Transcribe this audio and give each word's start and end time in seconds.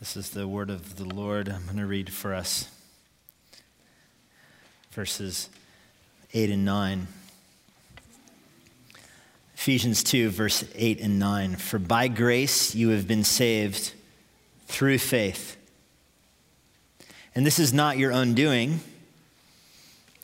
This 0.00 0.16
is 0.16 0.30
the 0.30 0.48
word 0.48 0.70
of 0.70 0.96
the 0.96 1.04
Lord. 1.04 1.48
I'm 1.48 1.64
going 1.66 1.76
to 1.76 1.86
read 1.86 2.12
for 2.12 2.34
us 2.34 2.68
verses 4.90 5.48
8 6.32 6.50
and 6.50 6.64
9. 6.64 7.06
Ephesians 9.54 10.02
2, 10.02 10.30
verse 10.30 10.64
8 10.74 11.00
and 11.00 11.20
9. 11.20 11.56
For 11.56 11.78
by 11.78 12.08
grace 12.08 12.74
you 12.74 12.88
have 12.88 13.06
been 13.06 13.22
saved 13.22 13.92
through 14.66 14.98
faith. 14.98 15.56
And 17.36 17.46
this 17.46 17.60
is 17.60 17.72
not 17.72 17.96
your 17.96 18.12
own 18.12 18.34
doing, 18.34 18.80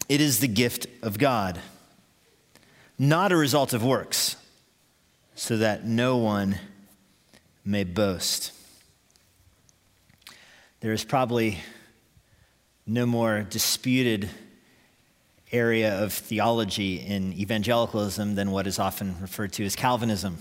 it 0.08 0.20
is 0.20 0.40
the 0.40 0.48
gift 0.48 0.88
of 1.00 1.16
God, 1.16 1.60
not 2.98 3.30
a 3.30 3.36
result 3.36 3.72
of 3.72 3.84
works, 3.84 4.34
so 5.36 5.56
that 5.58 5.84
no 5.84 6.16
one 6.16 6.58
may 7.64 7.84
boast. 7.84 8.52
There 10.80 10.94
is 10.94 11.04
probably 11.04 11.58
no 12.86 13.04
more 13.04 13.42
disputed 13.42 14.30
area 15.52 16.02
of 16.02 16.14
theology 16.14 16.96
in 16.96 17.34
evangelicalism 17.34 18.34
than 18.34 18.50
what 18.50 18.66
is 18.66 18.78
often 18.78 19.14
referred 19.20 19.52
to 19.52 19.64
as 19.66 19.76
Calvinism. 19.76 20.38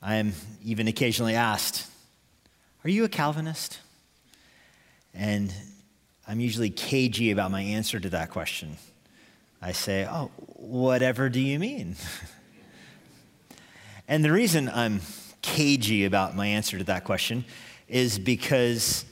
I 0.00 0.16
am 0.16 0.34
even 0.64 0.86
occasionally 0.86 1.34
asked, 1.34 1.90
Are 2.84 2.90
you 2.90 3.02
a 3.02 3.08
Calvinist? 3.08 3.80
And 5.12 5.52
I'm 6.28 6.38
usually 6.38 6.70
cagey 6.70 7.32
about 7.32 7.50
my 7.50 7.60
answer 7.62 7.98
to 7.98 8.10
that 8.10 8.30
question. 8.30 8.76
I 9.60 9.72
say, 9.72 10.06
Oh, 10.08 10.30
whatever 10.36 11.28
do 11.28 11.40
you 11.40 11.58
mean? 11.58 11.96
and 14.06 14.24
the 14.24 14.30
reason 14.30 14.68
I'm 14.68 15.00
cagey 15.42 16.04
about 16.04 16.36
my 16.36 16.46
answer 16.46 16.78
to 16.78 16.84
that 16.84 17.02
question 17.02 17.44
is 17.88 18.18
because 18.18 19.04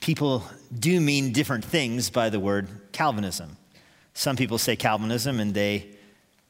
people 0.00 0.44
do 0.76 1.00
mean 1.00 1.32
different 1.32 1.64
things 1.64 2.10
by 2.10 2.30
the 2.30 2.40
word 2.40 2.68
Calvinism. 2.92 3.56
Some 4.14 4.36
people 4.36 4.58
say 4.58 4.76
Calvinism 4.76 5.40
and 5.40 5.54
they 5.54 5.88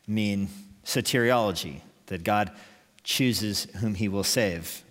mean 0.06 0.48
soteriology, 0.84 1.80
that 2.06 2.24
God 2.24 2.50
chooses 3.04 3.64
whom 3.76 3.94
he 3.94 4.08
will 4.08 4.24
save. 4.24 4.82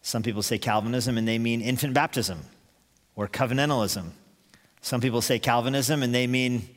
Some 0.00 0.22
people 0.22 0.42
say 0.42 0.58
Calvinism 0.58 1.18
and 1.18 1.28
they 1.28 1.38
mean 1.38 1.60
infant 1.60 1.94
baptism 1.94 2.40
or 3.14 3.28
covenantalism. 3.28 4.10
Some 4.80 5.00
people 5.00 5.22
say 5.22 5.38
Calvinism 5.38 6.02
and 6.02 6.14
they 6.14 6.26
mean, 6.26 6.68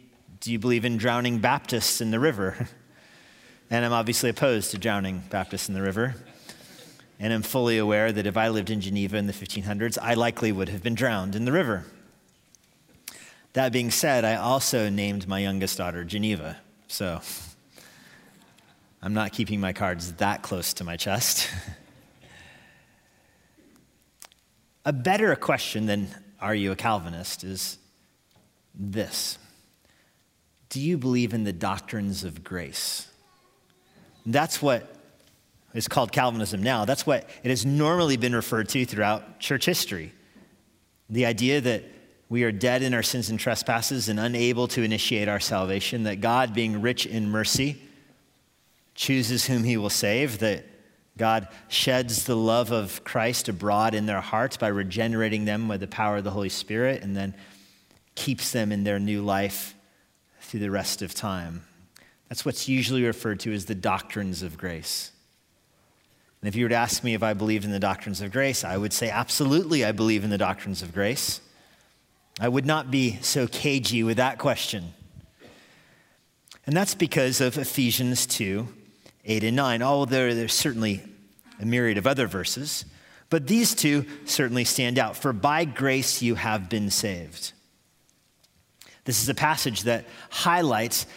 do 0.41 0.51
you 0.51 0.59
believe 0.59 0.85
in 0.85 0.97
drowning 0.97 1.39
Baptists 1.39 2.01
in 2.01 2.11
the 2.11 2.19
river? 2.19 2.67
And 3.67 3.83
I'm 3.83 3.93
obviously 3.93 4.29
opposed 4.29 4.69
to 4.71 4.77
drowning 4.77 5.23
Baptists 5.31 5.69
in 5.69 5.73
the 5.73 5.81
river 5.81 6.13
and 7.19 7.31
am 7.31 7.41
fully 7.41 7.77
aware 7.77 8.11
that 8.11 8.25
if 8.25 8.37
I 8.37 8.49
lived 8.49 8.69
in 8.69 8.81
Geneva 8.81 9.17
in 9.17 9.27
the 9.27 9.33
1500s, 9.33 9.97
I 10.01 10.15
likely 10.15 10.51
would 10.51 10.69
have 10.69 10.83
been 10.83 10.95
drowned 10.95 11.35
in 11.35 11.45
the 11.45 11.51
river. 11.51 11.85
That 13.53 13.71
being 13.71 13.89
said, 13.89 14.25
I 14.25 14.35
also 14.35 14.89
named 14.89 15.27
my 15.27 15.39
youngest 15.39 15.77
daughter 15.77 16.03
Geneva, 16.03 16.57
so 16.87 17.21
I'm 19.01 19.13
not 19.13 19.31
keeping 19.31 19.61
my 19.61 19.71
cards 19.71 20.13
that 20.13 20.41
close 20.41 20.73
to 20.73 20.83
my 20.83 20.97
chest. 20.97 21.49
a 24.85 24.91
better 24.91 25.33
question 25.35 25.85
than 25.85 26.09
are 26.39 26.53
you 26.53 26.71
a 26.71 26.75
Calvinist 26.75 27.43
is 27.43 27.77
this 28.73 29.37
Do 30.69 30.81
you 30.81 30.97
believe 30.97 31.33
in 31.33 31.43
the 31.43 31.53
doctrines 31.53 32.23
of 32.23 32.43
grace? 32.43 33.07
That's 34.25 34.61
what 34.61 34.94
is 35.77 35.87
called 35.87 36.11
Calvinism 36.11 36.63
now. 36.63 36.85
That's 36.85 37.05
what 37.05 37.29
it 37.43 37.49
has 37.49 37.65
normally 37.65 38.17
been 38.17 38.35
referred 38.35 38.69
to 38.69 38.85
throughout 38.85 39.39
church 39.39 39.65
history. 39.65 40.13
The 41.09 41.25
idea 41.25 41.61
that 41.61 41.83
we 42.29 42.43
are 42.43 42.51
dead 42.51 42.81
in 42.81 42.93
our 42.93 43.03
sins 43.03 43.29
and 43.29 43.39
trespasses 43.39 44.09
and 44.09 44.19
unable 44.19 44.67
to 44.69 44.81
initiate 44.81 45.27
our 45.27 45.39
salvation, 45.39 46.03
that 46.03 46.21
God, 46.21 46.53
being 46.53 46.81
rich 46.81 47.05
in 47.05 47.29
mercy, 47.29 47.81
chooses 48.95 49.45
whom 49.45 49.63
he 49.63 49.77
will 49.77 49.89
save, 49.89 50.39
that 50.39 50.65
God 51.17 51.47
sheds 51.67 52.25
the 52.25 52.35
love 52.35 52.71
of 52.71 53.03
Christ 53.03 53.47
abroad 53.47 53.93
in 53.93 54.05
their 54.05 54.21
hearts 54.21 54.57
by 54.57 54.67
regenerating 54.67 55.45
them 55.45 55.67
with 55.67 55.81
the 55.81 55.87
power 55.87 56.17
of 56.17 56.23
the 56.23 56.31
Holy 56.31 56.49
Spirit 56.49 57.03
and 57.03 57.15
then 57.15 57.35
keeps 58.15 58.51
them 58.51 58.71
in 58.71 58.83
their 58.83 58.99
new 58.99 59.21
life 59.21 59.75
through 60.41 60.61
the 60.61 60.71
rest 60.71 61.01
of 61.01 61.13
time. 61.13 61.63
That's 62.29 62.45
what's 62.45 62.67
usually 62.67 63.03
referred 63.03 63.39
to 63.41 63.53
as 63.53 63.65
the 63.65 63.75
doctrines 63.75 64.41
of 64.41 64.57
grace. 64.57 65.11
And 66.45 66.53
if 66.53 66.55
you 66.55 66.65
were 66.65 66.69
to 66.69 66.75
ask 66.75 67.03
me 67.03 67.15
if 67.15 67.23
I 67.23 67.33
believed 67.33 67.65
in 67.65 67.71
the 67.71 67.79
doctrines 67.79 68.21
of 68.21 68.31
grace, 68.31 68.63
I 68.63 68.77
would 68.77 68.93
say, 68.93 69.09
absolutely, 69.09 69.83
I 69.83 69.93
believe 69.93 70.23
in 70.23 70.29
the 70.29 70.37
doctrines 70.37 70.83
of 70.83 70.93
grace. 70.93 71.41
I 72.39 72.47
would 72.47 72.67
not 72.67 72.91
be 72.91 73.17
so 73.23 73.47
cagey 73.47 74.03
with 74.03 74.17
that 74.17 74.37
question. 74.37 74.93
And 76.67 76.77
that's 76.77 76.93
because 76.93 77.41
of 77.41 77.57
Ephesians 77.57 78.27
2 78.27 78.67
8 79.25 79.43
and 79.43 79.55
9. 79.55 79.81
although 79.81 80.35
there's 80.35 80.53
certainly 80.53 81.01
a 81.59 81.65
myriad 81.65 81.97
of 81.97 82.05
other 82.05 82.27
verses, 82.27 82.85
but 83.31 83.47
these 83.47 83.73
two 83.73 84.05
certainly 84.25 84.65
stand 84.65 84.99
out. 84.99 85.17
For 85.17 85.33
by 85.33 85.65
grace 85.65 86.21
you 86.21 86.35
have 86.35 86.69
been 86.69 86.91
saved. 86.91 87.53
This 89.05 89.19
is 89.19 89.29
a 89.29 89.33
passage 89.33 89.81
that 89.83 90.05
highlights 90.29 91.07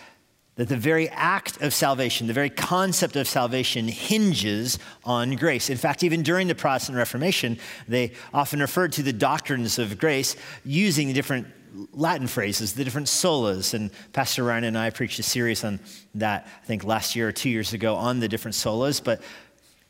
that 0.58 0.68
the 0.68 0.76
very 0.76 1.08
act 1.10 1.62
of 1.62 1.72
salvation, 1.72 2.26
the 2.26 2.32
very 2.32 2.50
concept 2.50 3.14
of 3.14 3.28
salvation 3.28 3.86
hinges 3.86 4.76
on 5.04 5.36
grace. 5.36 5.70
In 5.70 5.78
fact, 5.78 6.02
even 6.02 6.24
during 6.24 6.48
the 6.48 6.54
Protestant 6.56 6.98
Reformation, 6.98 7.60
they 7.86 8.10
often 8.34 8.58
referred 8.58 8.92
to 8.94 9.04
the 9.04 9.12
doctrines 9.12 9.78
of 9.78 9.98
grace 9.98 10.34
using 10.64 11.12
different 11.12 11.46
Latin 11.92 12.26
phrases, 12.26 12.72
the 12.72 12.82
different 12.82 13.06
solas. 13.06 13.72
And 13.72 13.92
Pastor 14.12 14.42
Ryan 14.42 14.64
and 14.64 14.76
I 14.76 14.90
preached 14.90 15.20
a 15.20 15.22
series 15.22 15.62
on 15.62 15.78
that, 16.16 16.48
I 16.60 16.66
think 16.66 16.82
last 16.82 17.14
year 17.14 17.28
or 17.28 17.32
two 17.32 17.50
years 17.50 17.72
ago, 17.72 17.94
on 17.94 18.18
the 18.18 18.26
different 18.26 18.56
solas. 18.56 19.02
But 19.02 19.22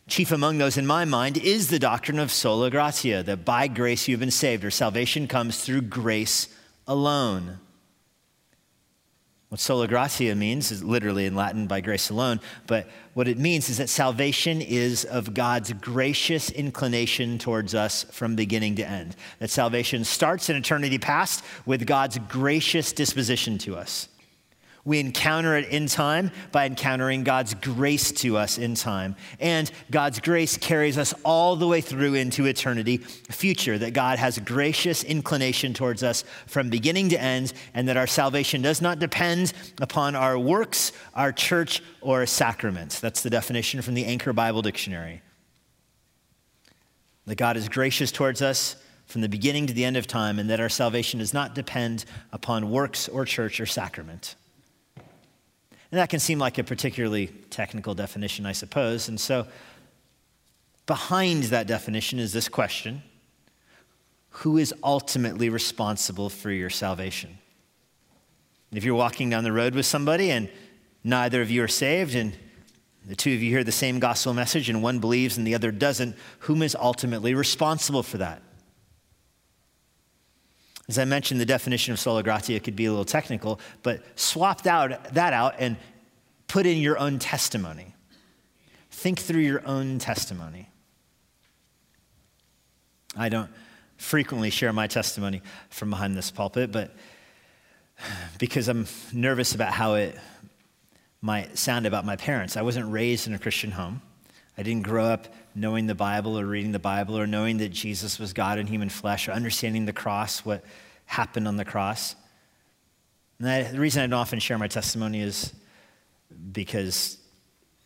chief 0.07 0.33
among 0.33 0.59
those 0.59 0.77
in 0.77 0.87
my 0.87 1.07
mind 1.07 1.39
is 1.39 1.69
the 1.69 1.79
doctrine 1.79 2.19
of 2.19 2.31
sola 2.31 2.71
gratia, 2.71 3.23
that 3.23 3.47
by 3.47 3.69
grace 3.69 4.07
you've 4.07 4.21
been 4.21 4.31
saved, 4.31 4.67
or 4.67 4.71
salvation 4.71 5.29
comes 5.29 5.65
through 5.65 5.83
grace 5.83 6.55
alone. 6.87 7.59
What 9.49 9.61
sola 9.61 9.89
gratia 9.89 10.35
means 10.35 10.71
is 10.71 10.85
literally 10.85 11.25
in 11.25 11.35
Latin 11.35 11.67
by 11.67 11.81
grace 11.81 12.11
alone, 12.11 12.41
but 12.67 12.87
what 13.15 13.29
it 13.29 13.39
means 13.39 13.71
is 13.71 13.79
that 13.79 13.89
salvation 13.89 14.61
is 14.61 15.07
of 15.07 15.33
God's 15.33 15.73
gracious 15.73 16.51
inclination 16.51 17.39
towards 17.39 17.75
us 17.75 18.05
from 18.13 18.37
beginning 18.37 18.75
to 18.77 18.87
end. 18.87 19.17
That 19.39 19.49
salvation 19.49 20.05
starts 20.05 20.51
in 20.51 20.57
eternity 20.57 20.99
past 20.99 21.43
with 21.65 21.87
God's 21.87 22.19
gracious 22.29 22.93
disposition 22.93 23.57
to 23.59 23.77
us. 23.77 24.09
We 24.89 25.01
encounter 25.01 25.55
it 25.55 25.69
in 25.69 25.87
time 25.87 26.31
by 26.51 26.65
encountering 26.65 27.23
God's 27.23 27.53
grace 27.53 28.11
to 28.13 28.39
us 28.39 28.57
in 28.57 28.75
time. 28.75 29.17
And 29.39 29.71
God's 29.91 30.19
grace 30.19 30.57
carries 30.57 30.97
us 30.97 31.13
all 31.27 31.57
the 31.57 31.69
way 31.69 31.83
through 31.83 32.15
into 32.15 32.47
eternity 32.47 32.97
future, 32.97 33.77
that 33.77 33.93
God 33.93 34.19
has 34.19 34.39
gracious 34.39 35.05
inclination 35.05 35.75
towards 35.75 36.03
us 36.03 36.25
from 36.47 36.71
beginning 36.71 37.11
to 37.11 37.21
end, 37.21 37.53
and 37.75 37.87
that 37.87 37.99
our 37.99 38.07
salvation 38.07 38.63
does 38.63 38.81
not 38.81 38.99
depend 38.99 39.53
upon 39.79 40.17
our 40.17 40.39
works, 40.39 40.93
our 41.13 41.33
church, 41.33 41.83
or 42.01 42.25
sacraments. 42.25 42.99
That's 42.99 43.23
the 43.23 43.29
definition 43.29 43.83
from 43.83 43.93
the 43.93 44.07
Anchor 44.07 44.33
Bible 44.33 44.63
Dictionary. 44.63 45.21
That 47.27 47.37
God 47.37 47.59
is 47.59 47.69
gracious 47.69 48.11
towards 48.11 48.41
us 48.41 48.77
from 49.05 49.21
the 49.21 49.29
beginning 49.29 49.67
to 49.67 49.75
the 49.75 49.85
end 49.85 49.99
of 49.99 50.07
time, 50.07 50.39
and 50.39 50.49
that 50.49 50.61
our 50.61 50.71
salvation 50.71 51.19
does 51.19 51.35
not 51.35 51.55
depend 51.55 52.07
upon 52.33 52.71
works 52.71 53.07
or 53.07 53.27
church 53.27 53.61
or 53.61 53.67
sacrament. 53.67 54.35
And 55.91 55.99
that 55.99 56.11
can 56.11 56.21
seem 56.21 56.39
like 56.39 56.59
a 56.59 56.65
particularly 56.65 57.29
technical 57.51 57.95
definition, 57.95 58.45
I 58.45 58.53
suppose. 58.53 59.09
And 59.09 59.19
so, 59.19 59.47
behind 60.87 61.45
that 61.45 61.67
definition 61.67 62.19
is 62.19 62.33
this 62.33 62.49
question 62.49 63.03
Who 64.31 64.59
is 64.59 64.75
ultimately 64.83 65.49
responsible 65.49 66.29
for 66.29 66.51
your 66.51 66.71
salvation? 66.71 67.39
If 68.73 68.85
you're 68.85 68.95
walking 68.95 69.31
down 69.31 69.45
the 69.45 69.53
road 69.53 69.75
with 69.75 69.87
somebody 69.87 70.31
and 70.31 70.51
neither 71.03 71.41
of 71.41 71.51
you 71.51 71.63
are 71.63 71.69
saved, 71.69 72.15
and 72.15 72.37
the 73.07 73.17
two 73.17 73.33
of 73.33 73.43
you 73.43 73.51
hear 73.51 73.65
the 73.65 73.73
same 73.73 73.99
gospel 73.99 74.35
message 74.35 74.69
and 74.69 74.83
one 74.83 74.99
believes 74.99 75.39
and 75.39 75.47
the 75.47 75.55
other 75.55 75.71
doesn't, 75.71 76.17
whom 76.41 76.63
is 76.63 76.77
ultimately 76.79 77.33
responsible 77.33 78.03
for 78.03 78.19
that? 78.19 78.43
As 80.89 80.99
I 80.99 81.05
mentioned, 81.05 81.41
the 81.41 81.47
definition 81.47 81.93
of 81.93 82.01
sola 82.01 82.23
gratia 82.23 82.59
could 82.61 82.75
be 82.75 82.87
a 82.87 82.91
little 82.91 83.05
technical, 83.05 83.61
but 83.83 84.03
swap 84.19 84.67
out, 84.67 85.13
that 85.15 85.33
out 85.33 85.57
and 85.59 85.77
put 86.47 86.65
in 86.65 86.79
your 86.79 86.99
own 86.99 87.19
testimony. 87.19 87.95
Think 88.91 89.19
through 89.19 89.43
your 89.43 89.65
own 89.67 89.99
testimony. 89.99 90.71
I 93.17 93.29
don't 93.29 93.51
frequently 93.99 94.49
share 94.49 94.73
my 94.73 94.87
testimony 94.87 95.43
from 95.69 95.91
behind 95.91 96.17
this 96.17 96.31
pulpit, 96.31 96.73
but 96.73 96.95
because 98.39 98.69
I'm 98.69 98.87
nervous 99.13 99.55
about 99.55 99.73
how 99.73 99.95
it 99.95 100.19
might 101.21 101.59
sound 101.59 101.85
about 101.85 102.05
my 102.05 102.17
parents. 102.17 102.57
I 102.57 102.63
wasn't 102.63 102.91
raised 102.91 103.27
in 103.27 103.35
a 103.35 103.39
Christian 103.39 103.73
home. 103.73 104.01
I 104.59 104.63
didn't 104.65 104.83
grow 104.83 105.05
up 105.05 105.29
knowing 105.55 105.87
the 105.87 105.95
Bible 105.95 106.39
or 106.39 106.45
reading 106.45 106.73
the 106.73 106.81
Bible 106.81 107.17
or 107.17 107.29
knowing 107.29 107.59
that 107.59 107.69
Jesus 107.69 108.19
was 108.19 108.33
God 108.33 108.59
in 108.59 108.67
human 108.67 108.89
flesh 108.89 109.29
or 109.29 109.33
understanding 109.33 109.87
the 109.87 109.93
cross, 109.93 110.45
what 110.45 110.65
happened 111.07 111.47
on 111.47 111.57
the 111.57 111.65
cross. 111.65 112.17
And 113.39 113.49
I, 113.49 113.63
the 113.63 113.79
reason 113.79 114.03
I 114.03 114.09
don't 114.09 114.19
often 114.19 114.41
share 114.41 114.59
my 114.59 114.67
testimony 114.67 115.21
is 115.21 115.55
because 116.51 117.19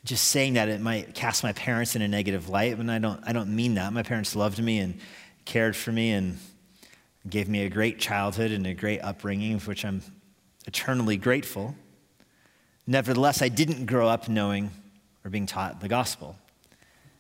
just 0.05 0.29
saying 0.29 0.55
that 0.55 0.71
it 0.71 0.81
might 0.81 1.15
cast 1.15 1.45
my 1.45 1.53
parents 1.53 1.95
in 1.95 2.01
a 2.01 2.09
negative 2.09 2.49
light, 2.49 2.77
and 2.79 2.91
I 2.91 2.99
don't, 2.99 3.21
I 3.25 3.33
don't 3.33 3.55
mean 3.55 3.75
that. 3.75 3.93
My 3.93 4.03
parents 4.03 4.35
loved 4.35 4.61
me 4.61 4.79
and 4.79 4.99
cared 5.45 5.77
for 5.77 5.93
me 5.93 6.13
and 6.13 6.39
gave 7.29 7.49
me 7.49 7.65
a 7.65 7.69
great 7.69 8.01
childhood 8.01 8.51
and 8.51 8.67
a 8.67 8.75
great 8.75 9.01
upbringing, 9.01 9.59
for 9.59 9.71
which 9.71 9.85
I'm 9.85 10.03
eternally 10.67 11.19
grateful. 11.19 11.77
Nevertheless, 12.87 13.43
I 13.43 13.49
didn't 13.49 13.87
grow 13.87 14.09
up 14.09 14.29
knowing 14.29 14.71
or 15.23 15.31
being 15.31 15.47
taught 15.47 15.81
the 15.81 15.89
gospel. 15.89 16.37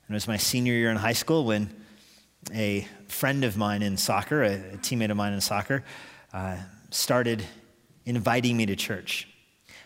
And 0.07 0.15
it 0.15 0.17
was 0.17 0.29
my 0.29 0.37
senior 0.37 0.75
year 0.75 0.91
in 0.91 0.97
high 0.97 1.13
school 1.13 1.45
when 1.45 1.75
a 2.53 2.87
friend 3.09 3.45
of 3.45 3.57
mine 3.57 3.83
in 3.83 3.97
soccer, 3.97 4.43
a, 4.43 4.55
a 4.55 4.77
teammate 4.79 5.11
of 5.11 5.17
mine 5.17 5.33
in 5.33 5.41
soccer, 5.41 5.85
uh, 6.33 6.57
started 6.91 7.45
inviting 8.05 8.57
me 8.57 8.67
to 8.67 8.77
church. 8.77 9.29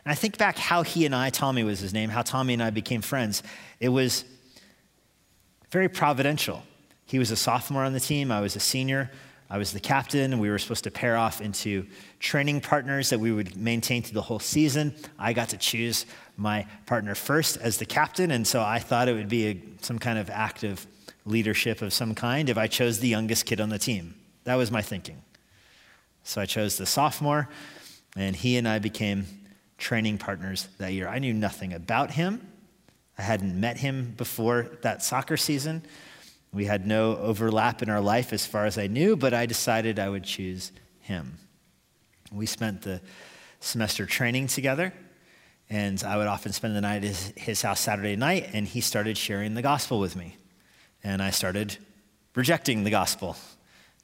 And 0.04 0.12
I 0.12 0.14
think 0.14 0.38
back 0.38 0.56
how 0.56 0.82
he 0.82 1.04
and 1.04 1.14
I, 1.14 1.30
Tommy 1.30 1.64
was 1.64 1.80
his 1.80 1.92
name, 1.92 2.10
how 2.10 2.22
Tommy 2.22 2.54
and 2.54 2.62
I 2.62 2.70
became 2.70 3.02
friends. 3.02 3.42
It 3.80 3.88
was 3.88 4.24
very 5.70 5.88
providential. 5.88 6.62
He 7.04 7.18
was 7.18 7.30
a 7.30 7.36
sophomore 7.36 7.84
on 7.84 7.92
the 7.92 8.00
team, 8.00 8.32
I 8.32 8.40
was 8.40 8.56
a 8.56 8.60
senior. 8.60 9.10
I 9.48 9.58
was 9.58 9.72
the 9.72 9.81
captain, 9.81 10.38
we 10.38 10.50
were 10.50 10.58
supposed 10.58 10.84
to 10.84 10.90
pair 10.90 11.16
off 11.16 11.40
into 11.40 11.87
training 12.19 12.60
partners 12.60 13.10
that 13.10 13.20
we 13.20 13.31
would 13.31 13.56
maintain 13.56 14.02
through 14.02 14.14
the 14.14 14.22
whole 14.22 14.40
season. 14.40 14.94
I 15.19 15.32
got 15.32 15.50
to 15.50 15.56
choose 15.56 16.04
my 16.37 16.66
partner 16.87 17.14
first 17.14 17.56
as 17.58 17.78
the 17.78 17.87
captain, 17.87 18.32
and 18.32 18.46
so 18.46 18.60
I 18.60 18.81
thought 18.81 19.08
it 19.08 19.14
would 19.14 19.28
be 19.28 19.46
a, 19.46 19.62
some 19.82 19.98
kind 19.98 20.19
of 20.19 20.31
active 20.31 20.87
leadership 21.25 21.81
of 21.81 21.93
some 21.93 22.14
kind 22.14 22.48
if 22.48 22.58
I 22.58 22.66
chose 22.66 22.98
the 22.98 23.08
youngest 23.08 23.46
kid 23.46 23.60
on 23.60 23.69
the 23.69 23.78
team. 23.78 24.14
That 24.44 24.56
was 24.56 24.70
my 24.70 24.82
thinking. 24.82 25.22
So 26.25 26.40
I 26.40 26.46
chose 26.46 26.76
the 26.76 26.87
sophomore, 26.87 27.49
and 28.16 28.34
he 28.34 28.56
and 28.56 28.66
I 28.66 28.81
became 28.81 29.26
training 29.78 30.19
partners 30.19 30.69
that 30.78 30.92
year. 30.92 31.06
I 31.06 31.20
knew 31.20 31.32
nothing 31.32 31.72
about 31.72 32.10
him. 32.10 32.46
I 33.16 33.22
hadn't 33.22 33.58
met 33.58 33.78
him 33.78 34.14
before 34.16 34.70
that 34.82 35.02
soccer 35.02 35.37
season. 35.37 35.84
We 36.56 36.64
had 36.64 36.86
no 36.86 37.18
overlap 37.18 37.82
in 37.82 37.90
our 37.90 38.00
life 38.00 38.32
as 38.32 38.46
far 38.46 38.64
as 38.64 38.78
I 38.78 38.86
knew, 38.86 39.14
but 39.14 39.34
I 39.34 39.44
decided 39.44 39.98
I 39.98 40.08
would 40.08 40.24
choose 40.24 40.72
him. 41.00 41.36
We 42.32 42.46
spent 42.46 42.80
the 42.80 43.02
semester 43.60 44.06
training 44.06 44.46
together, 44.46 44.94
and 45.68 46.02
I 46.02 46.16
would 46.16 46.28
often 46.28 46.54
spend 46.54 46.74
the 46.74 46.80
night 46.80 47.04
at 47.04 47.14
his, 47.36 47.60
house 47.60 47.80
Saturday 47.80 48.16
night, 48.16 48.48
and 48.54 48.66
he 48.66 48.80
started 48.80 49.18
sharing 49.18 49.52
the 49.52 49.60
gospel 49.60 50.00
with 50.00 50.16
me. 50.16 50.38
And 51.04 51.22
I 51.22 51.28
started 51.28 51.76
rejecting 52.34 52.84
the 52.84 52.90
gospel. 52.90 53.36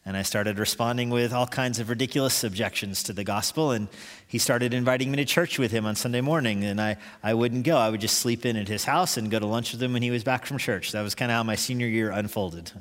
And 0.04 0.16
I 0.16 0.22
started 0.22 0.58
responding 0.58 1.10
with 1.10 1.32
all 1.32 1.46
kinds 1.46 1.78
of 1.78 1.88
ridiculous 1.88 2.42
objections 2.42 3.04
to 3.04 3.12
the 3.12 3.22
gospel. 3.22 3.70
And 3.70 3.86
he 4.26 4.38
started 4.38 4.74
inviting 4.74 5.12
me 5.12 5.16
to 5.18 5.24
church 5.24 5.60
with 5.60 5.70
him 5.70 5.86
on 5.86 5.94
Sunday 5.94 6.20
morning. 6.20 6.64
And 6.64 6.80
I, 6.80 6.96
I 7.22 7.34
wouldn't 7.34 7.64
go. 7.64 7.76
I 7.76 7.88
would 7.88 8.00
just 8.00 8.18
sleep 8.18 8.44
in 8.44 8.56
at 8.56 8.66
his 8.66 8.84
house 8.84 9.16
and 9.16 9.30
go 9.30 9.38
to 9.38 9.46
lunch 9.46 9.72
with 9.72 9.82
him 9.82 9.92
when 9.92 10.02
he 10.02 10.10
was 10.10 10.24
back 10.24 10.44
from 10.44 10.58
church. 10.58 10.90
That 10.90 11.02
was 11.02 11.14
kind 11.14 11.30
of 11.30 11.36
how 11.36 11.44
my 11.44 11.54
senior 11.54 11.86
year 11.86 12.10
unfolded. 12.10 12.72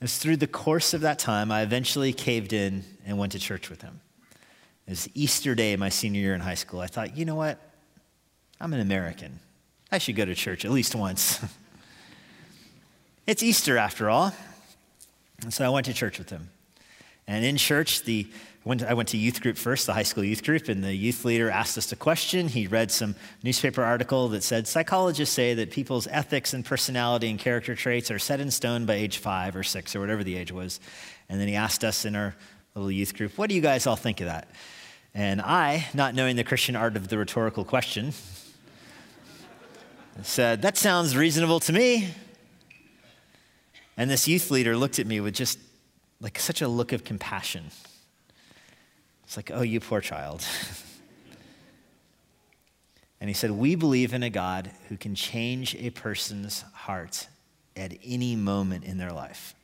It 0.00 0.04
was 0.04 0.18
through 0.18 0.36
the 0.36 0.46
course 0.46 0.94
of 0.94 1.00
that 1.02 1.18
time, 1.18 1.50
I 1.52 1.62
eventually 1.62 2.12
caved 2.12 2.52
in 2.52 2.84
and 3.06 3.18
went 3.18 3.32
to 3.32 3.38
church 3.38 3.68
with 3.68 3.82
him. 3.82 4.00
It 4.86 4.90
was 4.90 5.08
Easter 5.14 5.54
Day, 5.54 5.76
my 5.76 5.88
senior 5.88 6.20
year 6.20 6.34
in 6.34 6.40
high 6.40 6.54
school. 6.54 6.80
I 6.80 6.88
thought, 6.88 7.16
you 7.16 7.24
know 7.24 7.36
what? 7.36 7.60
I'm 8.60 8.72
an 8.72 8.80
American. 8.80 9.38
I 9.90 9.98
should 9.98 10.16
go 10.16 10.24
to 10.24 10.34
church 10.34 10.64
at 10.64 10.70
least 10.70 10.94
once. 10.94 11.40
it's 13.26 13.42
Easter 13.42 13.76
after 13.76 14.10
all. 14.10 14.32
And 15.42 15.52
so 15.52 15.64
I 15.64 15.68
went 15.68 15.86
to 15.86 15.94
church 15.94 16.18
with 16.18 16.30
him. 16.30 16.50
And 17.26 17.44
in 17.44 17.56
church, 17.56 18.02
the, 18.02 18.26
I 18.64 18.68
went, 18.68 18.80
to, 18.80 18.90
I 18.90 18.94
went 18.94 19.08
to 19.10 19.16
youth 19.16 19.40
group 19.40 19.56
first, 19.56 19.86
the 19.86 19.92
high 19.92 20.02
school 20.02 20.24
youth 20.24 20.42
group, 20.42 20.68
and 20.68 20.82
the 20.82 20.94
youth 20.94 21.24
leader 21.24 21.50
asked 21.50 21.78
us 21.78 21.92
a 21.92 21.96
question. 21.96 22.48
He 22.48 22.66
read 22.66 22.90
some 22.90 23.14
newspaper 23.42 23.82
article 23.82 24.28
that 24.30 24.42
said 24.42 24.66
psychologists 24.66 25.34
say 25.34 25.54
that 25.54 25.70
people's 25.70 26.06
ethics 26.08 26.52
and 26.52 26.64
personality 26.64 27.30
and 27.30 27.38
character 27.38 27.74
traits 27.74 28.10
are 28.10 28.18
set 28.18 28.40
in 28.40 28.50
stone 28.50 28.86
by 28.86 28.94
age 28.94 29.18
five 29.18 29.54
or 29.54 29.62
six 29.62 29.94
or 29.94 30.00
whatever 30.00 30.24
the 30.24 30.36
age 30.36 30.52
was. 30.52 30.80
And 31.28 31.40
then 31.40 31.48
he 31.48 31.54
asked 31.54 31.84
us 31.84 32.04
in 32.04 32.16
our 32.16 32.34
little 32.74 32.90
youth 32.90 33.14
group, 33.14 33.38
What 33.38 33.48
do 33.48 33.54
you 33.54 33.62
guys 33.62 33.86
all 33.86 33.96
think 33.96 34.20
of 34.20 34.26
that? 34.26 34.48
And 35.14 35.40
I, 35.42 35.86
not 35.92 36.14
knowing 36.14 36.36
the 36.36 36.44
Christian 36.44 36.74
art 36.74 36.96
of 36.96 37.08
the 37.08 37.18
rhetorical 37.18 37.64
question, 37.64 38.12
said, 40.22 40.62
That 40.62 40.76
sounds 40.76 41.16
reasonable 41.16 41.60
to 41.60 41.72
me. 41.72 42.14
And 43.96 44.10
this 44.10 44.26
youth 44.26 44.50
leader 44.50 44.76
looked 44.76 44.98
at 44.98 45.06
me 45.06 45.20
with 45.20 45.34
just 45.34 45.58
like 46.20 46.38
such 46.38 46.62
a 46.62 46.68
look 46.68 46.92
of 46.92 47.04
compassion. 47.04 47.70
It's 49.24 49.36
like, 49.36 49.50
oh, 49.52 49.62
you 49.62 49.80
poor 49.80 50.00
child. 50.00 50.44
and 53.20 53.28
he 53.28 53.34
said, 53.34 53.50
We 53.50 53.74
believe 53.74 54.14
in 54.14 54.22
a 54.22 54.30
God 54.30 54.70
who 54.88 54.96
can 54.96 55.14
change 55.14 55.74
a 55.76 55.90
person's 55.90 56.62
heart 56.72 57.28
at 57.76 57.92
any 58.04 58.36
moment 58.36 58.84
in 58.84 58.98
their 58.98 59.12
life. 59.12 59.54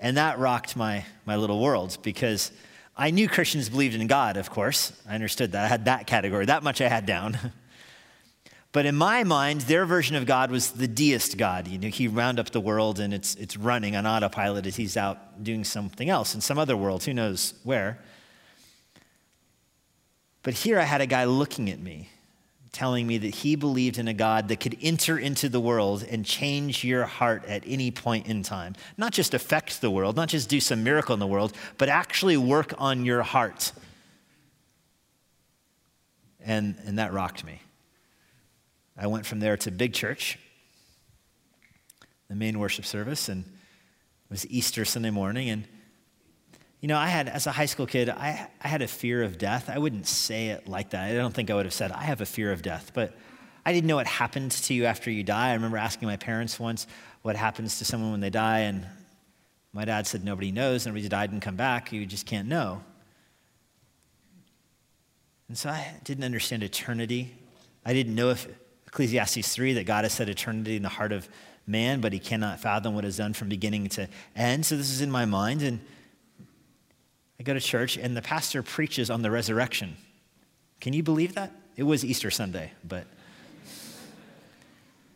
And 0.00 0.16
that 0.16 0.38
rocked 0.38 0.76
my, 0.76 1.04
my 1.24 1.36
little 1.36 1.60
world 1.60 1.98
because 2.02 2.50
I 2.96 3.10
knew 3.10 3.28
Christians 3.28 3.68
believed 3.68 3.94
in 3.94 4.06
God, 4.06 4.36
of 4.36 4.50
course. 4.50 4.92
I 5.08 5.14
understood 5.14 5.52
that. 5.52 5.64
I 5.64 5.68
had 5.68 5.86
that 5.86 6.06
category. 6.06 6.46
That 6.46 6.62
much 6.62 6.80
I 6.80 6.88
had 6.88 7.06
down. 7.06 7.38
But 8.74 8.86
in 8.86 8.96
my 8.96 9.22
mind, 9.22 9.60
their 9.62 9.86
version 9.86 10.16
of 10.16 10.26
God 10.26 10.50
was 10.50 10.72
the 10.72 10.88
deist 10.88 11.38
God. 11.38 11.68
You 11.68 11.78
know, 11.78 11.86
he 11.86 12.08
round 12.08 12.40
up 12.40 12.50
the 12.50 12.60
world 12.60 12.98
and 12.98 13.14
it's, 13.14 13.36
it's 13.36 13.56
running 13.56 13.94
on 13.94 14.04
autopilot 14.04 14.66
as 14.66 14.74
he's 14.74 14.96
out 14.96 15.44
doing 15.44 15.62
something 15.62 16.10
else 16.10 16.34
in 16.34 16.40
some 16.40 16.58
other 16.58 16.76
world, 16.76 17.04
who 17.04 17.14
knows 17.14 17.54
where. 17.62 18.00
But 20.42 20.54
here 20.54 20.80
I 20.80 20.82
had 20.82 21.00
a 21.00 21.06
guy 21.06 21.22
looking 21.22 21.70
at 21.70 21.78
me, 21.78 22.08
telling 22.72 23.06
me 23.06 23.16
that 23.18 23.32
he 23.32 23.54
believed 23.54 23.96
in 23.96 24.08
a 24.08 24.12
God 24.12 24.48
that 24.48 24.58
could 24.58 24.76
enter 24.82 25.16
into 25.16 25.48
the 25.48 25.60
world 25.60 26.02
and 26.10 26.26
change 26.26 26.82
your 26.82 27.04
heart 27.04 27.44
at 27.44 27.62
any 27.64 27.92
point 27.92 28.26
in 28.26 28.42
time. 28.42 28.74
Not 28.96 29.12
just 29.12 29.34
affect 29.34 29.82
the 29.82 29.90
world, 29.90 30.16
not 30.16 30.30
just 30.30 30.48
do 30.48 30.58
some 30.58 30.82
miracle 30.82 31.14
in 31.14 31.20
the 31.20 31.28
world, 31.28 31.52
but 31.78 31.88
actually 31.88 32.36
work 32.36 32.74
on 32.78 33.04
your 33.04 33.22
heart. 33.22 33.70
And, 36.44 36.74
and 36.84 36.98
that 36.98 37.12
rocked 37.12 37.44
me. 37.44 37.60
I 38.96 39.06
went 39.08 39.26
from 39.26 39.40
there 39.40 39.56
to 39.56 39.70
Big 39.70 39.92
Church, 39.92 40.38
the 42.28 42.34
main 42.34 42.58
worship 42.58 42.84
service, 42.84 43.28
and 43.28 43.44
it 43.44 44.30
was 44.30 44.46
Easter 44.48 44.84
Sunday 44.84 45.10
morning. 45.10 45.50
And, 45.50 45.64
you 46.80 46.86
know, 46.86 46.96
I 46.96 47.08
had, 47.08 47.28
as 47.28 47.46
a 47.46 47.52
high 47.52 47.66
school 47.66 47.86
kid, 47.86 48.08
I, 48.08 48.48
I 48.62 48.68
had 48.68 48.82
a 48.82 48.86
fear 48.86 49.22
of 49.22 49.36
death. 49.36 49.68
I 49.68 49.78
wouldn't 49.78 50.06
say 50.06 50.48
it 50.48 50.68
like 50.68 50.90
that. 50.90 51.10
I 51.10 51.14
don't 51.14 51.34
think 51.34 51.50
I 51.50 51.54
would 51.54 51.66
have 51.66 51.74
said, 51.74 51.90
I 51.90 52.04
have 52.04 52.20
a 52.20 52.26
fear 52.26 52.52
of 52.52 52.62
death. 52.62 52.92
But 52.94 53.16
I 53.66 53.72
didn't 53.72 53.88
know 53.88 53.96
what 53.96 54.06
happened 54.06 54.52
to 54.52 54.74
you 54.74 54.84
after 54.84 55.10
you 55.10 55.24
die. 55.24 55.50
I 55.50 55.54
remember 55.54 55.78
asking 55.78 56.06
my 56.06 56.16
parents 56.16 56.60
once 56.60 56.86
what 57.22 57.34
happens 57.34 57.78
to 57.78 57.84
someone 57.84 58.12
when 58.12 58.20
they 58.20 58.30
die, 58.30 58.60
and 58.60 58.86
my 59.72 59.84
dad 59.84 60.06
said, 60.06 60.24
Nobody 60.24 60.52
knows. 60.52 60.86
Nobody's 60.86 61.08
died 61.08 61.32
and 61.32 61.42
come 61.42 61.56
back. 61.56 61.92
You 61.92 62.06
just 62.06 62.26
can't 62.26 62.46
know. 62.46 62.82
And 65.48 65.58
so 65.58 65.68
I 65.68 65.94
didn't 66.04 66.24
understand 66.24 66.62
eternity. 66.62 67.34
I 67.84 67.92
didn't 67.92 68.14
know 68.14 68.30
if 68.30 68.46
Ecclesiastes 68.94 69.52
3 69.52 69.72
that 69.72 69.86
God 69.86 70.04
has 70.04 70.12
set 70.12 70.28
eternity 70.28 70.76
in 70.76 70.82
the 70.82 70.88
heart 70.88 71.10
of 71.10 71.28
man, 71.66 72.00
but 72.00 72.12
he 72.12 72.20
cannot 72.20 72.60
fathom 72.60 72.94
what 72.94 73.04
is 73.04 73.16
done 73.16 73.32
from 73.32 73.48
beginning 73.48 73.88
to 73.88 74.08
end. 74.36 74.64
So 74.64 74.76
this 74.76 74.88
is 74.88 75.00
in 75.00 75.10
my 75.10 75.24
mind. 75.24 75.62
And 75.62 75.80
I 77.40 77.42
go 77.42 77.54
to 77.54 77.60
church, 77.60 77.96
and 77.96 78.16
the 78.16 78.22
pastor 78.22 78.62
preaches 78.62 79.10
on 79.10 79.22
the 79.22 79.32
resurrection. 79.32 79.96
Can 80.80 80.92
you 80.92 81.02
believe 81.02 81.34
that? 81.34 81.50
It 81.76 81.82
was 81.82 82.04
Easter 82.04 82.30
Sunday, 82.30 82.70
but 82.84 83.08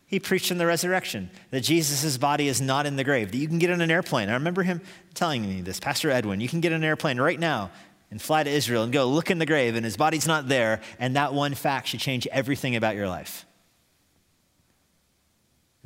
he 0.07 0.19
preached 0.19 0.51
on 0.51 0.57
the 0.57 0.65
resurrection, 0.65 1.29
that 1.51 1.61
Jesus' 1.61 2.17
body 2.17 2.49
is 2.49 2.59
not 2.59 2.85
in 2.85 2.97
the 2.97 3.05
grave, 3.05 3.31
that 3.31 3.37
you 3.37 3.47
can 3.47 3.59
get 3.59 3.71
on 3.71 3.79
an 3.79 3.91
airplane. 3.91 4.27
I 4.27 4.33
remember 4.33 4.63
him 4.63 4.81
telling 5.13 5.43
me 5.43 5.61
this, 5.61 5.79
Pastor 5.79 6.11
Edwin, 6.11 6.41
you 6.41 6.49
can 6.49 6.59
get 6.59 6.73
on 6.73 6.77
an 6.77 6.83
airplane 6.83 7.17
right 7.17 7.39
now 7.39 7.71
and 8.11 8.21
fly 8.21 8.43
to 8.43 8.49
Israel 8.49 8.83
and 8.83 8.91
go 8.91 9.07
look 9.07 9.31
in 9.31 9.37
the 9.37 9.45
grave, 9.45 9.75
and 9.75 9.85
his 9.85 9.95
body's 9.95 10.27
not 10.27 10.49
there, 10.49 10.81
and 10.99 11.15
that 11.15 11.33
one 11.33 11.53
fact 11.53 11.87
should 11.87 12.01
change 12.01 12.27
everything 12.27 12.75
about 12.75 12.95
your 12.95 13.07
life. 13.07 13.45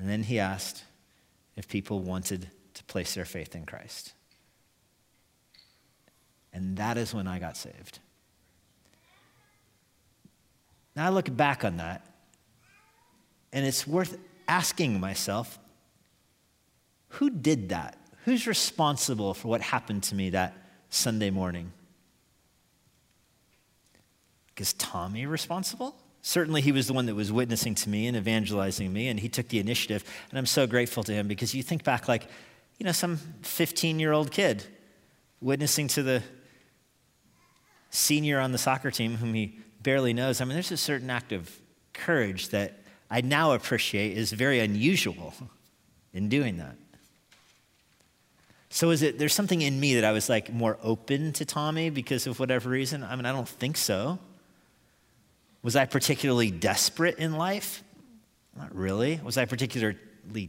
And 0.04 0.12
then 0.12 0.24
he 0.24 0.38
asked 0.38 0.84
if 1.56 1.70
people 1.70 2.02
wanted 2.02 2.50
to 2.74 2.84
place 2.84 3.14
their 3.14 3.24
faith 3.24 3.56
in 3.56 3.66
Christ. 3.66 4.12
And 6.52 6.76
that 6.76 6.98
is 6.98 7.14
when 7.14 7.26
I 7.26 7.40
got 7.40 7.56
saved. 7.56 8.00
Now 10.94 11.06
I 11.06 11.10
look 11.10 11.34
back 11.34 11.64
on 11.64 11.78
that, 11.78 12.06
and 13.54 13.66
it's 13.66 13.88
worth 13.88 14.18
asking 14.46 15.00
myself 15.00 15.58
who 17.08 17.30
did 17.30 17.70
that? 17.70 17.98
Who's 18.26 18.46
responsible 18.46 19.34
for 19.34 19.48
what 19.48 19.62
happened 19.62 20.04
to 20.04 20.16
me 20.16 20.32
that 20.32 20.54
Sunday 20.90 21.30
morning? 21.30 21.72
Is 24.58 24.74
Tommy 24.74 25.26
responsible? 25.26 25.96
Certainly, 26.26 26.62
he 26.62 26.72
was 26.72 26.88
the 26.88 26.94
one 26.94 27.06
that 27.08 27.16
was 27.16 27.34
witnessing 27.34 27.76
to 27.76 27.90
me 27.90 28.08
and 28.08 28.16
evangelizing 28.16 28.92
me, 28.92 29.10
and 29.10 29.20
he 29.20 29.28
took 29.28 29.50
the 29.50 29.60
initiative. 29.60 30.06
And 30.30 30.40
I'm 30.40 30.46
so 30.46 30.66
grateful 30.66 31.04
to 31.04 31.12
him 31.14 31.28
because 31.28 31.54
you 31.54 31.62
think 31.62 31.84
back, 31.84 32.08
like, 32.08 32.30
you 32.80 32.86
know, 32.86 32.94
some 32.94 33.18
15 33.42 34.00
year 34.00 34.14
old 34.14 34.32
kid 34.32 34.64
witnessing 35.42 35.90
to 35.90 36.02
the 36.02 36.24
senior 37.90 38.40
on 38.40 38.54
the 38.54 38.58
soccer 38.58 38.90
team 38.90 39.18
whom 39.18 39.34
he 39.34 39.60
barely 39.82 40.14
knows. 40.14 40.40
I 40.40 40.46
mean, 40.46 40.54
there's 40.54 40.72
a 40.72 40.78
certain 40.78 41.10
act 41.10 41.34
of 41.34 41.54
courage 41.92 42.50
that 42.50 42.80
I 43.12 43.20
now 43.20 43.52
appreciate 43.52 44.18
is 44.18 44.32
very 44.32 44.62
unusual 44.62 45.34
in 46.14 46.30
doing 46.30 46.56
that. 46.58 46.78
So 48.70 48.92
is 48.92 49.02
it 49.02 49.20
there's 49.20 49.34
something 49.34 49.62
in 49.62 49.78
me 49.78 49.96
that 49.96 50.06
I 50.06 50.14
was 50.14 50.30
like 50.30 50.52
more 50.54 50.78
open 50.82 51.34
to 51.34 51.46
Tommy 51.46 51.90
because 51.90 52.28
of 52.28 52.40
whatever 52.40 52.70
reason? 52.70 53.04
I 53.04 53.14
mean, 53.18 53.26
I 53.26 53.34
don't 53.34 53.48
think 53.48 53.76
so. 53.76 54.20
Was 55.64 55.78
I 55.78 55.86
particularly 55.86 56.52
desperate 56.52 57.18
in 57.18 57.38
life? 57.38 57.84
Not 58.56 58.76
really. 58.76 59.20
Was 59.24 59.38
I 59.38 59.46
particularly 59.46 59.98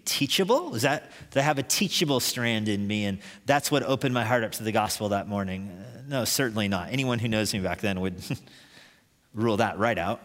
teachable? 0.04 0.70
Was 0.70 0.82
that, 0.82 1.10
did 1.30 1.38
I 1.38 1.42
have 1.42 1.58
a 1.58 1.62
teachable 1.62 2.20
strand 2.20 2.68
in 2.68 2.86
me? 2.86 3.06
And 3.06 3.20
that's 3.46 3.70
what 3.70 3.84
opened 3.84 4.12
my 4.12 4.24
heart 4.24 4.44
up 4.44 4.52
to 4.52 4.64
the 4.64 4.72
gospel 4.72 5.10
that 5.10 5.28
morning? 5.28 5.70
Uh, 5.70 6.02
no, 6.06 6.24
certainly 6.24 6.68
not. 6.68 6.92
Anyone 6.92 7.20
who 7.20 7.28
knows 7.28 7.54
me 7.54 7.60
back 7.60 7.80
then 7.80 8.00
would 8.00 8.22
rule 9.34 9.56
that 9.56 9.78
right 9.78 9.96
out. 9.96 10.20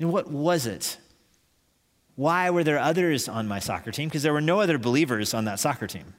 And 0.00 0.12
what 0.12 0.30
was 0.30 0.66
it? 0.66 0.98
Why 2.16 2.48
were 2.50 2.64
there 2.64 2.78
others 2.78 3.28
on 3.28 3.46
my 3.46 3.58
soccer 3.58 3.90
team? 3.90 4.08
Because 4.08 4.22
there 4.22 4.32
were 4.32 4.40
no 4.40 4.60
other 4.60 4.78
believers 4.78 5.34
on 5.34 5.44
that 5.44 5.60
soccer 5.60 5.86
team. 5.86 6.14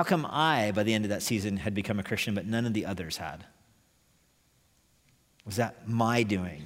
How 0.00 0.04
come 0.04 0.24
I, 0.24 0.72
by 0.72 0.82
the 0.82 0.94
end 0.94 1.04
of 1.04 1.10
that 1.10 1.20
season, 1.20 1.58
had 1.58 1.74
become 1.74 1.98
a 1.98 2.02
Christian, 2.02 2.34
but 2.34 2.46
none 2.46 2.64
of 2.64 2.72
the 2.72 2.86
others 2.86 3.18
had? 3.18 3.44
Was 5.44 5.56
that 5.56 5.86
my 5.86 6.22
doing? 6.22 6.64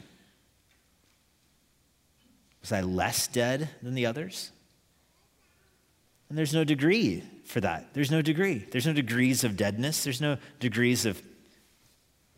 Was 2.60 2.70
I 2.70 2.82
less 2.82 3.26
dead 3.26 3.70
than 3.82 3.94
the 3.94 4.06
others? 4.06 4.52
And 6.28 6.38
there's 6.38 6.54
no 6.54 6.62
degree 6.62 7.24
for 7.44 7.60
that. 7.60 7.92
There's 7.92 8.12
no 8.12 8.22
degree. 8.22 8.68
There's 8.70 8.86
no 8.86 8.92
degrees 8.92 9.42
of 9.42 9.56
deadness. 9.56 10.04
There's 10.04 10.20
no 10.20 10.38
degrees 10.60 11.04
of 11.04 11.20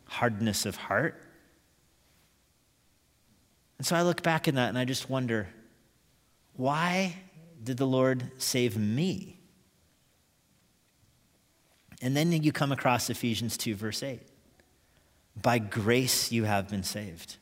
hardness 0.06 0.64
of 0.64 0.76
heart. 0.76 1.22
And 3.76 3.86
so 3.86 3.96
I 3.96 4.00
look 4.00 4.22
back 4.22 4.48
in 4.48 4.54
that 4.54 4.70
and 4.70 4.78
I 4.78 4.86
just 4.86 5.10
wonder 5.10 5.48
why 6.54 7.16
did 7.62 7.76
the 7.76 7.86
Lord 7.86 8.30
save 8.38 8.78
me? 8.78 9.35
And 12.02 12.16
then 12.16 12.32
you 12.32 12.52
come 12.52 12.72
across 12.72 13.08
Ephesians 13.10 13.56
2, 13.56 13.74
verse 13.74 14.02
8. 14.02 14.20
By 15.40 15.58
grace 15.58 16.32
you 16.32 16.44
have 16.44 16.68
been 16.68 16.82
saved. 16.82 17.36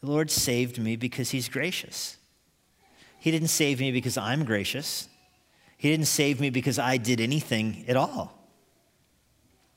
The 0.00 0.10
Lord 0.10 0.30
saved 0.30 0.78
me 0.78 0.96
because 0.96 1.30
he's 1.30 1.48
gracious. 1.48 2.16
He 3.18 3.30
didn't 3.30 3.48
save 3.48 3.80
me 3.80 3.90
because 3.90 4.18
I'm 4.18 4.44
gracious. 4.44 5.08
He 5.78 5.90
didn't 5.90 6.06
save 6.06 6.40
me 6.40 6.50
because 6.50 6.78
I 6.78 6.98
did 6.98 7.20
anything 7.20 7.84
at 7.88 7.96
all. 7.96 8.38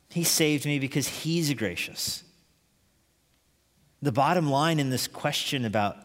He 0.09 0.23
saved 0.23 0.65
me 0.65 0.79
because 0.79 1.07
he's 1.07 1.53
gracious. 1.53 2.23
The 4.01 4.11
bottom 4.11 4.49
line 4.49 4.79
in 4.79 4.89
this 4.89 5.07
question 5.07 5.65
about 5.65 5.97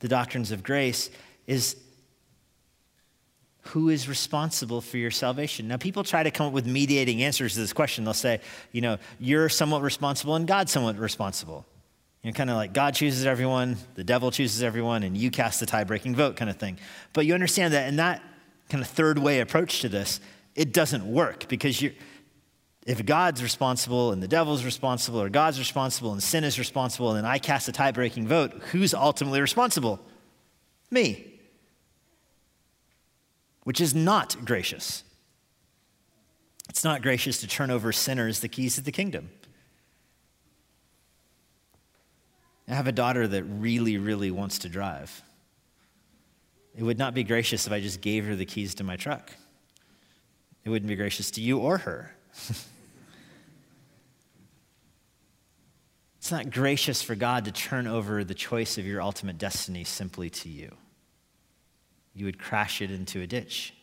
the 0.00 0.08
doctrines 0.08 0.50
of 0.50 0.62
grace 0.62 1.10
is 1.46 1.76
who 3.68 3.88
is 3.88 4.08
responsible 4.08 4.80
for 4.80 4.98
your 4.98 5.10
salvation? 5.10 5.68
Now, 5.68 5.76
people 5.78 6.04
try 6.04 6.22
to 6.22 6.30
come 6.30 6.48
up 6.48 6.52
with 6.52 6.66
mediating 6.66 7.22
answers 7.22 7.54
to 7.54 7.60
this 7.60 7.72
question. 7.72 8.04
They'll 8.04 8.14
say, 8.14 8.40
you 8.72 8.80
know, 8.80 8.98
you're 9.18 9.48
somewhat 9.48 9.82
responsible 9.82 10.34
and 10.34 10.46
God's 10.46 10.70
somewhat 10.70 10.98
responsible. 10.98 11.64
You 12.22 12.30
know, 12.30 12.34
kind 12.34 12.50
of 12.50 12.56
like 12.56 12.72
God 12.72 12.94
chooses 12.94 13.26
everyone, 13.26 13.76
the 13.94 14.04
devil 14.04 14.30
chooses 14.30 14.62
everyone, 14.62 15.02
and 15.02 15.16
you 15.16 15.30
cast 15.30 15.60
the 15.60 15.66
tie 15.66 15.84
breaking 15.84 16.14
vote 16.14 16.36
kind 16.36 16.50
of 16.50 16.56
thing. 16.56 16.78
But 17.12 17.26
you 17.26 17.34
understand 17.34 17.74
that 17.74 17.88
in 17.88 17.96
that 17.96 18.22
kind 18.68 18.82
of 18.82 18.88
third 18.88 19.18
way 19.18 19.40
approach 19.40 19.80
to 19.80 19.88
this, 19.88 20.20
it 20.54 20.72
doesn't 20.72 21.04
work 21.04 21.48
because 21.48 21.80
you 21.82 21.92
if 22.86 23.04
God's 23.06 23.42
responsible 23.42 24.12
and 24.12 24.22
the 24.22 24.28
devil's 24.28 24.62
responsible, 24.62 25.20
or 25.20 25.30
God's 25.30 25.58
responsible 25.58 26.12
and 26.12 26.22
sin 26.22 26.44
is 26.44 26.58
responsible, 26.58 27.14
and 27.14 27.26
I 27.26 27.38
cast 27.38 27.66
a 27.66 27.72
tie 27.72 27.92
breaking 27.92 28.28
vote, 28.28 28.52
who's 28.72 28.92
ultimately 28.92 29.40
responsible? 29.40 30.00
Me 30.90 31.33
which 33.64 33.80
is 33.80 33.94
not 33.94 34.44
gracious. 34.44 35.02
It's 36.68 36.84
not 36.84 37.02
gracious 37.02 37.40
to 37.40 37.46
turn 37.46 37.70
over 37.70 37.92
sinners 37.92 38.40
the 38.40 38.48
keys 38.48 38.76
to 38.76 38.80
the 38.80 38.92
kingdom. 38.92 39.30
I 42.68 42.74
have 42.74 42.86
a 42.86 42.92
daughter 42.92 43.26
that 43.28 43.42
really, 43.44 43.98
really 43.98 44.30
wants 44.30 44.60
to 44.60 44.68
drive. 44.68 45.22
It 46.76 46.82
would 46.82 46.98
not 46.98 47.14
be 47.14 47.24
gracious 47.24 47.66
if 47.66 47.72
I 47.72 47.80
just 47.80 48.00
gave 48.00 48.24
her 48.26 48.34
the 48.34 48.46
keys 48.46 48.74
to 48.76 48.84
my 48.84 48.96
truck. 48.96 49.32
It 50.64 50.70
wouldn't 50.70 50.88
be 50.88 50.96
gracious 50.96 51.30
to 51.32 51.42
you 51.42 51.58
or 51.58 51.76
her. 51.78 52.14
it's 56.18 56.32
not 56.32 56.50
gracious 56.50 57.02
for 57.02 57.14
God 57.14 57.44
to 57.44 57.52
turn 57.52 57.86
over 57.86 58.24
the 58.24 58.34
choice 58.34 58.78
of 58.78 58.86
your 58.86 59.02
ultimate 59.02 59.36
destiny 59.36 59.84
simply 59.84 60.30
to 60.30 60.48
you 60.48 60.74
you 62.14 62.24
would 62.26 62.38
crash 62.38 62.80
it 62.80 62.90
into 62.90 63.20
a 63.20 63.26
ditch. 63.26 63.74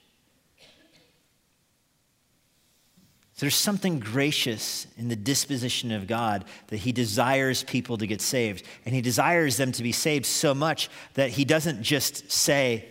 So 3.34 3.46
there's 3.46 3.56
something 3.56 4.00
gracious 4.00 4.86
in 4.98 5.08
the 5.08 5.16
disposition 5.16 5.92
of 5.92 6.06
God 6.06 6.46
that 6.68 6.78
He 6.78 6.92
desires 6.92 7.64
people 7.64 7.98
to 7.98 8.06
get 8.06 8.22
saved. 8.22 8.64
And 8.86 8.94
He 8.94 9.02
desires 9.02 9.58
them 9.58 9.72
to 9.72 9.82
be 9.82 9.92
saved 9.92 10.28
so 10.28 10.54
much 10.54 10.90
that 11.16 11.32
He 11.32 11.44
doesn't 11.44 11.82
just 11.82 12.32
say, 12.32 12.88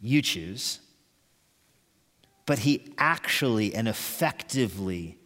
You 0.00 0.22
choose, 0.22 0.80
but 2.46 2.60
He 2.60 2.94
actually 2.96 3.74
and 3.74 3.86
effectively 3.86 5.18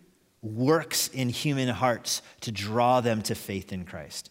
works 0.43 1.07
in 1.07 1.29
human 1.29 1.69
hearts 1.69 2.21
to 2.41 2.51
draw 2.51 3.01
them 3.01 3.23
to 3.23 3.37
faith 3.37 3.73
in 3.73 3.85
Christ. 3.85 4.31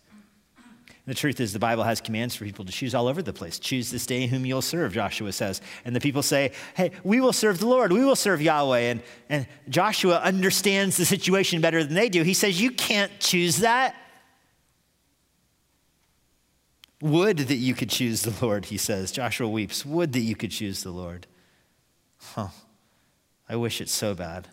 The 1.08 1.16
truth 1.16 1.40
is, 1.40 1.54
the 1.54 1.60
Bible 1.60 1.86
has 1.86 2.02
commands 2.02 2.36
for 2.36 2.44
people 2.44 2.66
to 2.66 2.72
choose 2.72 2.94
all 2.94 3.08
over 3.08 3.22
the 3.22 3.32
place. 3.32 3.60
Choose 3.60 3.90
this 3.90 4.06
day 4.06 4.28
whom 4.28 4.46
you'll 4.46 4.62
serve, 4.62 4.94
Joshua 4.94 5.32
says. 5.32 5.62
And 5.86 5.96
the 5.96 6.02
people 6.02 6.22
say, 6.22 6.52
Hey, 6.76 6.92
we 7.02 7.22
will 7.22 7.32
serve 7.32 7.60
the 7.60 7.66
Lord. 7.66 7.94
We 7.94 8.04
will 8.04 8.18
serve 8.18 8.42
Yahweh. 8.42 8.80
And, 8.80 9.02
and 9.30 9.48
Joshua 9.70 10.18
understands 10.18 10.98
the 10.98 11.06
situation 11.06 11.62
better 11.62 11.82
than 11.82 11.94
they 11.94 12.10
do. 12.10 12.24
He 12.24 12.34
says, 12.34 12.60
You 12.60 12.72
can't 12.72 13.12
choose 13.22 13.60
that. 13.60 13.96
Would 17.02 17.38
that 17.38 17.56
you 17.56 17.74
could 17.74 17.90
choose 17.90 18.24
the 18.24 18.46
Lord, 18.46 18.66
he 18.66 18.78
says. 18.78 19.10
Joshua 19.10 19.48
weeps. 19.48 19.86
Would 19.86 20.12
that 20.12 20.20
you 20.20 20.36
could 20.36 20.52
choose 20.52 20.84
the 20.84 20.92
Lord. 20.92 21.26
Huh. 22.18 22.50
I 23.48 23.56
wish 23.56 23.80
it 23.80 23.88
so 23.88 24.14
bad. 24.14 24.50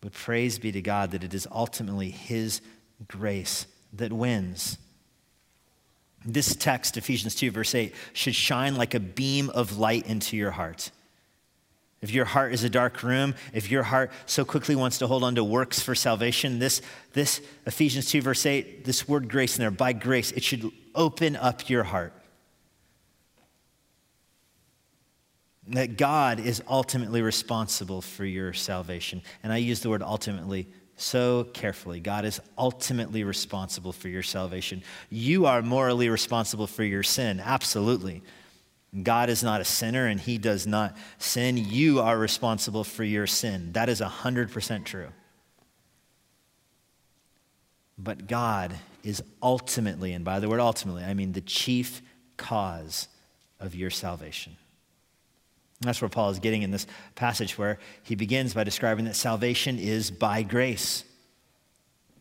But 0.00 0.14
praise 0.14 0.58
be 0.58 0.72
to 0.72 0.80
God 0.80 1.10
that 1.10 1.22
it 1.22 1.34
is 1.34 1.46
ultimately 1.52 2.08
his 2.08 2.62
grace 3.06 3.66
that 3.92 4.12
wins. 4.12 4.78
This 6.24 6.54
text, 6.54 6.96
Ephesians 6.96 7.34
2, 7.34 7.50
verse 7.50 7.74
8, 7.74 7.94
should 8.12 8.34
shine 8.34 8.76
like 8.76 8.94
a 8.94 9.00
beam 9.00 9.50
of 9.50 9.78
light 9.78 10.06
into 10.06 10.36
your 10.36 10.50
heart. 10.50 10.90
If 12.02 12.12
your 12.12 12.24
heart 12.24 12.54
is 12.54 12.64
a 12.64 12.70
dark 12.70 13.02
room, 13.02 13.34
if 13.52 13.70
your 13.70 13.82
heart 13.82 14.10
so 14.24 14.44
quickly 14.44 14.74
wants 14.74 14.98
to 14.98 15.06
hold 15.06 15.22
on 15.22 15.34
to 15.34 15.44
works 15.44 15.80
for 15.80 15.94
salvation, 15.94 16.58
this, 16.58 16.80
this 17.12 17.42
Ephesians 17.66 18.10
2, 18.10 18.22
verse 18.22 18.46
8, 18.46 18.84
this 18.84 19.06
word 19.06 19.28
grace 19.28 19.56
in 19.56 19.62
there, 19.62 19.70
by 19.70 19.92
grace, 19.92 20.32
it 20.32 20.42
should 20.42 20.70
open 20.94 21.36
up 21.36 21.68
your 21.68 21.84
heart. 21.84 22.14
That 25.68 25.98
God 25.98 26.40
is 26.40 26.62
ultimately 26.66 27.20
responsible 27.20 28.00
for 28.00 28.24
your 28.24 28.54
salvation. 28.54 29.22
And 29.42 29.52
I 29.52 29.58
use 29.58 29.80
the 29.80 29.90
word 29.90 30.02
ultimately 30.02 30.68
so 31.00 31.44
carefully. 31.52 32.00
God 32.00 32.24
is 32.24 32.40
ultimately 32.58 33.24
responsible 33.24 33.92
for 33.92 34.08
your 34.08 34.22
salvation. 34.22 34.82
You 35.08 35.46
are 35.46 35.62
morally 35.62 36.08
responsible 36.08 36.66
for 36.66 36.84
your 36.84 37.02
sin, 37.02 37.40
absolutely. 37.40 38.22
God 39.02 39.30
is 39.30 39.42
not 39.42 39.60
a 39.60 39.64
sinner 39.64 40.06
and 40.06 40.20
he 40.20 40.36
does 40.36 40.66
not 40.66 40.96
sin. 41.18 41.56
You 41.56 42.00
are 42.00 42.18
responsible 42.18 42.84
for 42.84 43.04
your 43.04 43.26
sin. 43.26 43.72
That 43.72 43.88
is 43.88 44.00
100% 44.00 44.84
true. 44.84 45.08
But 47.96 48.26
God 48.26 48.74
is 49.04 49.22
ultimately, 49.42 50.12
and 50.12 50.24
by 50.24 50.40
the 50.40 50.48
word 50.48 50.60
ultimately, 50.60 51.04
I 51.04 51.14
mean 51.14 51.32
the 51.32 51.40
chief 51.40 52.02
cause 52.36 53.08
of 53.60 53.74
your 53.74 53.90
salvation. 53.90 54.56
That's 55.80 56.02
where 56.02 56.10
Paul 56.10 56.30
is 56.30 56.38
getting 56.38 56.62
in 56.62 56.70
this 56.70 56.86
passage, 57.14 57.56
where 57.56 57.78
he 58.02 58.14
begins 58.14 58.52
by 58.52 58.64
describing 58.64 59.06
that 59.06 59.16
salvation 59.16 59.78
is 59.78 60.10
by 60.10 60.42
grace. 60.42 61.04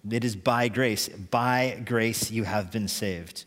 It 0.10 0.24
is 0.24 0.36
by 0.36 0.70
grace. 0.70 1.10
By 1.10 1.82
grace 1.86 2.32
you 2.32 2.46
have 2.46 2.72
been 2.72 2.88
saved. 2.88 3.44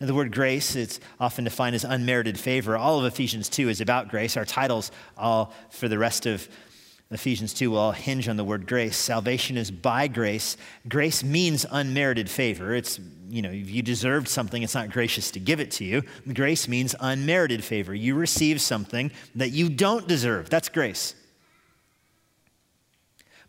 Now, 0.00 0.06
the 0.06 0.14
word 0.14 0.32
grace, 0.32 0.76
it's 0.76 1.00
often 1.18 1.44
defined 1.44 1.74
as 1.74 1.84
unmerited 1.84 2.38
favor. 2.38 2.76
All 2.76 2.98
of 2.98 3.04
Ephesians 3.04 3.48
2 3.48 3.68
is 3.68 3.80
about 3.80 4.08
grace. 4.08 4.36
Our 4.36 4.44
titles, 4.44 4.90
all 5.16 5.52
for 5.70 5.88
the 5.88 5.98
rest 5.98 6.26
of 6.26 6.48
Ephesians 7.10 7.54
2 7.54 7.70
will 7.70 7.78
all 7.78 7.92
hinge 7.92 8.28
on 8.28 8.36
the 8.36 8.44
word 8.44 8.66
grace. 8.66 8.94
Salvation 8.94 9.56
is 9.56 9.70
by 9.70 10.08
grace. 10.08 10.58
Grace 10.88 11.24
means 11.24 11.64
unmerited 11.70 12.28
favor. 12.28 12.74
It's, 12.74 13.00
you 13.30 13.40
know, 13.40 13.50
if 13.50 13.70
you 13.70 13.80
deserved 13.80 14.28
something, 14.28 14.62
it's 14.62 14.74
not 14.74 14.90
gracious 14.90 15.30
to 15.30 15.40
give 15.40 15.58
it 15.58 15.70
to 15.72 15.84
you. 15.84 16.02
Grace 16.34 16.68
means 16.68 16.94
unmerited 17.00 17.64
favor. 17.64 17.94
You 17.94 18.14
receive 18.14 18.60
something 18.60 19.10
that 19.34 19.50
you 19.50 19.70
don't 19.70 20.06
deserve. 20.06 20.50
That's 20.50 20.68
grace. 20.68 21.14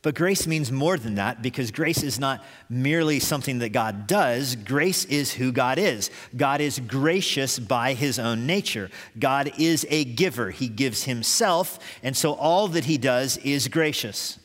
But 0.01 0.15
grace 0.15 0.47
means 0.47 0.71
more 0.71 0.97
than 0.97 1.15
that 1.15 1.41
because 1.41 1.71
grace 1.71 2.03
is 2.03 2.19
not 2.19 2.43
merely 2.69 3.19
something 3.19 3.59
that 3.59 3.69
God 3.69 4.07
does. 4.07 4.55
Grace 4.55 5.03
is 5.05 5.33
who 5.33 5.51
God 5.51 5.77
is. 5.77 6.09
God 6.37 6.61
is 6.61 6.79
gracious 6.79 7.59
by 7.59 7.93
his 7.93 8.17
own 8.17 8.45
nature. 8.45 8.89
God 9.17 9.51
is 9.57 9.85
a 9.89 10.05
giver. 10.05 10.51
He 10.51 10.69
gives 10.69 11.03
himself, 11.03 11.79
and 12.01 12.15
so 12.15 12.33
all 12.33 12.69
that 12.69 12.85
he 12.85 12.97
does 12.97 13.37
is 13.37 13.67
gracious. 13.67 14.39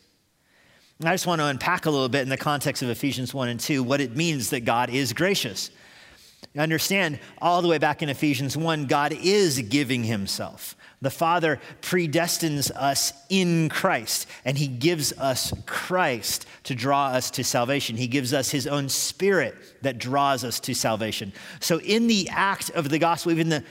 I 1.04 1.12
just 1.12 1.26
want 1.26 1.40
to 1.40 1.46
unpack 1.46 1.87
a 1.87 1.90
little 1.90 2.08
bit 2.08 2.23
in 2.23 2.28
the 2.28 2.37
context 2.37 2.82
of 2.82 2.88
Ephesians 2.88 3.32
1 3.32 3.49
and 3.49 3.61
2 3.61 3.82
what 3.82 4.00
it 4.00 4.16
means 4.16 4.50
that 4.50 4.61
God 4.61 4.90
is 4.90 5.12
gracious. 5.12 5.70
Understand 6.56 7.20
all 7.40 7.62
the 7.62 7.68
way 7.68 7.78
back 7.78 8.02
in 8.02 8.08
Ephesians 8.08 8.56
1, 8.56 8.87
God 8.87 9.12
is 9.12 9.61
giving 9.61 10.04
himself. 10.04 10.76
The 11.04 11.11
Father 11.11 11.61
predestines 11.82 12.70
us 12.70 13.12
in 13.28 13.68
Christ, 13.68 14.26
and 14.46 14.56
He 14.56 14.66
gives 14.66 15.12
us 15.12 15.52
Christ 15.66 16.46
to 16.62 16.75
draw 16.75 17.08
us 17.08 17.30
to 17.32 17.44
salvation. 17.44 17.99
He 17.99 18.06
gives 18.06 18.32
us 18.32 18.50
His 18.50 18.66
own 18.66 18.88
Spirit 18.88 19.54
that 19.82 19.99
draws 19.99 20.44
us 20.44 20.58
to 20.61 20.75
salvation. 20.75 21.34
So, 21.61 21.78
in 21.80 22.06
the 22.06 22.26
act 22.30 22.70
of 22.70 22.88
the 22.88 22.99
gospel, 22.99 23.32
even 23.32 23.50
the, 23.50 23.62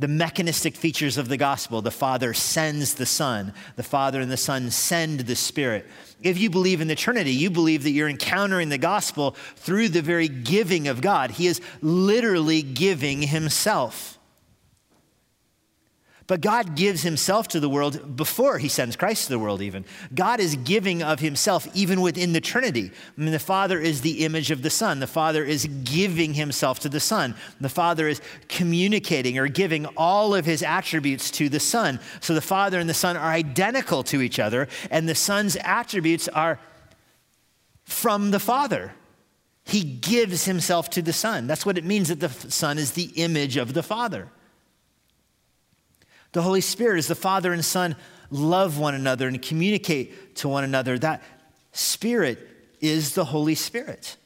the 0.00 0.08
mechanistic 0.08 0.74
features 0.74 1.16
of 1.16 1.28
the 1.28 1.36
gospel, 1.36 1.80
the 1.80 1.92
Father 1.92 2.34
sends 2.34 2.94
the 2.94 3.06
Son, 3.06 3.54
the 3.76 3.84
Father 3.84 4.20
and 4.20 4.32
the 4.32 4.36
Son 4.36 4.68
send 4.68 5.20
the 5.20 5.36
Spirit. 5.36 5.86
If 6.22 6.38
you 6.38 6.50
believe 6.50 6.80
in 6.80 6.88
the 6.88 6.96
Trinity, 6.96 7.30
you 7.30 7.50
believe 7.50 7.84
that 7.84 7.90
you're 7.90 8.08
encountering 8.08 8.68
the 8.68 8.78
gospel 8.78 9.36
through 9.54 9.90
the 9.90 10.02
very 10.02 10.26
giving 10.26 10.88
of 10.88 11.00
God. 11.00 11.30
He 11.30 11.46
is 11.46 11.60
literally 11.82 12.62
giving 12.62 13.22
Himself. 13.22 14.18
But 16.30 16.42
God 16.42 16.76
gives 16.76 17.02
himself 17.02 17.48
to 17.48 17.58
the 17.58 17.68
world 17.68 18.14
before 18.14 18.58
he 18.58 18.68
sends 18.68 18.94
Christ 18.94 19.24
to 19.24 19.30
the 19.30 19.38
world, 19.40 19.60
even. 19.60 19.84
God 20.14 20.38
is 20.38 20.54
giving 20.54 21.02
of 21.02 21.18
himself 21.18 21.66
even 21.74 22.00
within 22.00 22.34
the 22.34 22.40
Trinity. 22.40 22.92
I 23.18 23.20
mean, 23.20 23.32
the 23.32 23.40
Father 23.40 23.80
is 23.80 24.02
the 24.02 24.24
image 24.24 24.52
of 24.52 24.62
the 24.62 24.70
Son. 24.70 25.00
The 25.00 25.08
Father 25.08 25.42
is 25.42 25.66
giving 25.82 26.34
himself 26.34 26.78
to 26.80 26.88
the 26.88 27.00
Son. 27.00 27.34
The 27.60 27.68
Father 27.68 28.06
is 28.06 28.20
communicating 28.46 29.38
or 29.40 29.48
giving 29.48 29.86
all 29.96 30.32
of 30.32 30.44
his 30.44 30.62
attributes 30.62 31.32
to 31.32 31.48
the 31.48 31.58
Son. 31.58 31.98
So 32.20 32.32
the 32.32 32.40
Father 32.40 32.78
and 32.78 32.88
the 32.88 32.94
Son 32.94 33.16
are 33.16 33.32
identical 33.32 34.04
to 34.04 34.22
each 34.22 34.38
other, 34.38 34.68
and 34.88 35.08
the 35.08 35.16
Son's 35.16 35.56
attributes 35.56 36.28
are 36.28 36.60
from 37.82 38.30
the 38.30 38.38
Father. 38.38 38.92
He 39.64 39.82
gives 39.82 40.44
himself 40.44 40.90
to 40.90 41.02
the 41.02 41.12
Son. 41.12 41.48
That's 41.48 41.66
what 41.66 41.76
it 41.76 41.84
means 41.84 42.06
that 42.06 42.20
the 42.20 42.30
Son 42.52 42.78
is 42.78 42.92
the 42.92 43.10
image 43.16 43.56
of 43.56 43.74
the 43.74 43.82
Father. 43.82 44.30
The 46.32 46.42
Holy 46.42 46.60
Spirit, 46.60 46.98
is 46.98 47.08
the 47.08 47.14
Father 47.14 47.52
and 47.52 47.64
Son 47.64 47.96
love 48.30 48.78
one 48.78 48.94
another 48.94 49.26
and 49.26 49.40
communicate 49.42 50.36
to 50.36 50.48
one 50.48 50.64
another, 50.64 50.98
that 50.98 51.22
Spirit 51.72 52.38
is 52.80 53.14
the 53.14 53.24
Holy 53.24 53.54
Spirit. 53.54 54.16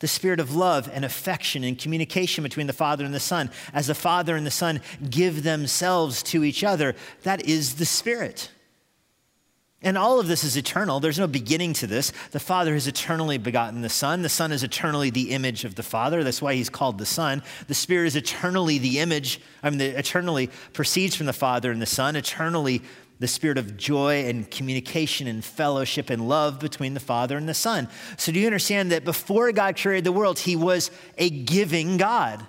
The 0.00 0.08
spirit 0.08 0.40
of 0.40 0.56
love 0.56 0.88
and 0.90 1.04
affection 1.04 1.62
and 1.62 1.78
communication 1.78 2.42
between 2.42 2.66
the 2.66 2.72
Father 2.72 3.04
and 3.04 3.12
the 3.12 3.20
Son. 3.20 3.50
As 3.74 3.86
the 3.86 3.94
Father 3.94 4.34
and 4.34 4.46
the 4.46 4.50
Son 4.50 4.80
give 5.10 5.42
themselves 5.42 6.22
to 6.24 6.42
each 6.42 6.64
other, 6.64 6.94
that 7.22 7.46
is 7.46 7.74
the 7.74 7.84
Spirit. 7.84 8.50
And 9.90 9.98
all 9.98 10.20
of 10.20 10.28
this 10.28 10.44
is 10.44 10.56
eternal. 10.56 11.00
There's 11.00 11.18
no 11.18 11.26
beginning 11.26 11.72
to 11.72 11.86
this. 11.88 12.12
The 12.30 12.38
Father 12.38 12.74
has 12.74 12.86
eternally 12.86 13.38
begotten 13.38 13.80
the 13.80 13.88
Son. 13.88 14.22
The 14.22 14.28
Son 14.28 14.52
is 14.52 14.62
eternally 14.62 15.10
the 15.10 15.32
image 15.32 15.64
of 15.64 15.74
the 15.74 15.82
Father. 15.82 16.22
That's 16.22 16.40
why 16.40 16.54
he's 16.54 16.70
called 16.70 16.96
the 16.96 17.04
Son. 17.04 17.42
The 17.66 17.74
Spirit 17.74 18.06
is 18.06 18.14
eternally 18.14 18.78
the 18.78 19.00
image, 19.00 19.40
I 19.64 19.70
mean, 19.70 19.80
the, 19.80 19.98
eternally 19.98 20.48
proceeds 20.72 21.16
from 21.16 21.26
the 21.26 21.32
Father 21.32 21.72
and 21.72 21.82
the 21.82 21.86
Son. 21.86 22.14
Eternally, 22.14 22.82
the 23.18 23.26
spirit 23.26 23.58
of 23.58 23.76
joy 23.76 24.26
and 24.26 24.48
communication 24.48 25.26
and 25.26 25.44
fellowship 25.44 26.08
and 26.08 26.28
love 26.28 26.60
between 26.60 26.94
the 26.94 27.00
Father 27.00 27.36
and 27.36 27.48
the 27.48 27.52
Son. 27.52 27.88
So, 28.16 28.30
do 28.30 28.38
you 28.38 28.46
understand 28.46 28.92
that 28.92 29.04
before 29.04 29.50
God 29.50 29.76
created 29.76 30.04
the 30.04 30.12
world, 30.12 30.38
he 30.38 30.54
was 30.54 30.92
a 31.18 31.30
giving 31.30 31.96
God? 31.96 32.46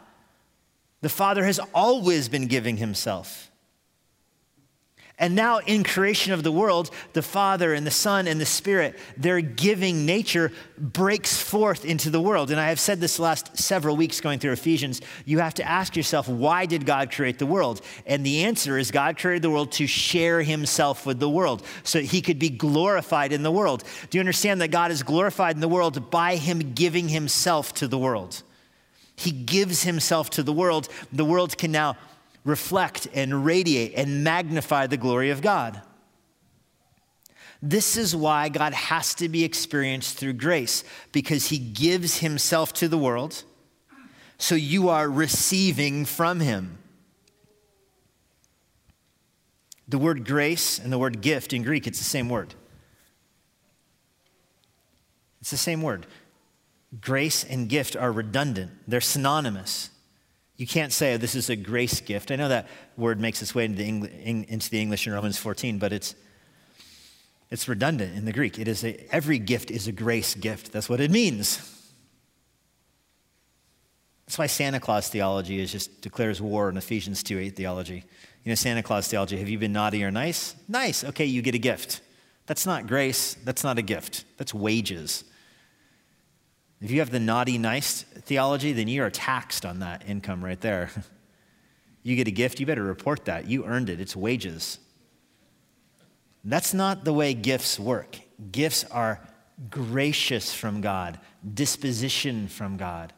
The 1.02 1.10
Father 1.10 1.44
has 1.46 1.60
always 1.74 2.30
been 2.30 2.46
giving 2.46 2.78
himself. 2.78 3.51
And 5.22 5.36
now, 5.36 5.60
in 5.60 5.84
creation 5.84 6.34
of 6.34 6.42
the 6.42 6.52
world, 6.52 6.90
the 7.14 7.22
Father 7.22 7.76
and 7.76 7.86
the 7.86 7.92
Son 7.92 8.28
and 8.28 8.42
the 8.42 8.46
Spirit, 8.46 8.98
their 9.16 9.40
giving 9.40 10.04
nature 10.04 10.52
breaks 10.80 11.40
forth 11.40 11.86
into 11.86 12.10
the 12.10 12.20
world. 12.20 12.50
And 12.50 12.60
I 12.60 12.70
have 12.70 12.80
said 12.80 13.00
this 13.00 13.20
last 13.20 13.56
several 13.56 13.96
weeks 13.96 14.20
going 14.20 14.40
through 14.40 14.54
Ephesians. 14.54 15.00
You 15.26 15.38
have 15.38 15.54
to 15.54 15.64
ask 15.64 15.96
yourself, 15.96 16.28
why 16.28 16.66
did 16.66 16.88
God 16.88 17.12
create 17.12 17.38
the 17.38 17.46
world? 17.46 17.82
And 18.08 18.26
the 18.26 18.46
answer 18.46 18.80
is 18.80 18.90
God 18.90 19.16
created 19.16 19.44
the 19.44 19.52
world 19.52 19.72
to 19.74 19.86
share 19.86 20.42
himself 20.42 21.06
with 21.06 21.20
the 21.20 21.30
world 21.30 21.64
so 21.84 22.00
he 22.00 22.24
could 22.24 22.40
be 22.40 22.50
glorified 22.50 23.32
in 23.32 23.44
the 23.44 23.52
world. 23.52 23.84
Do 24.10 24.18
you 24.18 24.22
understand 24.22 24.60
that 24.62 24.72
God 24.72 24.90
is 24.90 25.04
glorified 25.04 25.56
in 25.56 25.62
the 25.62 25.68
world 25.68 26.10
by 26.10 26.36
him 26.36 26.74
giving 26.74 27.10
himself 27.10 27.76
to 27.76 27.88
the 27.88 28.00
world? 28.00 28.42
He 29.16 29.30
gives 29.30 29.84
himself 29.84 30.32
to 30.32 30.42
the 30.42 30.52
world. 30.52 30.90
The 31.14 31.26
world 31.26 31.56
can 31.60 31.72
now 31.72 31.96
reflect 32.44 33.08
and 33.14 33.46
radiate 33.46 33.94
and 33.96 34.24
magnify 34.24 34.88
the 34.88 34.98
glory 34.98 35.30
of 35.30 35.42
God. 35.42 35.82
This 37.62 37.96
is 37.96 38.16
why 38.16 38.50
God 38.50 38.74
has 38.74 39.14
to 39.16 39.30
be 39.30 39.44
experienced 39.44 40.18
through 40.18 40.34
grace, 40.34 40.84
because 41.12 41.48
he 41.50 41.60
gives 41.60 42.18
himself 42.18 42.74
to 42.74 42.88
the 42.88 42.98
world, 42.98 43.44
so 44.40 44.56
you 44.56 44.90
are 44.90 45.08
receiving 45.08 46.06
from 46.06 46.40
him. 46.40 46.80
The 49.88 50.00
word 50.00 50.26
grace 50.26 50.80
and 50.80 50.92
the 50.92 50.98
word 50.98 51.22
gift 51.22 51.54
in 51.54 51.62
Greek, 51.62 51.86
it's 51.86 52.00
the 52.00 52.06
same 52.06 52.30
word. 52.30 52.56
It's 55.42 55.52
the 55.52 55.58
same 55.58 55.82
word. 55.82 56.08
Grace 57.00 57.44
and 57.44 57.70
gift 57.70 57.96
are 57.96 58.12
redundant, 58.12 58.72
they're 58.88 59.02
synonymous. 59.02 59.92
You 60.62 60.68
can't 60.68 60.94
say, 60.94 61.16
oh, 61.16 61.18
this 61.18 61.34
is 61.34 61.50
a 61.50 61.56
grace 61.56 62.02
gift. 62.02 62.30
I 62.30 62.36
know 62.36 62.48
that 62.50 62.68
word 62.96 63.20
makes 63.20 63.42
its 63.42 63.56
way 63.56 63.66
into 63.66 63.80
the, 63.80 63.88
into 64.48 64.70
the 64.70 64.80
English 64.80 65.08
in 65.08 65.14
Romans 65.14 65.36
14, 65.40 65.80
but 65.80 65.92
it's, 65.92 66.14
it's 67.50 67.68
redundant 67.68 68.16
in 68.16 68.26
the 68.26 68.32
Greek. 68.32 68.60
It 68.60 68.68
is 68.68 68.84
a, 68.84 69.12
every 69.12 69.40
gift 69.40 69.72
is 69.72 69.88
a 69.88 69.92
grace 69.92 70.36
gift. 70.36 70.72
That's 70.72 70.88
what 70.88 71.00
it 71.00 71.10
means. 71.10 71.58
That's 74.28 74.38
why 74.38 74.46
Santa 74.46 74.80
Claus 74.80 75.10
theology 75.10 75.60
is 75.60 75.72
just 75.72 76.00
declares 76.04 76.40
war 76.40 76.70
in 76.70 76.78
Ephesians 76.78 77.24
2 77.24 77.40
8 77.40 77.56
theology. 77.56 78.04
You 78.44 78.50
know, 78.52 78.56
Santa 78.56 78.84
Claus 78.84 79.08
theology, 79.08 79.40
have 79.40 79.50
you 79.50 79.58
been 79.58 79.74
naughty 79.74 80.04
or 80.04 80.12
nice? 80.12 80.54
Nice. 80.68 81.04
Okay, 81.04 81.26
you 81.26 81.42
get 81.42 81.56
a 81.56 81.58
gift. 81.58 82.02
That's 82.46 82.68
not 82.68 82.86
grace. 82.86 83.34
That's 83.34 83.64
not 83.64 83.80
a 83.80 83.82
gift. 83.82 84.26
That's 84.38 84.54
wages. 84.54 85.24
If 86.82 86.90
you 86.90 87.00
have 87.00 87.12
the 87.12 87.20
naughty 87.20 87.58
nice 87.58 88.02
theology, 88.02 88.74
then 88.74 88.88
you 88.88 89.04
are 89.04 89.12
taxed 89.12 89.66
on 89.66 89.80
that 89.80 90.04
income 90.08 90.44
right 90.44 90.60
there. 90.60 90.90
you 92.04 92.16
get 92.16 92.28
a 92.28 92.32
gift, 92.32 92.60
you 92.60 92.66
better 92.66 92.84
report 92.84 93.26
that. 93.26 93.48
You 93.48 93.66
earned 93.66 93.90
it, 93.90 94.02
it's 94.02 94.16
wages. 94.16 94.80
That's 96.44 96.74
not 96.74 97.06
the 97.06 97.14
way 97.14 97.36
gifts 97.36 97.80
work. 97.80 98.20
Gifts 98.52 98.84
are 98.86 99.22
gracious 99.70 100.54
from 100.54 100.82
God, 100.82 101.20
disposition 101.54 102.48
from 102.48 102.78
God. 102.78 103.14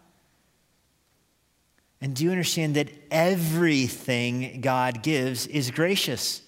And 2.02 2.14
do 2.14 2.26
you 2.26 2.32
understand 2.32 2.76
that 2.76 2.90
everything 3.10 4.60
God 4.60 5.04
gives 5.04 5.48
is 5.48 5.72
gracious? 5.72 6.42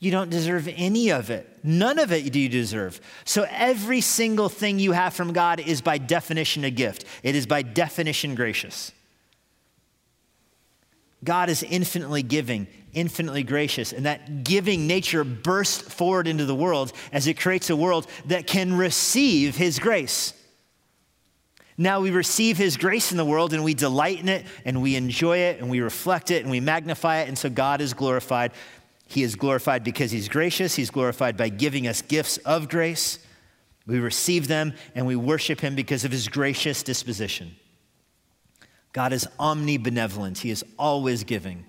You 0.00 0.12
don't 0.12 0.30
deserve 0.30 0.68
any 0.76 1.10
of 1.10 1.30
it. 1.30 1.58
None 1.64 1.98
of 1.98 2.12
it 2.12 2.32
do 2.32 2.38
you 2.38 2.48
deserve. 2.48 3.00
So 3.24 3.46
every 3.50 4.00
single 4.00 4.48
thing 4.48 4.78
you 4.78 4.92
have 4.92 5.12
from 5.12 5.32
God 5.32 5.58
is 5.58 5.80
by 5.80 5.98
definition 5.98 6.64
a 6.64 6.70
gift, 6.70 7.04
it 7.22 7.34
is 7.34 7.46
by 7.46 7.62
definition 7.62 8.34
gracious. 8.34 8.92
God 11.24 11.50
is 11.50 11.64
infinitely 11.64 12.22
giving, 12.22 12.68
infinitely 12.92 13.42
gracious, 13.42 13.92
and 13.92 14.06
that 14.06 14.44
giving 14.44 14.86
nature 14.86 15.24
bursts 15.24 15.92
forward 15.92 16.28
into 16.28 16.44
the 16.44 16.54
world 16.54 16.92
as 17.12 17.26
it 17.26 17.40
creates 17.40 17.70
a 17.70 17.76
world 17.76 18.06
that 18.26 18.46
can 18.46 18.76
receive 18.76 19.56
His 19.56 19.80
grace. 19.80 20.32
Now 21.76 22.00
we 22.00 22.12
receive 22.12 22.56
His 22.56 22.76
grace 22.76 23.10
in 23.10 23.16
the 23.16 23.24
world 23.24 23.52
and 23.52 23.64
we 23.64 23.74
delight 23.74 24.20
in 24.20 24.28
it 24.28 24.46
and 24.64 24.80
we 24.80 24.94
enjoy 24.94 25.38
it 25.38 25.60
and 25.60 25.68
we 25.68 25.80
reflect 25.80 26.30
it 26.30 26.42
and 26.42 26.52
we 26.52 26.60
magnify 26.60 27.22
it, 27.22 27.28
and 27.28 27.36
so 27.36 27.50
God 27.50 27.80
is 27.80 27.94
glorified 27.94 28.52
he 29.08 29.22
is 29.22 29.34
glorified 29.34 29.82
because 29.82 30.12
he's 30.12 30.28
gracious. 30.28 30.76
He's 30.76 30.90
glorified 30.90 31.36
by 31.36 31.48
giving 31.48 31.88
us 31.88 32.02
gifts 32.02 32.36
of 32.38 32.68
grace. 32.68 33.18
We 33.86 33.98
receive 33.98 34.46
them 34.46 34.74
and 34.94 35.06
we 35.06 35.16
worship 35.16 35.60
him 35.60 35.74
because 35.74 36.04
of 36.04 36.12
his 36.12 36.28
gracious 36.28 36.82
disposition. 36.82 37.56
God 38.92 39.12
is 39.12 39.26
omnibenevolent, 39.40 40.38
he 40.38 40.50
is 40.50 40.64
always 40.78 41.24
giving. 41.24 41.64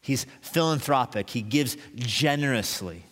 He's 0.00 0.26
philanthropic, 0.40 1.30
he 1.30 1.42
gives 1.42 1.76
generously. 1.94 3.04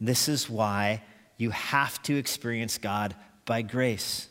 This 0.00 0.28
is 0.28 0.48
why 0.48 1.02
you 1.36 1.50
have 1.50 2.00
to 2.04 2.16
experience 2.16 2.78
God 2.78 3.14
by 3.44 3.62
grace. 3.62 4.28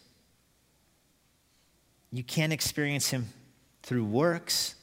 You 2.12 2.24
can't 2.24 2.54
experience 2.54 3.10
Him 3.10 3.28
through 3.84 4.06
works. 4.06 4.76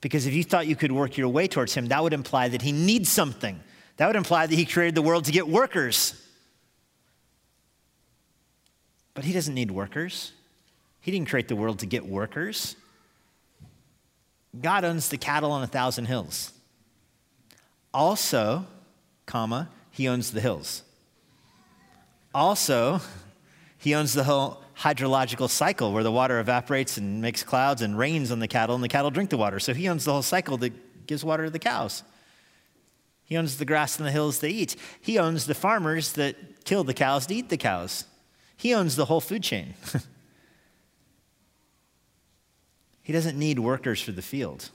Because 0.00 0.26
if 0.26 0.34
you 0.34 0.44
thought 0.44 0.66
you 0.66 0.76
could 0.76 0.92
work 0.92 1.16
your 1.16 1.28
way 1.28 1.48
towards 1.48 1.74
Him, 1.74 1.86
that 1.86 2.02
would 2.02 2.12
imply 2.12 2.48
that 2.48 2.62
He 2.62 2.72
needs 2.72 3.08
something. 3.08 3.60
That 3.96 4.06
would 4.06 4.16
imply 4.16 4.46
that 4.46 4.54
He 4.54 4.64
created 4.64 4.94
the 4.94 5.02
world 5.02 5.24
to 5.24 5.32
get 5.32 5.48
workers. 5.48 6.14
But 9.14 9.24
He 9.24 9.32
doesn't 9.32 9.54
need 9.54 9.70
workers. 9.70 10.32
He 11.00 11.10
didn't 11.10 11.28
create 11.28 11.48
the 11.48 11.56
world 11.56 11.80
to 11.80 11.86
get 11.86 12.06
workers. 12.06 12.76
God 14.60 14.84
owns 14.84 15.08
the 15.08 15.18
cattle 15.18 15.50
on 15.52 15.62
a 15.62 15.66
thousand 15.66 16.06
hills. 16.06 16.52
Also, 17.92 18.66
comma, 19.26 19.68
he 19.90 20.08
owns 20.08 20.32
the 20.32 20.40
hills. 20.40 20.82
Also, 22.34 23.00
he 23.78 23.94
owns 23.94 24.14
the 24.14 24.24
whole 24.24 24.62
hydrological 24.80 25.50
cycle 25.50 25.92
where 25.92 26.04
the 26.04 26.12
water 26.12 26.38
evaporates 26.38 26.96
and 26.96 27.20
makes 27.20 27.42
clouds 27.42 27.82
and 27.82 27.98
rains 27.98 28.30
on 28.30 28.38
the 28.38 28.48
cattle, 28.48 28.74
and 28.74 28.84
the 28.84 28.88
cattle 28.88 29.10
drink 29.10 29.30
the 29.30 29.36
water. 29.36 29.58
So 29.58 29.74
he 29.74 29.88
owns 29.88 30.04
the 30.04 30.12
whole 30.12 30.22
cycle 30.22 30.56
that 30.58 31.06
gives 31.06 31.24
water 31.24 31.44
to 31.46 31.50
the 31.50 31.58
cows. 31.58 32.04
He 33.24 33.36
owns 33.36 33.58
the 33.58 33.64
grass 33.64 33.98
and 33.98 34.06
the 34.06 34.12
hills 34.12 34.38
they 34.38 34.50
eat. 34.50 34.76
He 35.00 35.18
owns 35.18 35.46
the 35.46 35.54
farmers 35.54 36.12
that 36.12 36.64
kill 36.64 36.84
the 36.84 36.94
cows 36.94 37.26
to 37.26 37.34
eat 37.34 37.48
the 37.48 37.56
cows. 37.56 38.04
He 38.56 38.72
owns 38.74 38.96
the 38.96 39.04
whole 39.04 39.20
food 39.20 39.42
chain. 39.42 39.74
he 43.02 43.12
doesn't 43.12 43.38
need 43.38 43.58
workers 43.58 44.00
for 44.00 44.12
the 44.12 44.22
field. 44.22 44.70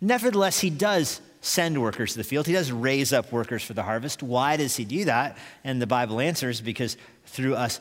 Nevertheless, 0.00 0.60
he 0.60 0.70
does 0.70 1.20
send 1.42 1.80
workers 1.82 2.12
to 2.12 2.18
the 2.18 2.24
field. 2.24 2.46
He 2.46 2.52
does 2.52 2.72
raise 2.72 3.12
up 3.12 3.30
workers 3.32 3.62
for 3.62 3.74
the 3.74 3.82
harvest. 3.82 4.22
Why 4.22 4.56
does 4.56 4.76
he 4.76 4.84
do 4.84 5.04
that? 5.04 5.36
And 5.64 5.82
the 5.82 5.86
Bible 5.86 6.20
answers 6.20 6.60
because 6.60 6.96
through 7.26 7.56
us 7.56 7.80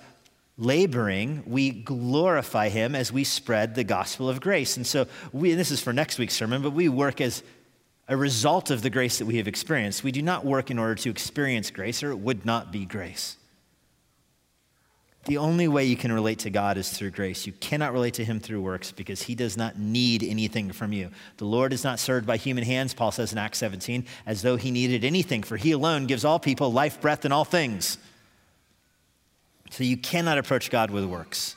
laboring, 0.62 1.41
we 1.47 1.71
glorify 1.71 2.69
him 2.69 2.93
as 2.93 3.12
we 3.12 3.24
spread 3.24 3.74
the 3.74 3.84
gospel 3.84 4.30
of 4.30 4.39
grace. 4.39 4.78
And 4.78 4.86
so, 4.86 5.08
we, 5.34 5.52
and 5.52 5.60
this 5.60 5.71
is 5.71 5.82
for 5.82 5.91
next 5.91 6.19
week's 6.19 6.36
sermon, 6.36 6.62
but 6.62 6.71
we 6.71 6.88
work 6.88 7.19
as 7.19 7.41
a 8.08 8.15
result 8.15 8.69
of 8.69 8.84
the 8.84 8.89
grace 8.89 9.17
that 9.17 9.26
we 9.26 9.38
have 9.38 9.47
experienced. 9.47 10.04
We 10.04 10.12
do 10.12 10.21
not 10.21 10.45
work 10.45 10.69
in 10.69 10.78
order 10.78 10.95
to 10.95 11.10
experience 11.10 11.71
grace, 11.71 12.04
or 12.04 12.12
it 12.12 12.19
would 12.19 12.45
not 12.45 12.71
be 12.71 12.86
grace. 12.86 13.38
The 15.26 15.38
only 15.38 15.67
way 15.67 15.86
you 15.86 15.95
can 15.95 16.12
relate 16.12 16.39
to 16.39 16.50
God 16.50 16.78
is 16.78 16.89
through 16.89 17.12
grace. 17.12 17.45
You 17.47 17.54
cannot 17.54 17.93
relate 17.93 18.15
to 18.15 18.26
Him 18.26 18.39
through 18.39 18.62
works 18.62 18.91
because 18.91 19.24
He 19.24 19.34
does 19.34 19.58
not 19.58 19.80
need 19.80 20.24
anything 20.24 20.71
from 20.71 20.93
you. 20.93 21.10
The 21.38 21.45
Lord 21.45 21.74
is 21.74 21.84
not 21.84 22.00
served 22.00 22.28
by 22.28 22.38
human 22.38 22.63
hands, 22.63 22.93
Paul 22.93 23.12
says 23.12 23.32
in 23.32 23.38
Acts 23.38 23.60
17, 23.60 24.06
as 24.26 24.41
though 24.41 24.58
He 24.58 24.71
needed 24.71 25.04
anything, 25.04 25.41
for 25.41 25.58
He 25.58 25.71
alone 25.71 26.06
gives 26.06 26.26
all 26.26 26.39
people 26.39 26.71
life, 26.71 27.02
breath, 27.02 27.26
and 27.26 27.34
all 27.34 27.45
things. 27.45 27.97
So 29.71 29.84
you 29.84 29.97
cannot 29.97 30.38
approach 30.38 30.69
God 30.69 30.91
with 30.91 31.05
works. 31.05 31.55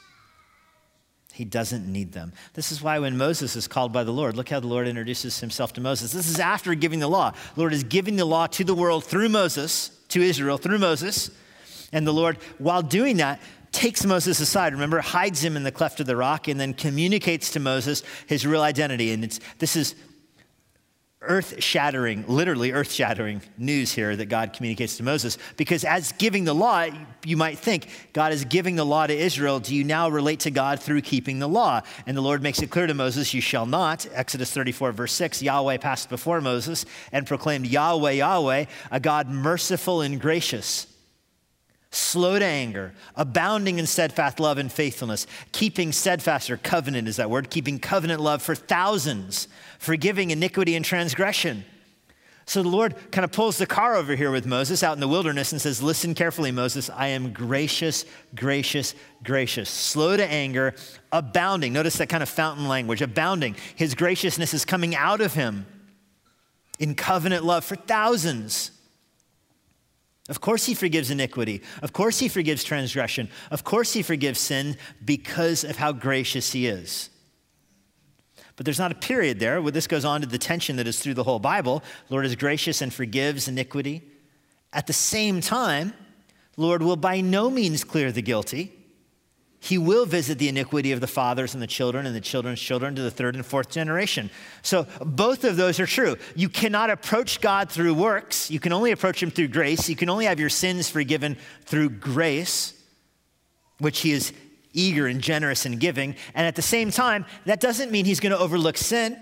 He 1.32 1.44
doesn't 1.44 1.90
need 1.90 2.12
them. 2.12 2.32
This 2.52 2.70
is 2.70 2.80
why 2.80 3.00
when 3.00 3.18
Moses 3.18 3.56
is 3.56 3.66
called 3.66 3.92
by 3.92 4.04
the 4.04 4.12
Lord, 4.12 4.36
look 4.36 4.48
how 4.48 4.60
the 4.60 4.68
Lord 4.68 4.86
introduces 4.86 5.40
himself 5.40 5.72
to 5.72 5.80
Moses. 5.80 6.12
This 6.12 6.28
is 6.28 6.38
after 6.38 6.76
giving 6.76 7.00
the 7.00 7.08
law. 7.08 7.32
The 7.54 7.60
Lord 7.60 7.72
is 7.72 7.82
giving 7.82 8.14
the 8.14 8.24
law 8.24 8.46
to 8.46 8.62
the 8.62 8.74
world 8.74 9.04
through 9.04 9.28
Moses, 9.30 9.90
to 10.10 10.22
Israel 10.22 10.58
through 10.58 10.78
Moses. 10.78 11.32
And 11.92 12.06
the 12.06 12.12
Lord, 12.12 12.38
while 12.58 12.82
doing 12.82 13.16
that, 13.16 13.40
takes 13.72 14.04
Moses 14.04 14.38
aside, 14.38 14.72
remember, 14.72 15.00
hides 15.00 15.42
him 15.42 15.56
in 15.56 15.64
the 15.64 15.72
cleft 15.72 15.98
of 15.98 16.06
the 16.06 16.14
rock, 16.14 16.46
and 16.46 16.60
then 16.60 16.72
communicates 16.72 17.50
to 17.50 17.60
Moses 17.60 18.04
his 18.28 18.46
real 18.46 18.62
identity. 18.62 19.10
And 19.10 19.24
it's, 19.24 19.40
this 19.58 19.74
is 19.74 19.96
earth 21.26 21.62
shattering, 21.62 22.24
literally 22.26 22.72
earth 22.72 22.92
shattering 22.92 23.42
news 23.58 23.92
here 23.92 24.14
that 24.16 24.26
God 24.26 24.52
communicates 24.52 24.96
to 24.98 25.02
Moses. 25.02 25.38
Because 25.56 25.84
as 25.84 26.12
giving 26.12 26.44
the 26.44 26.54
law, 26.54 26.86
you 27.24 27.36
might 27.36 27.58
think, 27.58 27.88
God 28.12 28.32
is 28.32 28.44
giving 28.44 28.76
the 28.76 28.84
law 28.84 29.06
to 29.06 29.16
Israel. 29.16 29.60
Do 29.60 29.74
you 29.74 29.84
now 29.84 30.08
relate 30.08 30.40
to 30.40 30.50
God 30.50 30.80
through 30.80 31.00
keeping 31.02 31.38
the 31.38 31.48
law? 31.48 31.82
And 32.06 32.16
the 32.16 32.22
Lord 32.22 32.42
makes 32.42 32.62
it 32.62 32.70
clear 32.70 32.86
to 32.86 32.94
Moses, 32.94 33.34
You 33.34 33.40
shall 33.40 33.66
not. 33.66 34.06
Exodus 34.12 34.52
34, 34.52 34.92
verse 34.92 35.12
6 35.12 35.42
Yahweh 35.42 35.78
passed 35.78 36.08
before 36.08 36.40
Moses 36.40 36.86
and 37.12 37.26
proclaimed, 37.26 37.66
Yahweh, 37.66 38.12
Yahweh, 38.12 38.64
a 38.90 39.00
God 39.00 39.28
merciful 39.28 40.00
and 40.00 40.20
gracious 40.20 40.86
slow 41.94 42.38
to 42.38 42.44
anger, 42.44 42.92
abounding 43.16 43.78
in 43.78 43.86
steadfast 43.86 44.40
love 44.40 44.58
and 44.58 44.70
faithfulness, 44.70 45.26
keeping 45.52 45.92
steadfast, 45.92 46.50
or 46.50 46.56
covenant 46.56 47.08
is 47.08 47.16
that 47.16 47.30
word, 47.30 47.50
keeping 47.50 47.78
covenant 47.78 48.20
love 48.20 48.42
for 48.42 48.54
thousands, 48.54 49.48
forgiving 49.84 50.30
iniquity 50.30 50.74
and 50.74 50.84
transgression. 50.84 51.64
So 52.46 52.62
the 52.62 52.68
Lord 52.68 52.94
kind 53.10 53.24
of 53.24 53.32
pulls 53.32 53.56
the 53.56 53.66
car 53.66 53.96
over 53.96 54.14
here 54.14 54.30
with 54.30 54.46
Moses 54.46 54.82
out 54.82 54.94
in 54.94 55.00
the 55.00 55.08
wilderness 55.08 55.52
and 55.52 55.60
says, 55.60 55.82
Listen 55.82 56.14
carefully, 56.14 56.52
Moses. 56.52 56.90
I 56.90 57.08
am 57.08 57.32
gracious, 57.32 58.04
gracious, 58.34 58.94
gracious, 59.22 59.70
slow 59.70 60.16
to 60.16 60.24
anger, 60.26 60.74
abounding. 61.10 61.72
Notice 61.72 61.96
that 61.98 62.08
kind 62.08 62.22
of 62.22 62.28
fountain 62.28 62.68
language, 62.68 63.00
abounding. 63.00 63.56
His 63.76 63.94
graciousness 63.94 64.52
is 64.52 64.64
coming 64.64 64.94
out 64.94 65.20
of 65.20 65.34
him 65.34 65.66
in 66.78 66.94
covenant 66.94 67.44
love 67.44 67.64
for 67.64 67.76
thousands. 67.76 68.70
Of 70.28 70.40
course, 70.40 70.66
he 70.66 70.74
forgives 70.74 71.10
iniquity. 71.10 71.62
Of 71.82 71.92
course, 71.92 72.18
he 72.18 72.28
forgives 72.28 72.64
transgression. 72.64 73.28
Of 73.50 73.64
course, 73.64 73.92
he 73.92 74.02
forgives 74.02 74.40
sin 74.40 74.76
because 75.04 75.64
of 75.64 75.76
how 75.76 75.92
gracious 75.92 76.52
he 76.52 76.66
is. 76.66 77.10
But 78.56 78.64
there's 78.64 78.78
not 78.78 78.92
a 78.92 78.96
period 78.96 79.40
there 79.40 79.60
where 79.60 79.72
this 79.72 79.86
goes 79.86 80.04
on 80.04 80.20
to 80.20 80.26
the 80.26 80.38
tension 80.38 80.76
that 80.76 80.86
is 80.86 81.00
through 81.00 81.14
the 81.14 81.24
whole 81.24 81.40
Bible. 81.40 81.82
The 82.08 82.14
Lord 82.14 82.26
is 82.26 82.36
gracious 82.36 82.80
and 82.80 82.92
forgives 82.92 83.48
iniquity. 83.48 84.02
At 84.72 84.86
the 84.86 84.92
same 84.92 85.40
time, 85.40 85.92
Lord 86.56 86.82
will 86.82 86.96
by 86.96 87.20
no 87.20 87.50
means 87.50 87.82
clear 87.82 88.12
the 88.12 88.22
guilty. 88.22 88.72
He 89.58 89.78
will 89.78 90.04
visit 90.04 90.38
the 90.38 90.48
iniquity 90.48 90.92
of 90.92 91.00
the 91.00 91.06
fathers 91.06 91.54
and 91.54 91.62
the 91.62 91.66
children 91.66 92.04
and 92.04 92.14
the 92.14 92.20
children's 92.20 92.60
children 92.60 92.94
to 92.96 93.02
the 93.02 93.10
third 93.10 93.34
and 93.34 93.46
fourth 93.46 93.70
generation. 93.70 94.30
So 94.60 94.86
both 95.00 95.42
of 95.42 95.56
those 95.56 95.80
are 95.80 95.86
true. 95.86 96.16
You 96.36 96.50
cannot 96.50 96.90
approach 96.90 97.40
God 97.40 97.70
through 97.70 97.94
works. 97.94 98.50
You 98.50 98.60
can 98.60 98.74
only 98.74 98.92
approach 98.92 99.22
Him 99.22 99.30
through 99.30 99.48
grace. 99.48 99.88
You 99.88 99.96
can 99.96 100.10
only 100.10 100.26
have 100.26 100.38
your 100.38 100.50
sins 100.50 100.90
forgiven 100.90 101.38
through 101.64 101.90
grace, 101.90 102.74
which 103.78 104.00
He 104.00 104.12
is 104.12 104.34
eager 104.74 105.06
and 105.06 105.20
generous 105.20 105.64
in 105.64 105.78
giving. 105.78 106.14
And 106.34 106.46
at 106.46 106.56
the 106.56 106.62
same 106.62 106.90
time, 106.90 107.24
that 107.46 107.60
doesn't 107.60 107.90
mean 107.90 108.04
He's 108.04 108.20
going 108.20 108.32
to 108.32 108.38
overlook 108.38 108.76
sin. 108.76 109.16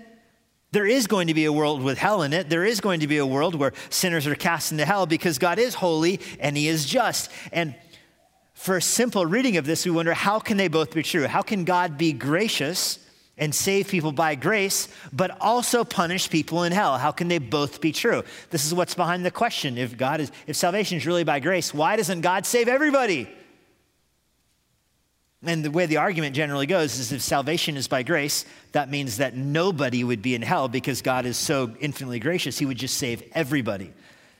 There 0.71 0.87
is 0.87 1.05
going 1.05 1.27
to 1.27 1.35
be 1.35 1.45
a 1.45 1.53
world 1.53 1.83
with 1.83 1.99
hell 1.99 2.23
in 2.23 2.33
it. 2.33 2.49
There 2.49 2.65
is 2.65 2.81
going 2.81 3.01
to 3.01 3.07
be 3.07 3.19
a 3.19 3.25
world 3.25 3.53
where 3.53 3.73
sinners 3.91 4.25
are 4.25 4.33
cast 4.33 4.71
into 4.71 4.85
hell 4.85 5.05
because 5.05 5.37
God 5.37 5.59
is 5.59 5.75
holy 5.75 6.19
and 6.39 6.57
He 6.57 6.67
is 6.67 6.85
just. 6.85 7.31
And 7.51 7.75
for 8.55 8.77
a 8.77 8.81
simple 8.81 9.25
reading 9.25 9.57
of 9.57 9.65
this, 9.65 9.85
we 9.85 9.91
wonder 9.91 10.13
how 10.13 10.39
can 10.39 10.57
they 10.57 10.67
both 10.67 10.93
be 10.93 11.03
true? 11.03 11.27
How 11.27 11.43
can 11.43 11.63
God 11.63 11.97
be 11.97 12.11
gracious 12.11 12.97
and 13.37 13.53
save 13.53 13.87
people 13.87 14.11
by 14.11 14.35
grace, 14.35 14.87
but 15.11 15.35
also 15.41 15.83
punish 15.83 16.29
people 16.29 16.63
in 16.63 16.71
hell? 16.71 16.97
How 16.97 17.11
can 17.11 17.27
they 17.27 17.39
both 17.39 17.81
be 17.81 17.91
true? 17.91 18.23
This 18.49 18.65
is 18.65 18.73
what's 18.73 18.95
behind 18.95 19.25
the 19.25 19.31
question. 19.31 19.77
If 19.77 19.97
God 19.97 20.21
is, 20.21 20.31
if 20.47 20.55
salvation 20.55 20.97
is 20.97 21.05
really 21.05 21.23
by 21.23 21.39
grace, 21.39 21.73
why 21.73 21.97
doesn't 21.97 22.21
God 22.21 22.45
save 22.45 22.67
everybody? 22.67 23.29
And 25.45 25.63
the 25.63 25.71
way 25.71 25.85
the 25.85 25.97
argument 25.97 26.35
generally 26.35 26.65
goes 26.65 26.97
is 26.97 27.11
if 27.11 27.21
salvation 27.21 27.75
is 27.75 27.87
by 27.87 28.03
grace, 28.03 28.45
that 28.71 28.89
means 28.89 29.17
that 29.17 29.35
nobody 29.35 30.03
would 30.03 30.21
be 30.21 30.35
in 30.35 30.41
hell 30.41 30.69
because 30.69 31.01
God 31.01 31.25
is 31.25 31.37
so 31.37 31.75
infinitely 31.79 32.19
gracious, 32.19 32.59
he 32.59 32.65
would 32.65 32.77
just 32.77 32.97
save 32.97 33.23
everybody. 33.33 33.93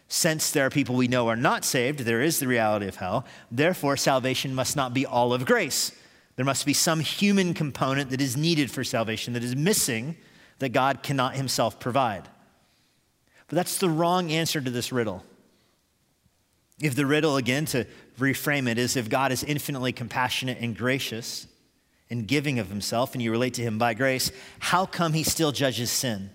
Since 0.08 0.52
there 0.52 0.66
are 0.66 0.70
people 0.70 0.96
we 0.96 1.08
know 1.08 1.28
are 1.28 1.36
not 1.36 1.66
saved, 1.66 2.00
there 2.00 2.22
is 2.22 2.40
the 2.40 2.48
reality 2.48 2.88
of 2.88 2.98
hell. 2.98 3.26
Therefore, 3.52 3.98
salvation 3.98 4.56
must 4.56 4.76
not 4.76 4.94
be 4.94 5.06
all 5.06 5.34
of 5.34 5.46
grace. 5.46 5.92
There 6.36 6.46
must 6.46 6.66
be 6.66 6.74
some 6.74 7.00
human 7.00 7.54
component 7.54 8.10
that 8.12 8.22
is 8.22 8.38
needed 8.38 8.72
for 8.72 8.84
salvation 8.84 9.34
that 9.34 9.44
is 9.44 9.56
missing 9.56 10.16
that 10.60 10.70
God 10.70 11.04
cannot 11.04 11.36
himself 11.36 11.80
provide. 11.80 12.30
But 13.48 13.56
that's 13.56 13.78
the 13.78 13.90
wrong 13.90 14.32
answer 14.32 14.62
to 14.62 14.70
this 14.70 14.92
riddle. 14.92 15.24
If 16.80 16.96
the 16.96 17.06
riddle, 17.06 17.38
again, 17.38 17.66
to 17.68 17.86
reframe 18.18 18.70
it, 18.70 18.78
is 18.78 18.96
if 18.96 19.10
God 19.10 19.32
is 19.32 19.44
infinitely 19.44 19.92
compassionate 19.92 20.60
and 20.60 20.78
gracious 20.78 21.48
and 22.10 22.28
giving 22.28 22.60
of 22.60 22.70
himself, 22.70 23.14
and 23.14 23.22
you 23.22 23.32
relate 23.32 23.56
to 23.56 23.62
him 23.62 23.78
by 23.78 23.94
grace, 23.94 24.32
how 24.60 24.86
come 24.86 25.14
he 25.14 25.24
still 25.24 25.52
judges 25.52 25.90
sin? 25.90 26.30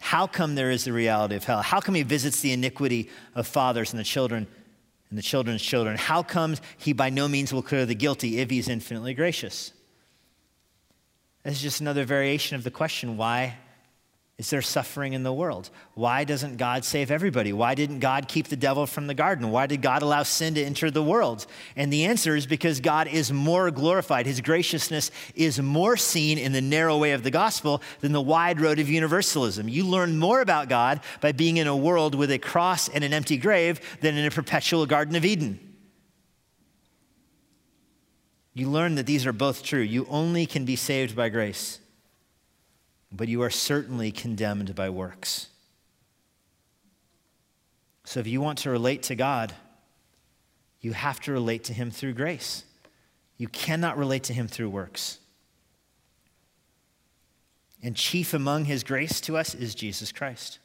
How 0.00 0.26
come 0.26 0.54
there 0.54 0.70
is 0.70 0.84
the 0.84 0.92
reality 0.92 1.34
of 1.34 1.44
hell? 1.44 1.62
How 1.62 1.80
come 1.80 1.94
he 1.94 2.02
visits 2.02 2.40
the 2.40 2.52
iniquity 2.52 3.08
of 3.34 3.46
fathers 3.46 3.92
and 3.92 3.98
the 3.98 4.04
children 4.04 4.46
and 5.08 5.18
the 5.18 5.22
children's 5.22 5.62
children? 5.62 5.96
How 5.96 6.22
come 6.22 6.56
he 6.76 6.92
by 6.92 7.10
no 7.10 7.26
means 7.26 7.52
will 7.52 7.62
clear 7.62 7.86
the 7.86 7.94
guilty 7.94 8.38
if 8.38 8.50
he's 8.50 8.68
infinitely 8.68 9.14
gracious? 9.14 9.72
This 11.42 11.54
is 11.54 11.62
just 11.62 11.80
another 11.80 12.04
variation 12.04 12.54
of 12.54 12.64
the 12.64 12.70
question 12.70 13.16
why 13.16 13.56
Is 14.36 14.50
there 14.50 14.62
suffering 14.62 15.12
in 15.12 15.22
the 15.22 15.32
world? 15.32 15.70
Why 15.94 16.24
doesn't 16.24 16.56
God 16.56 16.84
save 16.84 17.12
everybody? 17.12 17.52
Why 17.52 17.76
didn't 17.76 18.00
God 18.00 18.26
keep 18.26 18.48
the 18.48 18.56
devil 18.56 18.84
from 18.84 19.06
the 19.06 19.14
garden? 19.14 19.52
Why 19.52 19.66
did 19.66 19.80
God 19.80 20.02
allow 20.02 20.24
sin 20.24 20.54
to 20.54 20.64
enter 20.64 20.90
the 20.90 21.04
world? 21.04 21.46
And 21.76 21.92
the 21.92 22.06
answer 22.06 22.34
is 22.34 22.44
because 22.44 22.80
God 22.80 23.06
is 23.06 23.32
more 23.32 23.70
glorified. 23.70 24.26
His 24.26 24.40
graciousness 24.40 25.12
is 25.36 25.60
more 25.60 25.96
seen 25.96 26.38
in 26.38 26.52
the 26.52 26.60
narrow 26.60 26.98
way 26.98 27.12
of 27.12 27.22
the 27.22 27.30
gospel 27.30 27.80
than 28.00 28.10
the 28.10 28.20
wide 28.20 28.60
road 28.60 28.80
of 28.80 28.88
universalism. 28.88 29.68
You 29.68 29.86
learn 29.86 30.18
more 30.18 30.40
about 30.40 30.68
God 30.68 31.00
by 31.20 31.30
being 31.30 31.58
in 31.58 31.68
a 31.68 31.76
world 31.76 32.16
with 32.16 32.32
a 32.32 32.38
cross 32.38 32.88
and 32.88 33.04
an 33.04 33.12
empty 33.12 33.36
grave 33.36 33.80
than 34.00 34.16
in 34.16 34.26
a 34.26 34.32
perpetual 34.32 34.84
Garden 34.84 35.14
of 35.14 35.24
Eden. 35.24 35.60
You 38.52 38.68
learn 38.68 38.96
that 38.96 39.06
these 39.06 39.26
are 39.26 39.32
both 39.32 39.62
true. 39.62 39.80
You 39.80 40.08
only 40.10 40.44
can 40.44 40.64
be 40.64 40.74
saved 40.74 41.14
by 41.14 41.28
grace 41.28 41.78
but 43.14 43.28
you 43.28 43.42
are 43.42 43.50
certainly 43.50 44.10
condemned 44.10 44.74
by 44.74 44.90
works. 44.90 45.48
So 48.04 48.20
if 48.20 48.26
you 48.26 48.40
want 48.40 48.58
to 48.58 48.70
relate 48.70 49.04
to 49.04 49.14
God, 49.14 49.54
you 50.80 50.92
have 50.92 51.20
to 51.20 51.32
relate 51.32 51.64
to 51.64 51.72
Him 51.72 51.90
through 51.90 52.14
grace. 52.14 52.64
You 53.38 53.48
cannot 53.48 53.96
relate 53.96 54.24
to 54.24 54.32
Him 54.32 54.48
through 54.48 54.68
works. 54.68 55.18
And 57.82 57.94
chief 57.94 58.34
among 58.34 58.64
His 58.64 58.82
grace 58.82 59.20
to 59.22 59.36
us 59.36 59.54
is 59.54 59.74
Jesus 59.74 60.10
Christ. 60.10 60.58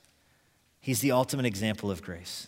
He's 0.82 1.02
the 1.02 1.12
ultimate 1.12 1.46
example 1.46 1.92
of 1.92 2.02
grace. 2.02 2.48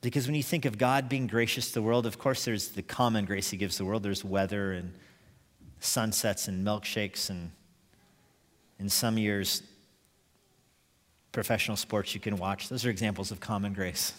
Because 0.00 0.26
when 0.26 0.34
you 0.34 0.42
think 0.42 0.64
of 0.64 0.76
God 0.76 1.08
being 1.08 1.26
gracious 1.26 1.68
to 1.68 1.74
the 1.74 1.82
world, 1.82 2.04
of 2.04 2.18
course, 2.18 2.44
there's 2.44 2.68
the 2.68 2.82
common 2.82 3.26
grace 3.26 3.50
He 3.50 3.56
gives 3.56 3.78
the 3.78 3.84
world. 3.84 4.02
There's 4.02 4.24
weather 4.24 4.72
and 4.72 4.92
sunsets 5.78 6.48
and 6.48 6.66
milkshakes 6.66 7.30
and 7.30 7.52
in 8.80 8.88
some 8.88 9.18
years, 9.18 9.62
professional 11.32 11.76
sports 11.76 12.14
you 12.14 12.20
can 12.20 12.36
watch. 12.36 12.68
Those 12.68 12.84
are 12.86 12.90
examples 12.90 13.30
of 13.30 13.38
common 13.38 13.74
grace. 13.74 14.14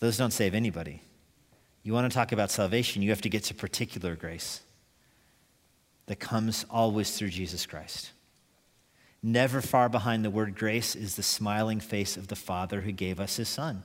Those 0.00 0.16
don't 0.16 0.32
save 0.32 0.54
anybody. 0.54 1.02
You 1.82 1.92
want 1.92 2.10
to 2.10 2.14
talk 2.14 2.32
about 2.32 2.50
salvation, 2.50 3.02
you 3.02 3.10
have 3.10 3.20
to 3.22 3.28
get 3.28 3.44
to 3.44 3.54
particular 3.54 4.16
grace 4.16 4.62
that 6.06 6.16
comes 6.16 6.64
always 6.70 7.16
through 7.16 7.28
Jesus 7.28 7.66
Christ. 7.66 8.12
Never 9.22 9.60
far 9.60 9.88
behind 9.88 10.24
the 10.24 10.30
word 10.30 10.56
grace 10.56 10.94
is 10.94 11.16
the 11.16 11.22
smiling 11.22 11.80
face 11.80 12.16
of 12.16 12.28
the 12.28 12.36
Father 12.36 12.80
who 12.80 12.92
gave 12.92 13.20
us 13.20 13.36
his 13.36 13.48
Son. 13.48 13.82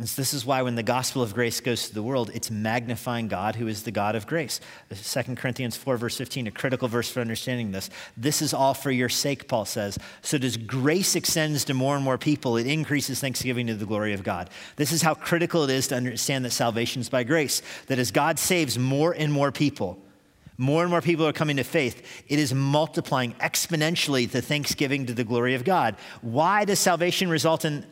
This 0.00 0.32
is 0.32 0.46
why 0.46 0.62
when 0.62 0.76
the 0.76 0.82
gospel 0.82 1.20
of 1.20 1.34
grace 1.34 1.60
goes 1.60 1.88
to 1.88 1.94
the 1.94 2.02
world, 2.02 2.30
it's 2.32 2.50
magnifying 2.50 3.28
God 3.28 3.54
who 3.54 3.68
is 3.68 3.82
the 3.82 3.90
God 3.90 4.14
of 4.14 4.26
grace. 4.26 4.58
2 4.88 5.34
Corinthians 5.34 5.76
4, 5.76 5.98
verse 5.98 6.16
15, 6.16 6.46
a 6.46 6.50
critical 6.50 6.88
verse 6.88 7.10
for 7.10 7.20
understanding 7.20 7.70
this. 7.70 7.90
This 8.16 8.40
is 8.40 8.54
all 8.54 8.72
for 8.72 8.90
your 8.90 9.10
sake, 9.10 9.46
Paul 9.46 9.66
says. 9.66 9.98
So 10.22 10.38
as 10.38 10.56
grace 10.56 11.16
extends 11.16 11.64
to 11.66 11.74
more 11.74 11.96
and 11.96 12.04
more 12.04 12.16
people, 12.16 12.56
it 12.56 12.66
increases 12.66 13.20
thanksgiving 13.20 13.66
to 13.66 13.74
the 13.74 13.84
glory 13.84 14.14
of 14.14 14.22
God. 14.22 14.48
This 14.76 14.90
is 14.90 15.02
how 15.02 15.12
critical 15.12 15.64
it 15.64 15.70
is 15.70 15.88
to 15.88 15.96
understand 15.96 16.46
that 16.46 16.52
salvation 16.52 17.02
is 17.02 17.10
by 17.10 17.22
grace, 17.22 17.60
that 17.88 17.98
as 17.98 18.10
God 18.10 18.38
saves 18.38 18.78
more 18.78 19.12
and 19.12 19.30
more 19.30 19.52
people, 19.52 19.98
more 20.56 20.80
and 20.82 20.90
more 20.90 21.02
people 21.02 21.26
are 21.26 21.32
coming 21.34 21.58
to 21.58 21.64
faith, 21.64 22.24
it 22.26 22.38
is 22.38 22.54
multiplying 22.54 23.34
exponentially 23.34 24.30
the 24.30 24.40
thanksgiving 24.40 25.04
to 25.06 25.12
the 25.12 25.24
glory 25.24 25.54
of 25.54 25.64
God. 25.64 25.96
Why 26.22 26.64
does 26.64 26.78
salvation 26.78 27.28
result 27.28 27.66
in 27.66 27.84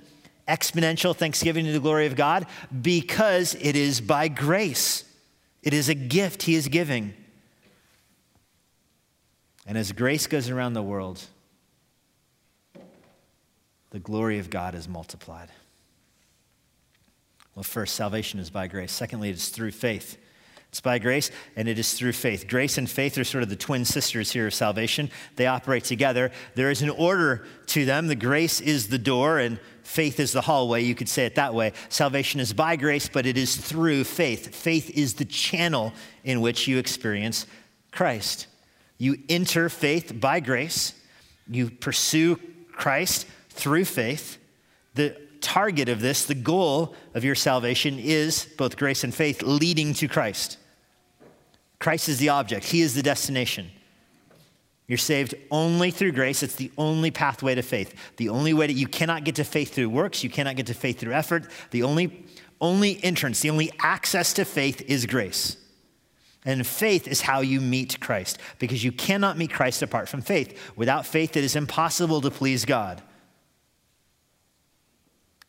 exponential 0.49 1.15
thanksgiving 1.15 1.65
to 1.67 1.73
the 1.73 1.81
glory 1.81 2.07
of 2.07 2.17
God? 2.17 2.47
Because 2.83 3.55
it 3.55 3.77
is 3.77 4.01
by 4.01 4.29
grace. 4.29 5.05
It 5.63 5.75
is 5.75 5.89
a 5.89 5.95
gift 5.95 6.43
He 6.43 6.55
is 6.55 6.69
giving. 6.69 7.15
And 9.67 9.77
as 9.77 9.93
grace 9.93 10.27
goes 10.27 10.49
around 10.49 10.73
the 10.73 10.83
world, 10.83 11.23
the 13.91 13.99
glory 13.99 14.39
of 14.39 14.51
God 14.51 14.75
is 14.75 14.89
multiplied. 14.89 15.51
Well, 17.55 17.63
first, 17.63 17.95
salvation 17.95 18.41
is 18.41 18.51
by 18.51 18.67
grace. 18.67 18.93
Secondly, 18.93 19.31
it 19.31 19.35
is 19.35 19.49
through 19.49 19.73
faith. 19.73 20.17
It's 20.71 20.81
by 20.81 20.99
grace 20.99 21.31
and 21.57 21.67
it 21.67 21.79
is 21.79 21.95
through 21.95 22.13
faith. 22.13 22.47
Grace 22.47 22.77
and 22.77 22.89
faith 22.89 23.17
are 23.17 23.25
sort 23.25 23.43
of 23.43 23.49
the 23.49 23.57
twin 23.57 23.85
sisters 23.85 24.33
here 24.33 24.47
of 24.47 24.55
salvation. 24.55 25.11
They 25.37 25.47
operate 25.47 25.85
together. 25.85 26.31
There 26.55 26.71
is 26.71 26.83
an 26.83 26.91
order 26.91 27.47
to 27.69 27.85
them. 27.85 28.07
The 28.07 28.15
grace 28.15 28.61
is 28.61 28.89
the 28.89 28.99
door 28.99 29.39
and 29.39 29.59
faith 29.83 30.21
is 30.21 30.33
the 30.33 30.43
hallway. 30.43 30.85
You 30.85 30.95
could 30.95 31.09
say 31.09 31.25
it 31.25 31.37
that 31.37 31.55
way. 31.55 31.73
Salvation 31.89 32.39
is 32.39 32.53
by 32.53 32.77
grace, 32.77 33.09
but 33.09 33.25
it 33.25 33.39
is 33.39 33.57
through 33.57 34.05
faith. 34.05 34.55
Faith 34.55 34.91
is 34.91 35.15
the 35.15 35.25
channel 35.25 35.95
in 36.23 36.43
which 36.43 36.69
you 36.69 36.77
experience 36.77 37.47
Christ. 37.91 38.47
You 38.99 39.17
enter 39.29 39.69
faith 39.71 40.21
by 40.21 40.41
grace, 40.41 40.93
you 41.49 41.71
pursue 41.71 42.39
Christ 42.73 43.27
through 43.49 43.87
faith. 43.87 44.39
The 44.95 45.17
target 45.41 45.89
of 45.89 46.01
this, 46.01 46.27
the 46.27 46.35
goal 46.35 46.95
of 47.15 47.25
your 47.25 47.35
salvation 47.35 47.99
is 47.99 48.47
both 48.59 48.77
grace 48.77 49.05
and 49.05 49.15
faith 49.15 49.43
leading 49.43 49.95
to 49.95 50.09
Christ. 50.09 50.58
Christ 51.79 52.09
is 52.09 52.19
the 52.19 52.31
object, 52.31 52.67
He 52.67 52.83
is 52.83 52.95
the 52.95 53.03
destination. 53.03 53.71
You're 54.89 54.97
saved 54.97 55.35
only 55.51 55.91
through 55.91 56.13
grace. 56.13 56.43
It's 56.43 56.55
the 56.57 56.73
only 56.79 57.11
pathway 57.11 57.55
to 57.55 57.63
faith. 57.63 57.95
The 58.17 58.31
only 58.31 58.55
way 58.55 58.67
that 58.67 58.73
you 58.73 58.89
cannot 58.89 59.23
get 59.25 59.35
to 59.35 59.45
faith 59.45 59.75
through 59.75 59.91
works, 59.91 60.25
you 60.25 60.31
cannot 60.31 60.57
get 60.57 60.67
to 60.69 60.75
faith 60.75 60.99
through 60.99 61.13
effort. 61.13 61.45
The 61.73 61.83
only, 61.83 62.25
only 62.59 62.99
entrance, 63.05 63.41
the 63.41 63.51
only 63.51 63.71
access 63.81 64.33
to 64.33 64.47
faith 64.47 64.81
is 64.89 65.05
grace. 65.05 65.59
And 66.47 66.67
faith 66.67 67.07
is 67.07 67.21
how 67.21 67.43
you 67.43 67.61
meet 67.61 68.01
Christ, 68.01 68.39
because 68.59 68.83
you 68.83 68.91
cannot 68.91 69.37
meet 69.37 69.53
Christ 69.53 69.83
apart 69.83 70.09
from 70.09 70.23
faith. 70.23 70.59
Without 70.75 71.05
faith, 71.05 71.37
it 71.37 71.45
is 71.45 71.55
impossible 71.55 72.23
to 72.23 72.31
please 72.31 72.65
God. 72.65 73.03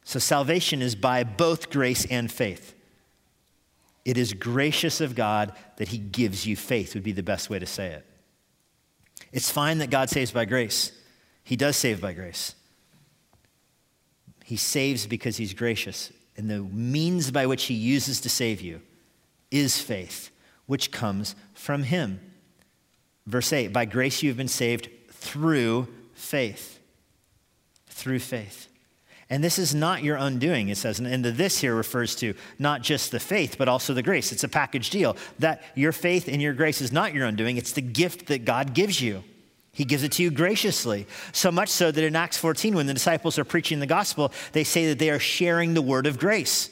So 0.03 0.19
salvation 0.19 0.81
is 0.81 0.95
by 0.95 1.23
both 1.23 1.69
grace 1.69 2.05
and 2.05 2.29
faith. 2.29 2.73
It 4.05 4.17
is 4.17 4.33
gracious 4.33 5.01
of 5.01 5.15
God 5.15 5.53
that 5.77 5.89
He 5.89 5.97
gives 5.97 6.45
you 6.45 6.55
faith, 6.55 6.93
would 6.93 7.03
be 7.03 7.11
the 7.11 7.23
best 7.23 7.49
way 7.49 7.59
to 7.59 7.65
say 7.65 7.87
it. 7.87 8.05
It's 9.31 9.51
fine 9.51 9.79
that 9.79 9.89
God 9.89 10.09
saves 10.09 10.31
by 10.31 10.45
grace. 10.45 10.91
He 11.43 11.55
does 11.55 11.75
save 11.75 12.01
by 12.01 12.13
grace. 12.13 12.55
He 14.43 14.55
saves 14.55 15.05
because 15.05 15.37
He's 15.37 15.53
gracious. 15.53 16.11
And 16.37 16.49
the 16.49 16.59
means 16.59 17.31
by 17.31 17.45
which 17.45 17.65
He 17.65 17.73
uses 17.73 18.21
to 18.21 18.29
save 18.29 18.61
you 18.61 18.81
is 19.51 19.81
faith, 19.81 20.31
which 20.65 20.91
comes 20.91 21.35
from 21.53 21.83
Him. 21.83 22.19
Verse 23.27 23.51
8 23.51 23.73
By 23.73 23.85
grace 23.85 24.23
you 24.23 24.29
have 24.29 24.37
been 24.37 24.47
saved 24.47 24.89
through 25.11 25.87
faith. 26.13 26.79
Through 27.87 28.19
faith. 28.19 28.68
And 29.29 29.43
this 29.43 29.59
is 29.59 29.75
not 29.75 30.03
your 30.03 30.17
undoing, 30.17 30.69
it 30.69 30.77
says. 30.77 30.99
And 30.99 31.23
the 31.23 31.31
this 31.31 31.59
here 31.59 31.75
refers 31.75 32.15
to 32.15 32.33
not 32.57 32.81
just 32.81 33.11
the 33.11 33.19
faith, 33.19 33.57
but 33.59 33.67
also 33.67 33.93
the 33.93 34.01
grace. 34.01 34.31
It's 34.31 34.43
a 34.43 34.49
package 34.49 34.89
deal. 34.89 35.15
That 35.37 35.61
your 35.75 35.91
faith 35.91 36.27
and 36.27 36.41
your 36.41 36.53
grace 36.53 36.81
is 36.81 36.91
not 36.91 37.13
your 37.13 37.25
undoing, 37.25 37.57
it's 37.57 37.73
the 37.73 37.81
gift 37.81 38.27
that 38.27 38.43
God 38.43 38.73
gives 38.73 38.99
you. 38.99 39.23
He 39.71 39.85
gives 39.85 40.03
it 40.03 40.13
to 40.13 40.23
you 40.23 40.31
graciously. 40.31 41.05
So 41.31 41.51
much 41.51 41.69
so 41.69 41.91
that 41.91 42.03
in 42.03 42.15
Acts 42.15 42.37
14, 42.37 42.75
when 42.75 42.87
the 42.87 42.93
disciples 42.93 43.37
are 43.37 43.45
preaching 43.45 43.79
the 43.79 43.85
gospel, 43.85 44.33
they 44.51 44.63
say 44.63 44.87
that 44.87 44.99
they 44.99 45.11
are 45.11 45.19
sharing 45.19 45.73
the 45.73 45.81
word 45.81 46.07
of 46.07 46.19
grace. 46.19 46.69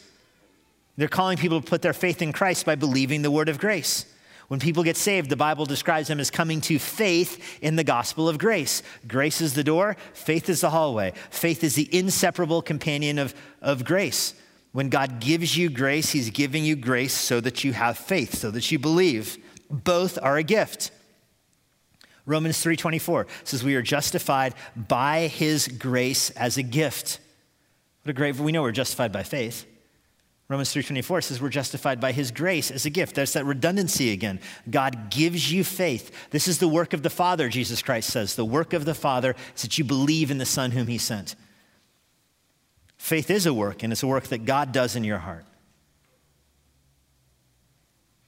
They're 0.97 1.07
calling 1.07 1.37
people 1.37 1.61
to 1.61 1.67
put 1.67 1.83
their 1.83 1.93
faith 1.93 2.23
in 2.23 2.33
Christ 2.33 2.65
by 2.65 2.75
believing 2.75 3.21
the 3.21 3.31
word 3.31 3.49
of 3.49 3.59
grace. 3.59 4.05
When 4.47 4.59
people 4.61 4.83
get 4.83 4.95
saved, 4.95 5.29
the 5.29 5.35
Bible 5.35 5.65
describes 5.65 6.07
them 6.07 6.19
as 6.19 6.31
coming 6.31 6.61
to 6.61 6.79
faith 6.79 7.59
in 7.61 7.75
the 7.75 7.83
gospel 7.83 8.29
of 8.29 8.37
grace. 8.37 8.81
Grace 9.07 9.41
is 9.41 9.53
the 9.53 9.63
door, 9.63 9.97
faith 10.13 10.49
is 10.49 10.61
the 10.61 10.69
hallway. 10.69 11.13
Faith 11.29 11.63
is 11.63 11.75
the 11.75 11.93
inseparable 11.93 12.61
companion 12.61 13.19
of, 13.19 13.35
of 13.61 13.83
grace. 13.83 14.33
When 14.71 14.89
God 14.89 15.19
gives 15.19 15.57
you 15.57 15.69
grace, 15.69 16.11
He's 16.11 16.29
giving 16.29 16.63
you 16.63 16.75
grace 16.75 17.13
so 17.13 17.41
that 17.41 17.63
you 17.63 17.73
have 17.73 17.97
faith, 17.97 18.35
so 18.35 18.51
that 18.51 18.71
you 18.71 18.79
believe. 18.79 19.37
Both 19.69 20.17
are 20.21 20.37
a 20.37 20.43
gift. 20.43 20.91
Romans 22.25 22.63
3:24 22.63 23.25
says 23.43 23.63
we 23.63 23.75
are 23.75 23.81
justified 23.81 24.53
by 24.75 25.27
his 25.27 25.67
grace 25.67 26.29
as 26.31 26.57
a 26.57 26.63
gift. 26.63 27.19
What 28.03 28.11
a 28.11 28.13
great 28.13 28.35
we 28.35 28.51
know 28.51 28.61
we're 28.61 28.71
justified 28.71 29.11
by 29.11 29.23
faith. 29.23 29.65
Romans 30.49 30.73
3:24 30.73 31.21
says 31.23 31.41
we're 31.41 31.49
justified 31.49 31.99
by 31.99 32.13
his 32.13 32.31
grace 32.31 32.71
as 32.71 32.85
a 32.85 32.89
gift. 32.89 33.15
There's 33.15 33.33
that 33.33 33.45
redundancy 33.45 34.11
again. 34.11 34.39
God 34.69 35.09
gives 35.09 35.51
you 35.51 35.63
faith. 35.63 36.11
This 36.31 36.47
is 36.47 36.59
the 36.59 36.69
work 36.69 36.93
of 36.93 37.03
the 37.03 37.09
Father, 37.09 37.49
Jesus 37.49 37.81
Christ 37.81 38.09
says. 38.09 38.35
The 38.35 38.45
work 38.45 38.71
of 38.71 38.85
the 38.85 38.93
Father 38.93 39.35
is 39.55 39.63
that 39.63 39.77
you 39.77 39.83
believe 39.83 40.31
in 40.31 40.37
the 40.37 40.45
Son 40.45 40.71
whom 40.71 40.87
he 40.87 40.97
sent. 40.97 41.35
Faith 42.97 43.29
is 43.29 43.45
a 43.45 43.53
work, 43.53 43.83
and 43.83 43.91
it's 43.91 44.03
a 44.03 44.07
work 44.07 44.27
that 44.27 44.45
God 44.45 44.71
does 44.71 44.95
in 44.95 45.03
your 45.03 45.19
heart. 45.19 45.45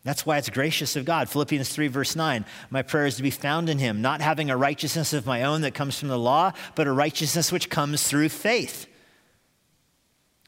That's 0.04 0.26
why 0.26 0.38
it's 0.38 0.50
gracious 0.50 0.96
of 0.96 1.06
God. 1.06 1.30
Philippians 1.30 1.70
3, 1.70 1.88
verse 1.88 2.16
9. 2.16 2.46
My 2.70 2.82
prayer 2.82 3.06
is 3.06 3.16
to 3.16 3.24
be 3.24 3.32
found 3.32 3.70
in 3.70 3.80
him, 3.80 4.02
not 4.02 4.22
having 4.22 4.50
a 4.50 4.58
righteousness 4.58 5.14
of 5.14 5.26
my 5.26 5.44
own 5.44 5.62
that 5.62 5.74
comes 5.74 5.98
from 5.98 6.10
the 6.10 6.20
law, 6.20 6.52
but 6.76 6.88
a 6.88 6.92
righteousness 6.92 7.52
which 7.52 7.70
comes 7.70 8.08
through 8.08 8.30
faith 8.30 8.88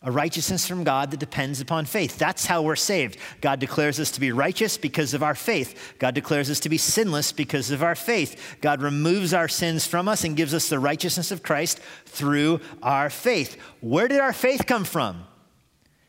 a 0.03 0.11
righteousness 0.11 0.67
from 0.67 0.83
God 0.83 1.11
that 1.11 1.19
depends 1.19 1.61
upon 1.61 1.85
faith. 1.85 2.17
That's 2.17 2.47
how 2.47 2.63
we're 2.63 2.75
saved. 2.75 3.17
God 3.39 3.59
declares 3.59 3.99
us 3.99 4.09
to 4.11 4.19
be 4.19 4.31
righteous 4.31 4.75
because 4.77 5.13
of 5.13 5.21
our 5.21 5.35
faith. 5.35 5.95
God 5.99 6.15
declares 6.15 6.49
us 6.49 6.59
to 6.61 6.69
be 6.69 6.79
sinless 6.79 7.31
because 7.31 7.69
of 7.69 7.83
our 7.83 7.93
faith. 7.93 8.57
God 8.61 8.81
removes 8.81 9.31
our 9.31 9.47
sins 9.47 9.85
from 9.85 10.07
us 10.07 10.23
and 10.23 10.35
gives 10.35 10.55
us 10.55 10.69
the 10.69 10.79
righteousness 10.79 11.31
of 11.31 11.43
Christ 11.43 11.79
through 12.05 12.61
our 12.81 13.11
faith. 13.11 13.57
Where 13.81 14.07
did 14.07 14.19
our 14.19 14.33
faith 14.33 14.65
come 14.65 14.85
from? 14.85 15.23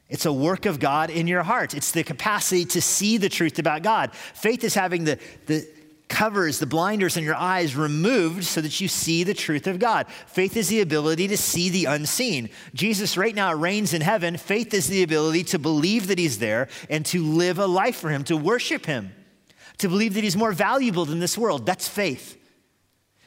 It's 0.08 0.26
a 0.26 0.32
work 0.32 0.64
of 0.64 0.78
God 0.78 1.10
in 1.10 1.26
your 1.26 1.42
heart. 1.42 1.74
It's 1.74 1.92
the 1.92 2.02
capacity 2.02 2.64
to 2.66 2.80
see 2.80 3.18
the 3.18 3.28
truth 3.28 3.58
about 3.58 3.82
God. 3.82 4.14
Faith 4.14 4.64
is 4.64 4.74
having 4.74 5.04
the, 5.04 5.18
the 5.46 5.66
covers, 6.12 6.58
the 6.58 6.66
blinders 6.66 7.16
in 7.16 7.24
your 7.24 7.34
eyes 7.34 7.74
removed 7.74 8.44
so 8.44 8.60
that 8.60 8.80
you 8.80 8.86
see 8.86 9.24
the 9.24 9.34
truth 9.34 9.66
of 9.66 9.78
God. 9.78 10.06
Faith 10.26 10.56
is 10.56 10.68
the 10.68 10.82
ability 10.82 11.26
to 11.28 11.36
see 11.38 11.70
the 11.70 11.86
unseen. 11.86 12.50
Jesus 12.74 13.16
right 13.16 13.34
now 13.34 13.54
reigns 13.54 13.94
in 13.94 14.02
heaven. 14.02 14.36
Faith 14.36 14.74
is 14.74 14.88
the 14.88 15.02
ability 15.02 15.42
to 15.44 15.58
believe 15.58 16.08
that 16.08 16.18
he's 16.18 16.38
there 16.38 16.68
and 16.90 17.04
to 17.06 17.24
live 17.24 17.58
a 17.58 17.66
life 17.66 17.96
for 17.96 18.10
him, 18.10 18.24
to 18.24 18.36
worship 18.36 18.84
him, 18.84 19.10
to 19.78 19.88
believe 19.88 20.12
that 20.14 20.22
he's 20.22 20.36
more 20.36 20.52
valuable 20.52 21.06
than 21.06 21.18
this 21.18 21.38
world. 21.38 21.64
That's 21.64 21.88
faith. 21.88 22.38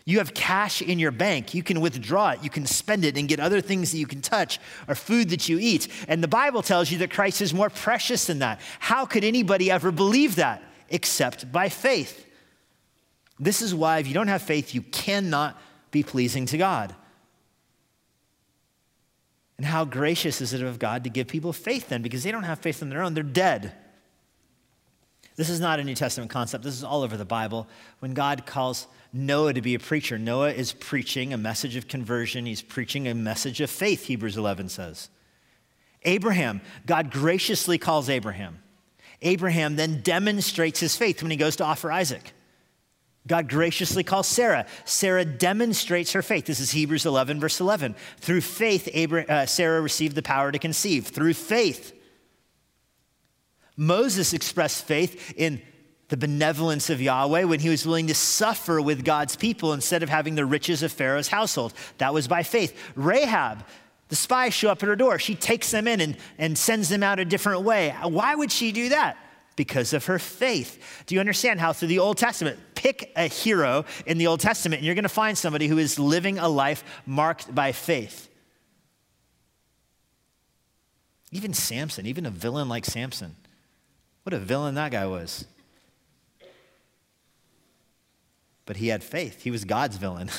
You 0.05 0.19
have 0.19 0.35
cash 0.35 0.83
in 0.83 0.99
your 0.99 1.11
bank. 1.11 1.55
You 1.55 1.63
can 1.63 1.81
withdraw 1.81 2.29
it. 2.29 2.43
You 2.43 2.51
can 2.51 2.67
spend 2.67 3.03
it 3.03 3.17
and 3.17 3.27
get 3.27 3.39
other 3.39 3.61
things 3.61 3.91
that 3.91 3.97
you 3.97 4.05
can 4.05 4.21
touch 4.21 4.59
or 4.87 4.93
food 4.93 5.29
that 5.29 5.49
you 5.49 5.57
eat. 5.59 5.87
And 6.07 6.21
the 6.21 6.27
Bible 6.27 6.61
tells 6.61 6.91
you 6.91 6.99
that 6.99 7.09
Christ 7.09 7.41
is 7.41 7.51
more 7.51 7.71
precious 7.71 8.25
than 8.25 8.39
that. 8.39 8.61
How 8.77 9.07
could 9.07 9.23
anybody 9.23 9.71
ever 9.71 9.91
believe 9.91 10.35
that 10.35 10.61
except 10.89 11.51
by 11.51 11.69
faith? 11.69 12.21
This 13.39 13.61
is 13.61 13.75
why, 13.75 13.99
if 13.99 14.07
you 14.07 14.13
don't 14.13 14.27
have 14.27 14.41
faith, 14.41 14.73
you 14.73 14.81
cannot 14.81 15.59
be 15.91 16.03
pleasing 16.03 16.45
to 16.47 16.57
God. 16.57 16.95
And 19.57 19.65
how 19.65 19.85
gracious 19.85 20.41
is 20.41 20.53
it 20.53 20.61
of 20.61 20.79
God 20.79 21.03
to 21.03 21.09
give 21.09 21.27
people 21.27 21.53
faith 21.53 21.89
then? 21.89 22.01
Because 22.01 22.23
they 22.23 22.31
don't 22.31 22.43
have 22.43 22.59
faith 22.59 22.81
on 22.81 22.89
their 22.89 23.01
own, 23.01 23.13
they're 23.13 23.23
dead. 23.23 23.73
This 25.35 25.49
is 25.49 25.59
not 25.59 25.79
a 25.79 25.83
New 25.83 25.95
Testament 25.95 26.31
concept. 26.31 26.63
This 26.63 26.75
is 26.75 26.83
all 26.83 27.03
over 27.03 27.17
the 27.17 27.25
Bible. 27.25 27.67
When 27.99 28.13
God 28.13 28.45
calls 28.45 28.87
Noah 29.11 29.53
to 29.53 29.61
be 29.61 29.75
a 29.75 29.79
preacher, 29.79 30.17
Noah 30.17 30.51
is 30.51 30.71
preaching 30.71 31.33
a 31.33 31.37
message 31.37 31.75
of 31.75 31.89
conversion. 31.89 32.45
He's 32.45 32.61
preaching 32.61 33.07
a 33.07 33.13
message 33.13 33.59
of 33.59 33.69
faith, 33.69 34.05
Hebrews 34.05 34.37
11 34.37 34.69
says. 34.69 35.09
Abraham, 36.03 36.61
God 36.85 37.11
graciously 37.11 37.77
calls 37.77 38.09
Abraham. 38.09 38.59
Abraham 39.21 39.75
then 39.75 40.01
demonstrates 40.01 40.79
his 40.79 40.95
faith 40.95 41.21
when 41.21 41.31
he 41.31 41.37
goes 41.37 41.57
to 41.57 41.65
offer 41.65 41.91
Isaac. 41.91 42.31
God 43.27 43.49
graciously 43.49 44.03
calls 44.03 44.27
Sarah. 44.27 44.67
Sarah 44.85 45.25
demonstrates 45.25 46.11
her 46.13 46.21
faith. 46.21 46.45
This 46.45 46.59
is 46.59 46.71
Hebrews 46.71 47.05
11, 47.05 47.39
verse 47.39 47.59
11. 47.59 47.95
Through 48.19 48.41
faith, 48.41 48.87
Abraham, 48.93 49.29
uh, 49.29 49.45
Sarah 49.47 49.81
received 49.81 50.15
the 50.15 50.21
power 50.21 50.51
to 50.51 50.59
conceive. 50.59 51.07
Through 51.07 51.33
faith. 51.33 51.93
Moses 53.75 54.33
expressed 54.33 54.85
faith 54.85 55.33
in 55.35 55.61
the 56.09 56.17
benevolence 56.17 56.91
of 56.91 57.01
Yahweh 57.01 57.45
when 57.45 57.59
he 57.59 57.69
was 57.69 57.85
willing 57.85 58.07
to 58.07 58.15
suffer 58.15 58.79
with 58.79 59.03
God's 59.03 59.35
people 59.35 59.73
instead 59.73 60.03
of 60.03 60.09
having 60.09 60.35
the 60.35 60.45
riches 60.45 60.83
of 60.83 60.91
Pharaoh's 60.91 61.27
household. 61.27 61.73
That 61.97 62.13
was 62.13 62.27
by 62.27 62.43
faith. 62.43 62.77
Rahab, 62.95 63.65
the 64.09 64.15
spies 64.15 64.53
show 64.53 64.69
up 64.69 64.83
at 64.83 64.87
her 64.87 64.95
door. 64.95 65.17
She 65.17 65.33
takes 65.33 65.71
them 65.71 65.87
in 65.87 65.99
and, 65.99 66.17
and 66.37 66.55
sends 66.55 66.89
them 66.89 67.01
out 67.01 67.19
a 67.19 67.25
different 67.25 67.63
way. 67.63 67.95
Why 68.03 68.35
would 68.35 68.51
she 68.51 68.71
do 68.71 68.89
that? 68.89 69.17
Because 69.55 69.93
of 69.93 70.05
her 70.05 70.19
faith. 70.19 71.03
Do 71.05 71.15
you 71.15 71.19
understand 71.19 71.59
how 71.59 71.73
through 71.73 71.87
the 71.89 71.99
Old 71.99 72.17
Testament, 72.17 72.59
pick 72.75 73.11
a 73.15 73.27
hero 73.27 73.85
in 74.05 74.17
the 74.17 74.27
Old 74.27 74.39
Testament 74.39 74.79
and 74.79 74.85
you're 74.85 74.95
going 74.95 75.03
to 75.03 75.09
find 75.09 75.37
somebody 75.37 75.67
who 75.67 75.77
is 75.77 75.97
living 75.97 76.37
a 76.37 76.47
life 76.47 76.83
marked 77.05 77.53
by 77.53 77.71
faith? 77.71 78.29
Even 81.31 81.53
Samson, 81.53 82.05
even 82.05 82.25
a 82.25 82.29
villain 82.29 82.69
like 82.69 82.85
Samson. 82.85 83.35
What 84.23 84.33
a 84.33 84.39
villain 84.39 84.75
that 84.75 84.91
guy 84.91 85.05
was. 85.05 85.45
But 88.65 88.77
he 88.77 88.87
had 88.87 89.03
faith. 89.03 89.43
He 89.43 89.51
was 89.51 89.65
God's 89.65 89.97
villain. 89.97 90.29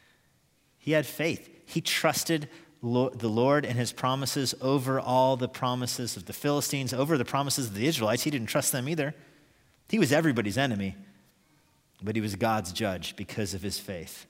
he 0.78 0.92
had 0.92 1.06
faith. 1.06 1.48
He 1.66 1.80
trusted 1.80 2.48
the 2.86 3.28
Lord 3.28 3.64
and 3.64 3.78
his 3.78 3.92
promises 3.92 4.54
over 4.60 5.00
all 5.00 5.36
the 5.36 5.48
promises 5.48 6.16
of 6.16 6.26
the 6.26 6.32
Philistines, 6.32 6.94
over 6.94 7.18
the 7.18 7.24
promises 7.24 7.66
of 7.66 7.74
the 7.74 7.86
Israelites. 7.86 8.22
He 8.22 8.30
didn't 8.30 8.48
trust 8.48 8.72
them 8.72 8.88
either. 8.88 9.14
He 9.88 9.98
was 9.98 10.12
everybody's 10.12 10.58
enemy, 10.58 10.96
but 12.02 12.16
he 12.16 12.22
was 12.22 12.36
God's 12.36 12.72
judge 12.72 13.16
because 13.16 13.54
of 13.54 13.62
his 13.62 13.78
faith. 13.78 14.26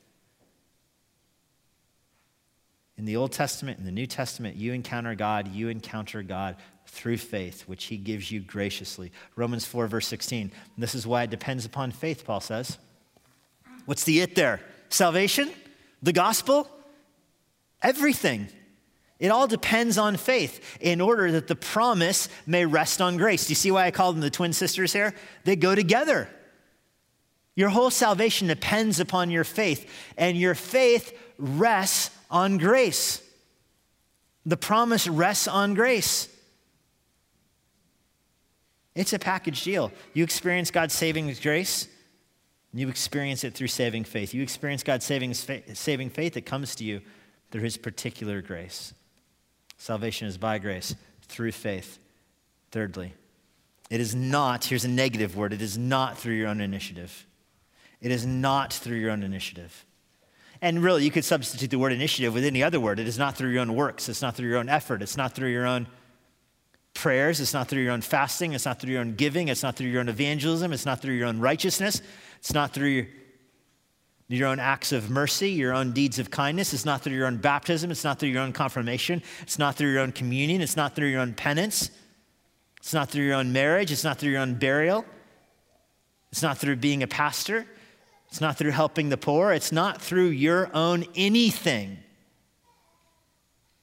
In 2.98 3.04
the 3.04 3.16
Old 3.16 3.32
Testament, 3.32 3.78
in 3.78 3.84
the 3.84 3.92
New 3.92 4.06
Testament, 4.06 4.56
you 4.56 4.72
encounter 4.72 5.14
God, 5.14 5.48
you 5.48 5.68
encounter 5.68 6.22
God 6.22 6.56
through 6.86 7.18
faith, 7.18 7.62
which 7.62 7.84
he 7.84 7.98
gives 7.98 8.30
you 8.30 8.40
graciously. 8.40 9.12
Romans 9.34 9.66
4, 9.66 9.86
verse 9.86 10.06
16. 10.06 10.50
This 10.78 10.94
is 10.94 11.06
why 11.06 11.24
it 11.24 11.30
depends 11.30 11.66
upon 11.66 11.90
faith, 11.90 12.24
Paul 12.24 12.40
says. 12.40 12.78
What's 13.84 14.04
the 14.04 14.20
it 14.20 14.34
there? 14.34 14.60
Salvation? 14.88 15.50
The 16.02 16.12
gospel? 16.12 16.70
Everything. 17.82 18.48
It 19.18 19.28
all 19.28 19.46
depends 19.46 19.96
on 19.96 20.16
faith 20.16 20.78
in 20.80 21.00
order 21.00 21.32
that 21.32 21.46
the 21.46 21.56
promise 21.56 22.28
may 22.46 22.66
rest 22.66 23.00
on 23.00 23.16
grace. 23.16 23.46
Do 23.46 23.52
you 23.52 23.56
see 23.56 23.70
why 23.70 23.86
I 23.86 23.90
call 23.90 24.12
them 24.12 24.20
the 24.20 24.30
twin 24.30 24.52
sisters 24.52 24.92
here? 24.92 25.14
They 25.44 25.56
go 25.56 25.74
together. 25.74 26.28
Your 27.54 27.70
whole 27.70 27.90
salvation 27.90 28.48
depends 28.48 29.00
upon 29.00 29.30
your 29.30 29.44
faith, 29.44 29.90
and 30.18 30.36
your 30.36 30.54
faith 30.54 31.18
rests 31.38 32.10
on 32.30 32.58
grace. 32.58 33.22
The 34.44 34.58
promise 34.58 35.08
rests 35.08 35.48
on 35.48 35.72
grace. 35.72 36.28
It's 38.94 39.14
a 39.14 39.18
package 39.18 39.64
deal. 39.64 39.90
You 40.12 40.24
experience 40.24 40.70
God's 40.70 40.92
saving 40.92 41.34
grace, 41.42 41.88
and 42.72 42.80
you 42.80 42.88
experience 42.88 43.44
it 43.44 43.54
through 43.54 43.68
saving 43.68 44.04
faith. 44.04 44.34
You 44.34 44.42
experience 44.42 44.82
God's 44.82 45.06
saving, 45.06 45.32
saving 45.32 46.10
faith 46.10 46.34
that 46.34 46.44
comes 46.44 46.74
to 46.74 46.84
you 46.84 47.00
through 47.50 47.62
his 47.62 47.76
particular 47.76 48.42
grace. 48.42 48.94
Salvation 49.78 50.26
is 50.26 50.38
by 50.38 50.58
grace 50.58 50.94
through 51.22 51.52
faith. 51.52 51.98
Thirdly, 52.70 53.14
it 53.90 54.00
is 54.00 54.14
not, 54.14 54.64
here's 54.64 54.84
a 54.84 54.88
negative 54.88 55.36
word, 55.36 55.52
it 55.52 55.62
is 55.62 55.78
not 55.78 56.18
through 56.18 56.34
your 56.34 56.48
own 56.48 56.60
initiative. 56.60 57.26
It 58.00 58.10
is 58.10 58.26
not 58.26 58.72
through 58.72 58.96
your 58.96 59.10
own 59.10 59.22
initiative. 59.22 59.84
And 60.60 60.82
really, 60.82 61.04
you 61.04 61.10
could 61.10 61.24
substitute 61.24 61.70
the 61.70 61.78
word 61.78 61.92
initiative 61.92 62.32
with 62.34 62.44
any 62.44 62.62
other 62.62 62.80
word. 62.80 62.98
It 62.98 63.06
is 63.06 63.18
not 63.18 63.36
through 63.36 63.50
your 63.50 63.60
own 63.60 63.74
works, 63.74 64.08
it's 64.08 64.22
not 64.22 64.34
through 64.34 64.48
your 64.48 64.58
own 64.58 64.68
effort, 64.68 65.02
it's 65.02 65.16
not 65.16 65.34
through 65.34 65.50
your 65.50 65.66
own 65.66 65.86
prayers, 66.94 67.40
it's 67.40 67.52
not 67.52 67.68
through 67.68 67.82
your 67.82 67.92
own 67.92 68.00
fasting, 68.00 68.54
it's 68.54 68.64
not 68.64 68.80
through 68.80 68.92
your 68.92 69.00
own 69.00 69.14
giving, 69.14 69.48
it's 69.48 69.62
not 69.62 69.76
through 69.76 69.88
your 69.88 70.00
own 70.00 70.08
evangelism, 70.08 70.72
it's 70.72 70.86
not 70.86 71.00
through 71.00 71.14
your 71.14 71.28
own 71.28 71.38
righteousness, 71.38 72.00
it's 72.38 72.54
not 72.54 72.72
through 72.72 73.06
your 74.28 74.48
own 74.48 74.58
acts 74.58 74.92
of 74.92 75.08
mercy, 75.08 75.50
your 75.50 75.72
own 75.72 75.92
deeds 75.92 76.18
of 76.18 76.30
kindness. 76.30 76.74
It's 76.74 76.84
not 76.84 77.02
through 77.02 77.14
your 77.14 77.26
own 77.26 77.36
baptism. 77.36 77.90
It's 77.90 78.02
not 78.02 78.18
through 78.18 78.30
your 78.30 78.42
own 78.42 78.52
confirmation. 78.52 79.22
It's 79.42 79.58
not 79.58 79.76
through 79.76 79.92
your 79.92 80.00
own 80.00 80.12
communion. 80.12 80.60
It's 80.60 80.76
not 80.76 80.96
through 80.96 81.08
your 81.08 81.20
own 81.20 81.34
penance. 81.34 81.90
It's 82.78 82.92
not 82.92 83.10
through 83.10 83.24
your 83.24 83.36
own 83.36 83.52
marriage. 83.52 83.92
It's 83.92 84.04
not 84.04 84.18
through 84.18 84.32
your 84.32 84.40
own 84.40 84.54
burial. 84.54 85.04
It's 86.32 86.42
not 86.42 86.58
through 86.58 86.76
being 86.76 87.02
a 87.02 87.06
pastor. 87.06 87.66
It's 88.28 88.40
not 88.40 88.58
through 88.58 88.72
helping 88.72 89.08
the 89.08 89.16
poor. 89.16 89.52
It's 89.52 89.70
not 89.70 90.02
through 90.02 90.28
your 90.28 90.74
own 90.74 91.04
anything. 91.14 91.98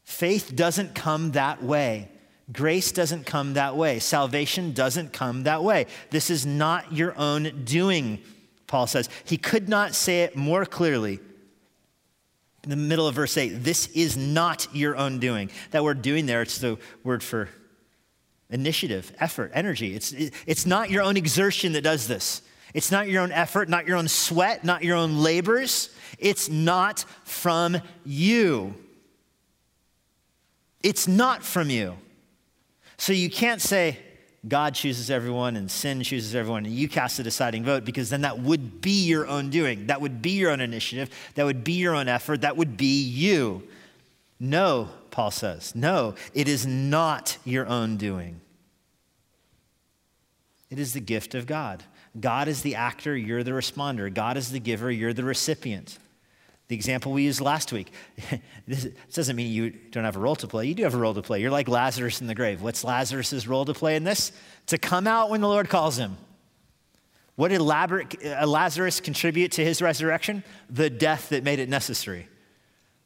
Faith 0.04 0.52
doesn't 0.54 0.94
come 0.94 1.32
that 1.32 1.64
way. 1.64 2.10
Grace 2.52 2.92
doesn't 2.92 3.26
come 3.26 3.54
that 3.54 3.78
way. 3.78 4.00
Salvation 4.00 4.74
doesn't 4.74 5.14
come 5.14 5.44
that 5.44 5.64
way. 5.64 5.88
This 6.10 6.30
is 6.30 6.46
not 6.46 6.92
your 6.92 7.18
own 7.18 7.64
doing. 7.64 8.22
Paul 8.68 8.88
says. 8.88 9.10
He 9.26 9.38
could 9.38 9.70
not 9.70 9.96
say 9.96 10.24
it 10.24 10.36
more 10.36 10.66
clearly. 10.66 11.20
In 12.64 12.70
the 12.70 12.76
middle 12.76 13.08
of 13.08 13.16
verse 13.16 13.38
8, 13.38 13.64
this 13.64 13.88
is 13.88 14.16
not 14.16 14.68
your 14.74 14.96
own 14.96 15.20
doing. 15.20 15.52
That 15.72 15.84
word 15.84 16.02
doing 16.02 16.26
there, 16.26 16.42
it's 16.42 16.60
the 16.60 16.78
word 17.04 17.22
for 17.22 17.50
initiative, 18.50 19.12
effort, 19.20 19.52
energy. 19.54 19.96
It's, 19.96 20.14
it's 20.46 20.66
not 20.66 20.90
your 20.90 21.04
own 21.04 21.18
exertion 21.18 21.74
that 21.74 21.82
does 21.82 22.08
this. 22.08 22.42
It's 22.74 22.92
not 22.92 23.08
your 23.08 23.22
own 23.22 23.32
effort, 23.32 23.68
not 23.68 23.86
your 23.86 23.98
own 23.98 24.08
sweat, 24.08 24.64
not 24.64 24.84
your 24.84 24.96
own 24.96 25.18
labors. 25.18 25.90
It's 26.18 26.50
not 26.50 27.06
from 27.26 27.82
you. 28.06 28.76
It's 30.82 31.08
not 31.08 31.44
from 31.44 31.70
you. 31.70 31.98
So 32.98 33.14
you 33.14 33.30
can't 33.30 33.62
say, 33.62 34.00
God 34.48 34.76
chooses 34.76 35.10
everyone 35.10 35.56
and 35.56 35.72
sin 35.72 36.04
chooses 36.04 36.36
everyone, 36.36 36.66
and 36.66 36.74
you 36.74 36.90
cast 36.90 37.18
the 37.18 37.24
deciding 37.24 37.64
vote 37.64 37.86
because 37.86 38.10
then 38.10 38.22
that 38.22 38.40
would 38.40 38.82
be 38.82 39.06
your 39.06 39.26
own 39.28 39.50
doing. 39.50 39.88
That 39.88 40.02
would 40.02 40.22
be 40.22 40.32
your 40.32 40.52
own 40.52 40.60
initiative. 40.60 41.10
That 41.36 41.46
would 41.46 41.64
be 41.64 41.74
your 41.74 41.96
own 41.96 42.10
effort. 42.10 42.42
That 42.42 42.58
would 42.58 42.76
be 42.76 43.04
you. 43.04 43.64
No, 44.40 44.90
Paul 45.12 45.32
says, 45.32 45.74
no, 45.74 46.16
it 46.34 46.50
is 46.50 46.66
not 46.66 47.38
your 47.46 47.66
own 47.68 47.96
doing. 47.96 48.42
It 50.70 50.80
is 50.80 50.94
the 50.94 51.00
gift 51.00 51.36
of 51.36 51.46
God. 51.46 51.84
God 52.20 52.48
is 52.48 52.62
the 52.62 52.76
actor, 52.76 53.16
you're 53.16 53.44
the 53.44 53.52
responder. 53.52 54.14
God 54.14 54.38
is 54.38 54.52
the 54.52 54.60
giver, 54.60 54.92
you're 54.92 55.14
the 55.14 55.24
recipient. 55.24 55.98
The 56.70 56.76
example 56.76 57.12
we 57.12 57.24
used 57.24 57.42
last 57.42 57.72
week. 57.74 57.92
this 58.68 58.88
doesn't 59.14 59.36
mean 59.36 59.52
you 59.52 59.70
don't 59.70 60.06
have 60.06 60.16
a 60.16 60.20
role 60.20 60.36
to 60.38 60.48
play. 60.48 60.66
You 60.66 60.74
do 60.74 60.84
have 60.84 60.96
a 60.96 60.98
role 60.98 61.14
to 61.14 61.22
play. 61.22 61.42
You're 61.42 61.52
like 61.52 61.68
Lazarus 61.68 62.22
in 62.22 62.28
the 62.28 62.36
grave. 62.36 62.62
What's 62.62 62.84
Lazarus' 62.84 63.46
role 63.46 63.66
to 63.66 63.74
play 63.74 63.96
in 63.96 64.04
this? 64.04 64.32
To 64.68 64.78
come 64.78 65.06
out 65.06 65.30
when 65.30 65.42
the 65.42 65.48
Lord 65.48 65.70
calls 65.70 65.98
him. 65.98 66.18
What 67.36 67.50
did 67.50 67.62
uh, 67.62 68.48
Lazarus 68.48 69.00
contribute 69.00 69.54
to 69.54 69.64
his 69.64 69.82
resurrection? 69.82 70.44
The 70.70 70.90
death 70.90 71.30
that 71.30 71.44
made 71.44 71.60
it 71.60 71.68
necessary. 71.68 72.28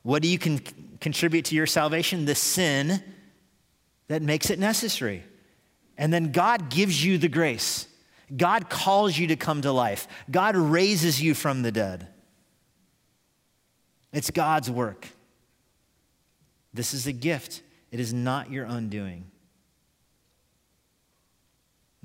What 0.03 0.22
do 0.22 0.28
you 0.28 0.38
con- 0.38 0.62
contribute 0.99 1.45
to 1.45 1.55
your 1.55 1.66
salvation? 1.66 2.26
The 2.26 2.36
sin 2.36 3.01
that 4.08 4.22
makes 4.22 4.49
it 4.49 4.60
necessary. 4.60 5.24
And 5.97 6.14
then 6.14 6.32
God 6.32 6.70
gives 6.70 7.03
you 7.03 7.18
the 7.18 7.28
grace. 7.28 7.88
God 8.36 8.70
calls 8.70 9.18
you 9.18 9.28
to 9.28 9.36
come 9.36 9.62
to 9.62 9.72
life. 9.72 10.08
God 10.30 10.55
raises 10.55 11.22
you 11.22 11.34
from 11.34 11.62
the 11.62 11.72
dead. 11.72 12.08
It's 14.14 14.32
God's 14.32 14.70
work. 14.72 15.08
This 16.74 16.93
is 16.93 17.08
a 17.08 17.12
gift, 17.14 17.62
it 17.91 17.99
is 17.99 18.14
not 18.14 18.51
your 18.51 18.66
undoing. 18.66 19.26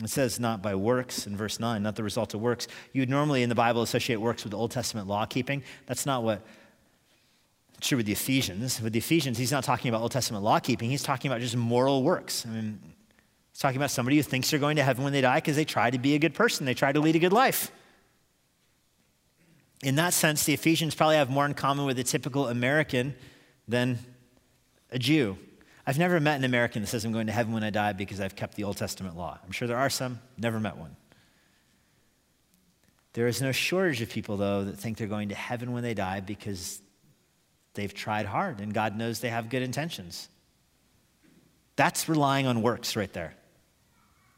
It 0.02 0.10
says 0.10 0.40
not 0.40 0.62
by 0.62 0.74
works 0.74 1.26
in 1.26 1.36
verse 1.36 1.60
9, 1.60 1.82
not 1.82 1.96
the 1.96 2.02
result 2.02 2.34
of 2.34 2.40
works. 2.40 2.66
You 2.92 3.02
would 3.02 3.10
normally 3.10 3.42
in 3.42 3.48
the 3.48 3.54
Bible 3.54 3.82
associate 3.82 4.20
works 4.20 4.42
with 4.42 4.54
Old 4.54 4.70
Testament 4.70 5.06
law 5.06 5.26
keeping. 5.26 5.62
That's 5.86 6.06
not 6.06 6.22
what 6.22 6.44
true 7.80 7.96
with 7.96 8.06
the 8.06 8.12
Ephesians. 8.12 8.80
With 8.80 8.92
the 8.92 9.00
Ephesians, 9.00 9.38
he's 9.38 9.52
not 9.52 9.64
talking 9.64 9.88
about 9.88 10.00
Old 10.00 10.12
Testament 10.12 10.44
law 10.44 10.58
keeping, 10.58 10.90
he's 10.90 11.02
talking 11.02 11.30
about 11.30 11.40
just 11.40 11.56
moral 11.56 12.02
works. 12.02 12.46
I 12.46 12.50
mean, 12.50 12.78
he's 13.52 13.60
talking 13.60 13.76
about 13.76 13.90
somebody 13.90 14.16
who 14.16 14.22
thinks 14.22 14.50
they're 14.50 14.60
going 14.60 14.76
to 14.76 14.82
heaven 14.82 15.04
when 15.04 15.12
they 15.12 15.20
die 15.20 15.38
because 15.38 15.56
they 15.56 15.64
try 15.64 15.90
to 15.90 15.98
be 15.98 16.14
a 16.14 16.18
good 16.18 16.34
person, 16.34 16.64
they 16.64 16.74
try 16.74 16.92
to 16.92 17.00
lead 17.00 17.16
a 17.16 17.18
good 17.18 17.32
life. 17.32 17.70
In 19.82 19.96
that 19.96 20.14
sense, 20.14 20.44
the 20.44 20.54
Ephesians 20.54 20.94
probably 20.94 21.16
have 21.16 21.28
more 21.28 21.44
in 21.44 21.54
common 21.54 21.86
with 21.86 21.98
a 21.98 22.04
typical 22.04 22.48
American 22.48 23.14
than 23.66 23.98
a 24.90 24.98
Jew. 24.98 25.36
I've 25.86 25.98
never 25.98 26.20
met 26.20 26.36
an 26.36 26.44
American 26.44 26.82
that 26.82 26.88
says 26.88 27.04
I'm 27.04 27.12
going 27.12 27.26
to 27.26 27.32
heaven 27.32 27.52
when 27.52 27.64
I 27.64 27.70
die 27.70 27.92
because 27.92 28.20
I've 28.20 28.36
kept 28.36 28.54
the 28.54 28.64
Old 28.64 28.76
Testament 28.76 29.16
law. 29.16 29.38
I'm 29.44 29.50
sure 29.50 29.66
there 29.66 29.76
are 29.76 29.90
some, 29.90 30.20
never 30.38 30.60
met 30.60 30.76
one. 30.76 30.96
There 33.14 33.26
is 33.26 33.42
no 33.42 33.52
shortage 33.52 34.00
of 34.00 34.08
people, 34.08 34.36
though, 34.36 34.64
that 34.64 34.78
think 34.78 34.96
they're 34.96 35.08
going 35.08 35.30
to 35.30 35.34
heaven 35.34 35.72
when 35.72 35.82
they 35.82 35.94
die 35.94 36.20
because 36.20 36.80
they've 37.74 37.92
tried 37.92 38.26
hard 38.26 38.60
and 38.60 38.72
God 38.72 38.96
knows 38.96 39.20
they 39.20 39.30
have 39.30 39.50
good 39.50 39.62
intentions. 39.62 40.28
That's 41.76 42.08
relying 42.08 42.46
on 42.46 42.62
works 42.62 42.96
right 42.96 43.12
there. 43.12 43.34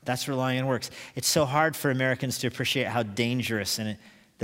That's 0.05 0.29
relying 0.29 0.61
on 0.61 0.67
works. 0.67 0.91
It's 1.15 1.29
so 1.29 1.45
hard 1.45 1.77
for 1.77 1.91
Americans 1.91 2.39
to 2.39 2.47
appreciate 2.47 2.87
how 2.89 3.03
dangerous 3.03 3.79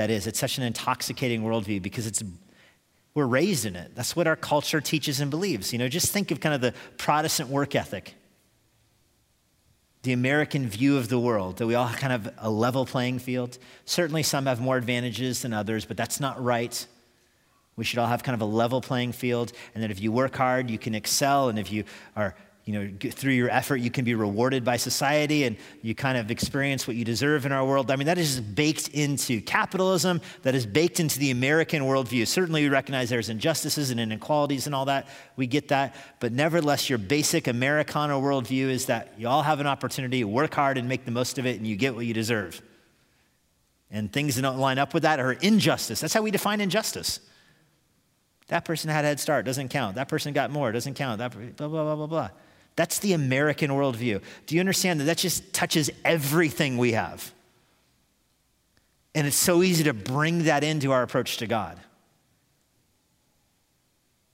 that 0.01 0.11
is. 0.11 0.26
It's 0.26 0.38
such 0.38 0.57
an 0.57 0.64
intoxicating 0.64 1.42
worldview 1.42 1.82
because 1.82 2.07
it's 2.07 2.22
we're 3.12 3.26
raised 3.26 3.66
in 3.66 3.76
it. 3.76 3.94
That's 3.94 4.16
what 4.16 4.26
our 4.26 4.36
culture 4.36 4.80
teaches 4.80 5.20
and 5.20 5.30
believes. 5.30 5.74
You 5.74 5.78
know, 5.78 5.88
just 5.88 6.11
think 6.11 6.30
of 6.30 6.40
kind 6.40 6.55
of 6.55 6.62
the 6.62 6.72
Protestant 6.96 7.51
work 7.51 7.74
ethic, 7.74 8.14
the 10.03 10.14
American 10.14 10.66
view 10.68 10.96
of 10.96 11.11
the 11.11 11.18
world, 11.18 11.59
that 11.59 11.66
we 11.66 11.74
all 11.74 11.90
kind 11.90 12.14
of 12.14 12.32
a 12.38 12.48
level 12.48 12.86
playing 12.86 13.18
field. 13.18 13.59
Certainly 13.84 14.22
some 14.22 14.46
have 14.46 14.59
more 14.59 14.78
advantages 14.78 15.42
than 15.42 15.53
others, 15.53 15.84
but 15.84 15.98
that's 15.98 16.18
not 16.18 16.42
right. 16.42 16.86
We 17.76 17.84
should 17.84 17.98
all 17.98 18.07
have 18.07 18.22
kind 18.22 18.34
of 18.34 18.40
a 18.40 18.51
level 18.51 18.80
playing 18.80 19.12
field, 19.12 19.53
and 19.74 19.82
that 19.82 19.90
if 19.90 20.01
you 20.01 20.12
work 20.12 20.34
hard, 20.34 20.70
you 20.70 20.78
can 20.78 20.94
excel, 20.94 21.51
and 21.51 21.59
if 21.59 21.70
you 21.70 21.84
are 22.16 22.34
you 22.64 22.74
know, 22.74 23.11
through 23.11 23.32
your 23.32 23.48
effort, 23.50 23.76
you 23.76 23.90
can 23.90 24.04
be 24.04 24.14
rewarded 24.14 24.64
by 24.64 24.76
society 24.76 25.44
and 25.44 25.56
you 25.82 25.94
kind 25.94 26.18
of 26.18 26.30
experience 26.30 26.86
what 26.86 26.94
you 26.94 27.04
deserve 27.04 27.46
in 27.46 27.52
our 27.52 27.64
world. 27.64 27.90
I 27.90 27.96
mean, 27.96 28.06
that 28.06 28.18
is 28.18 28.40
baked 28.40 28.88
into 28.88 29.40
capitalism, 29.40 30.20
that 30.42 30.54
is 30.54 30.66
baked 30.66 31.00
into 31.00 31.18
the 31.18 31.30
American 31.30 31.82
worldview. 31.82 32.26
Certainly, 32.26 32.62
we 32.62 32.68
recognize 32.68 33.08
there's 33.08 33.30
injustices 33.30 33.90
and 33.90 33.98
inequalities 33.98 34.66
and 34.66 34.74
all 34.74 34.84
that. 34.84 35.08
We 35.36 35.46
get 35.46 35.68
that. 35.68 35.96
But 36.20 36.32
nevertheless, 36.32 36.88
your 36.90 36.98
basic 36.98 37.46
Americana 37.48 38.14
worldview 38.14 38.68
is 38.68 38.86
that 38.86 39.14
you 39.18 39.26
all 39.26 39.42
have 39.42 39.61
an 39.61 39.66
opportunity, 39.66 40.22
work 40.22 40.54
hard 40.54 40.76
and 40.76 40.88
make 40.88 41.06
the 41.06 41.11
most 41.11 41.38
of 41.38 41.46
it, 41.46 41.56
and 41.56 41.66
you 41.66 41.76
get 41.76 41.94
what 41.94 42.04
you 42.04 42.14
deserve. 42.14 42.61
And 43.90 44.12
things 44.12 44.36
that 44.36 44.42
don't 44.42 44.58
line 44.58 44.78
up 44.78 44.94
with 44.94 45.02
that 45.02 45.18
are 45.18 45.32
injustice. 45.32 46.00
That's 46.00 46.14
how 46.14 46.22
we 46.22 46.30
define 46.30 46.61
injustice. 46.61 47.20
That 48.48 48.64
person 48.64 48.90
had 48.90 49.04
a 49.04 49.08
head 49.08 49.20
start, 49.20 49.44
doesn't 49.46 49.68
count. 49.68 49.94
That 49.94 50.08
person 50.08 50.32
got 50.32 50.50
more, 50.50 50.70
doesn't 50.72 50.94
count. 50.94 51.18
That 51.18 51.32
blah, 51.56 51.68
blah, 51.68 51.84
blah, 51.84 51.96
blah, 51.96 52.06
blah. 52.06 52.30
That's 52.77 52.99
the 52.99 53.12
American 53.12 53.71
worldview. 53.71 54.23
Do 54.47 54.55
you 54.55 54.61
understand 54.61 55.01
that 55.01 55.05
that 55.05 55.18
just 55.18 55.53
touches 55.53 55.91
everything 56.05 56.79
we 56.79 56.93
have? 56.93 57.33
And 59.14 59.27
it's 59.27 59.37
so 59.37 59.62
easy 59.62 59.85
to 59.85 59.93
bring 59.93 60.45
that 60.45 60.62
into 60.64 60.93
our 60.93 61.03
approach 61.03 61.39
to 61.39 61.47
God. 61.47 61.79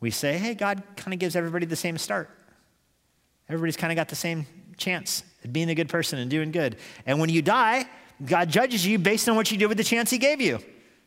We 0.01 0.11
say, 0.11 0.37
hey, 0.39 0.55
God 0.55 0.83
kind 0.97 1.15
of 1.15 1.19
gives 1.19 1.35
everybody 1.35 1.67
the 1.67 1.77
same 1.77 1.97
start. 1.99 2.31
Everybody's 3.49 3.77
kind 3.77 3.93
of 3.93 3.97
got 3.97 4.09
the 4.09 4.17
same 4.17 4.47
chance 4.77 5.23
at 5.43 5.53
being 5.53 5.71
a 5.71 5.75
good 5.75 5.89
person 5.89 6.19
and 6.19 6.31
doing 6.31 6.51
good. 6.51 6.77
And 7.07 7.19
when 7.19 7.31
you 7.31 7.43
die, 7.43 7.87
God 8.25 8.51
judges 8.51 8.87
you 8.87 8.99
based 8.99 9.29
on 9.29 9.37
what 9.37 9.51
you 9.51 9.57
did 9.57 9.67
with 9.67 9.79
the 9.79 9.85
chance 9.85 10.11
He 10.11 10.19
gave 10.19 10.41
you. 10.41 10.59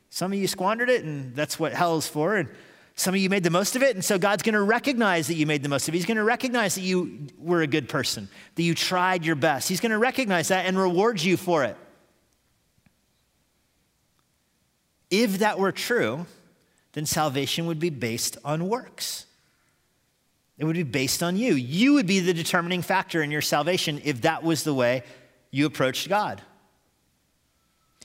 Some 0.09 0.33
of 0.33 0.39
you 0.39 0.47
squandered 0.47 0.89
it, 0.89 1.03
and 1.03 1.35
that's 1.35 1.59
what 1.59 1.73
hell 1.73 1.97
is 1.97 2.07
for. 2.07 2.35
And 2.35 2.49
some 2.95 3.13
of 3.13 3.19
you 3.19 3.29
made 3.29 3.43
the 3.43 3.49
most 3.49 3.75
of 3.75 3.83
it, 3.83 3.95
and 3.95 4.03
so 4.03 4.17
God's 4.17 4.43
going 4.43 4.53
to 4.53 4.61
recognize 4.61 5.27
that 5.27 5.35
you 5.35 5.45
made 5.45 5.63
the 5.63 5.69
most 5.69 5.87
of 5.87 5.93
it. 5.93 5.97
He's 5.97 6.05
going 6.05 6.17
to 6.17 6.23
recognize 6.23 6.75
that 6.75 6.81
you 6.81 7.27
were 7.37 7.61
a 7.61 7.67
good 7.67 7.87
person, 7.87 8.27
that 8.55 8.63
you 8.63 8.75
tried 8.75 9.25
your 9.25 9.35
best. 9.35 9.69
He's 9.69 9.79
going 9.79 9.91
to 9.91 9.97
recognize 9.97 10.49
that 10.49 10.65
and 10.65 10.77
reward 10.77 11.21
you 11.21 11.37
for 11.37 11.63
it. 11.63 11.77
If 15.09 15.39
that 15.39 15.57
were 15.57 15.71
true, 15.71 16.25
then 16.93 17.05
salvation 17.05 17.65
would 17.67 17.79
be 17.79 17.89
based 17.89 18.37
on 18.43 18.67
works. 18.67 19.25
It 20.57 20.65
would 20.65 20.75
be 20.75 20.83
based 20.83 21.23
on 21.23 21.37
you. 21.37 21.53
You 21.53 21.93
would 21.93 22.05
be 22.05 22.19
the 22.19 22.33
determining 22.33 22.81
factor 22.81 23.23
in 23.23 23.31
your 23.31 23.41
salvation 23.41 24.01
if 24.03 24.21
that 24.21 24.43
was 24.43 24.63
the 24.63 24.73
way 24.73 25.03
you 25.51 25.65
approached 25.65 26.09
God. 26.09 26.41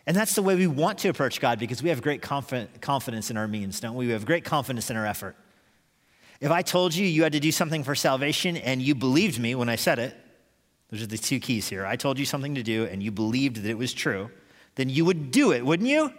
And 0.06 0.16
that's 0.16 0.34
the 0.34 0.42
way 0.42 0.54
we 0.54 0.66
want 0.66 0.98
to 0.98 1.08
approach 1.08 1.40
God 1.40 1.58
because 1.58 1.82
we 1.82 1.88
have 1.88 2.02
great 2.02 2.20
confidence 2.20 3.30
in 3.30 3.36
our 3.36 3.48
means, 3.48 3.80
don't 3.80 3.94
we? 3.94 4.06
We 4.06 4.12
have 4.12 4.26
great 4.26 4.44
confidence 4.44 4.90
in 4.90 4.96
our 4.96 5.06
effort. 5.06 5.34
If 6.40 6.50
I 6.50 6.62
told 6.62 6.94
you 6.94 7.06
you 7.06 7.22
had 7.22 7.32
to 7.32 7.40
do 7.40 7.50
something 7.50 7.84
for 7.84 7.94
salvation 7.94 8.56
and 8.56 8.82
you 8.82 8.94
believed 8.94 9.38
me 9.38 9.54
when 9.54 9.68
I 9.68 9.76
said 9.76 9.98
it, 9.98 10.14
those 10.90 11.02
are 11.02 11.06
the 11.06 11.16
two 11.16 11.40
keys 11.40 11.68
here. 11.68 11.86
I 11.86 11.96
told 11.96 12.18
you 12.18 12.26
something 12.26 12.54
to 12.56 12.62
do 12.62 12.84
and 12.84 13.02
you 13.02 13.10
believed 13.10 13.56
that 13.56 13.70
it 13.70 13.78
was 13.78 13.94
true, 13.94 14.30
then 14.74 14.90
you 14.90 15.06
would 15.06 15.30
do 15.30 15.52
it, 15.52 15.64
wouldn't 15.64 15.88
you? 15.88 16.12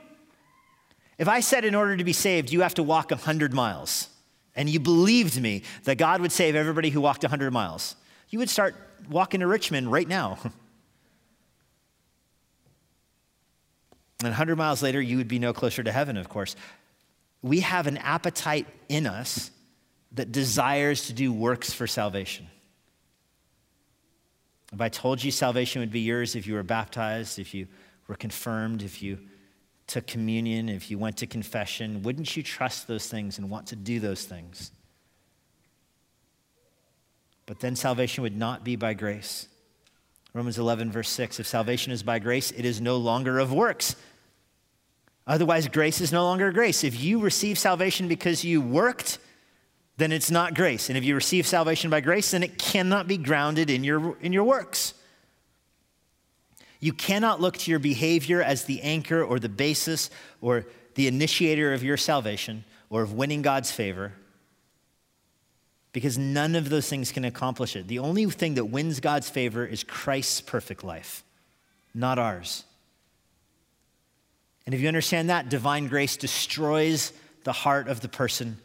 If 1.18 1.28
I 1.28 1.40
said 1.42 1.64
in 1.64 1.76
order 1.76 1.96
to 1.96 2.04
be 2.04 2.14
saved, 2.14 2.52
you 2.52 2.62
have 2.62 2.74
to 2.76 2.84
walk 2.84 3.12
100 3.12 3.54
miles, 3.54 4.10
and 4.56 4.70
you 4.70 4.80
believed 4.80 5.40
me 5.40 5.64
that 5.84 5.98
God 5.98 6.22
would 6.22 6.32
save 6.32 6.56
everybody 6.56 6.90
who 6.90 7.00
walked 7.00 7.24
100 7.24 7.52
miles, 7.52 7.96
you 8.30 8.40
would 8.40 8.50
start 8.50 8.76
walking 9.10 9.40
to 9.40 9.48
Richmond 9.48 9.92
right 9.92 10.08
now. 10.08 10.40
And 14.20 14.30
100 14.30 14.56
miles 14.56 14.82
later, 14.82 15.02
you 15.02 15.18
would 15.18 15.28
be 15.28 15.40
no 15.40 15.54
closer 15.54 15.84
to 15.84 15.92
heaven, 15.92 16.18
of 16.18 16.30
course. 16.30 16.56
We 17.42 17.60
have 17.62 17.88
an 17.88 17.98
appetite 17.98 18.68
in 18.88 19.08
us 19.08 19.52
that 20.14 20.32
desires 20.32 21.08
to 21.08 21.14
do 21.14 21.34
works 21.34 21.74
for 21.74 21.86
salvation. 21.86 22.48
If 24.74 24.82
I 24.82 24.90
told 24.90 25.24
you 25.24 25.32
salvation 25.32 25.82
would 25.82 25.92
be 25.92 26.00
yours 26.00 26.36
if 26.36 26.48
you 26.48 26.54
were 26.54 26.64
baptized, 26.64 27.40
if 27.40 27.54
you 27.54 27.68
were 28.08 28.16
confirmed, 28.16 28.82
if 28.82 29.02
you 29.02 29.20
took 29.88 30.08
communion, 30.08 30.70
if 30.70 30.90
you 30.90 30.98
went 30.98 31.18
to 31.18 31.28
confession, 31.28 32.02
wouldn't 32.04 32.36
you 32.36 32.44
trust 32.44 32.88
those 32.88 33.08
things 33.08 33.38
and 33.38 33.50
want 33.50 33.68
to 33.68 33.76
do 33.76 34.00
those 34.00 34.24
things? 34.24 34.72
But 37.46 37.60
then 37.60 37.76
salvation 37.76 38.24
would 38.24 38.36
not 38.36 38.64
be 38.64 38.76
by 38.76 38.94
grace. 38.94 39.48
Romans 40.36 40.60
11, 40.60 40.92
verse 40.92 41.08
6 41.12 41.40
if 41.40 41.48
salvation 41.48 41.94
is 41.94 42.04
by 42.04 42.20
grace, 42.20 42.52
it 42.52 42.66
is 42.66 42.82
no 42.82 42.98
longer 42.98 43.40
of 43.40 43.54
works. 43.54 43.96
Otherwise, 45.26 45.70
grace 45.70 46.02
is 46.02 46.12
no 46.12 46.26
longer 46.26 46.52
grace. 46.52 46.84
If 46.84 47.02
you 47.02 47.20
receive 47.20 47.58
salvation 47.58 48.10
because 48.10 48.44
you 48.44 48.60
worked, 48.60 49.18
then 49.96 50.12
it's 50.12 50.30
not 50.30 50.54
grace. 50.54 50.90
And 50.90 50.98
if 50.98 51.06
you 51.06 51.16
receive 51.16 51.48
salvation 51.48 51.90
by 51.90 52.02
grace, 52.02 52.32
then 52.32 52.44
it 52.44 52.60
cannot 52.60 53.08
be 53.08 53.18
grounded 53.18 53.70
in 53.70 53.86
your, 53.86 54.18
in 54.20 54.34
your 54.34 54.44
works. 54.44 54.94
You 56.82 56.92
cannot 56.92 57.40
look 57.40 57.56
to 57.60 57.72
your 57.72 57.80
behavior 57.80 58.42
as 58.42 58.66
the 58.66 58.82
anchor 58.82 59.24
or 59.24 59.40
the 59.40 59.48
basis 59.48 60.10
or 60.42 60.66
the 60.96 61.08
initiator 61.08 61.74
of 61.74 61.82
your 61.82 61.98
salvation 61.98 62.66
or 62.90 63.04
of 63.04 63.14
winning 63.14 63.42
God's 63.42 63.72
favor 63.72 64.12
because 65.96 66.18
none 66.18 66.56
of 66.56 66.68
those 66.68 66.90
things 66.90 67.14
can 67.14 67.24
accomplish 67.24 67.74
it. 67.74 67.88
The 67.88 68.00
only 68.00 68.26
thing 68.26 68.56
that 68.56 68.66
wins 68.66 69.00
God's 69.00 69.30
favor 69.30 69.66
is 69.66 69.82
Christ's 69.82 70.42
perfect 70.42 70.84
life, 70.84 71.24
not 71.94 72.20
ours. 72.20 72.66
And 74.66 74.76
if 74.76 74.82
you 74.82 74.90
understand 74.90 75.30
that, 75.30 75.48
divine 75.48 75.88
grace 75.88 76.18
destroys 76.18 77.14
the 77.46 77.54
heart 77.54 77.88
of 77.88 78.02
the 78.02 78.10
person 78.10 78.58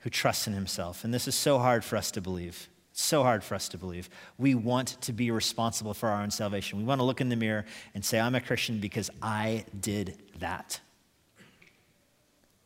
who 0.00 0.10
trusts 0.10 0.48
in 0.48 0.52
himself. 0.52 1.04
And 1.04 1.14
this 1.14 1.28
is 1.28 1.36
so 1.36 1.60
hard 1.60 1.84
for 1.84 1.96
us 1.96 2.10
to 2.10 2.20
believe. 2.20 2.68
It's 2.90 3.04
so 3.04 3.22
hard 3.22 3.44
for 3.44 3.54
us 3.54 3.68
to 3.68 3.78
believe. 3.78 4.10
We 4.36 4.56
want 4.56 5.00
to 5.02 5.12
be 5.12 5.30
responsible 5.30 5.94
for 5.94 6.08
our 6.08 6.22
own 6.22 6.32
salvation. 6.32 6.76
We 6.76 6.84
want 6.84 6.98
to 6.98 7.04
look 7.04 7.20
in 7.20 7.28
the 7.28 7.36
mirror 7.36 7.66
and 7.94 8.04
say, 8.04 8.18
I'm 8.18 8.34
a 8.34 8.40
Christian 8.40 8.80
because 8.80 9.10
I 9.22 9.64
did 9.80 10.20
that. 10.40 10.80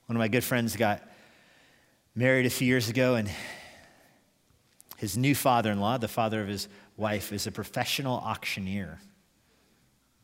One 0.06 0.16
of 0.16 0.18
my 0.20 0.28
good 0.28 0.44
friends 0.44 0.76
got 0.76 1.02
married 2.14 2.46
a 2.46 2.50
few 2.50 2.66
years 2.66 2.88
ago, 2.88 3.16
and 3.16 3.28
his 4.96 5.16
new 5.16 5.34
father 5.34 5.70
in 5.70 5.80
law, 5.80 5.98
the 5.98 6.08
father 6.08 6.40
of 6.40 6.48
his 6.48 6.68
wife, 6.96 7.32
is 7.32 7.46
a 7.46 7.52
professional 7.52 8.16
auctioneer. 8.16 8.98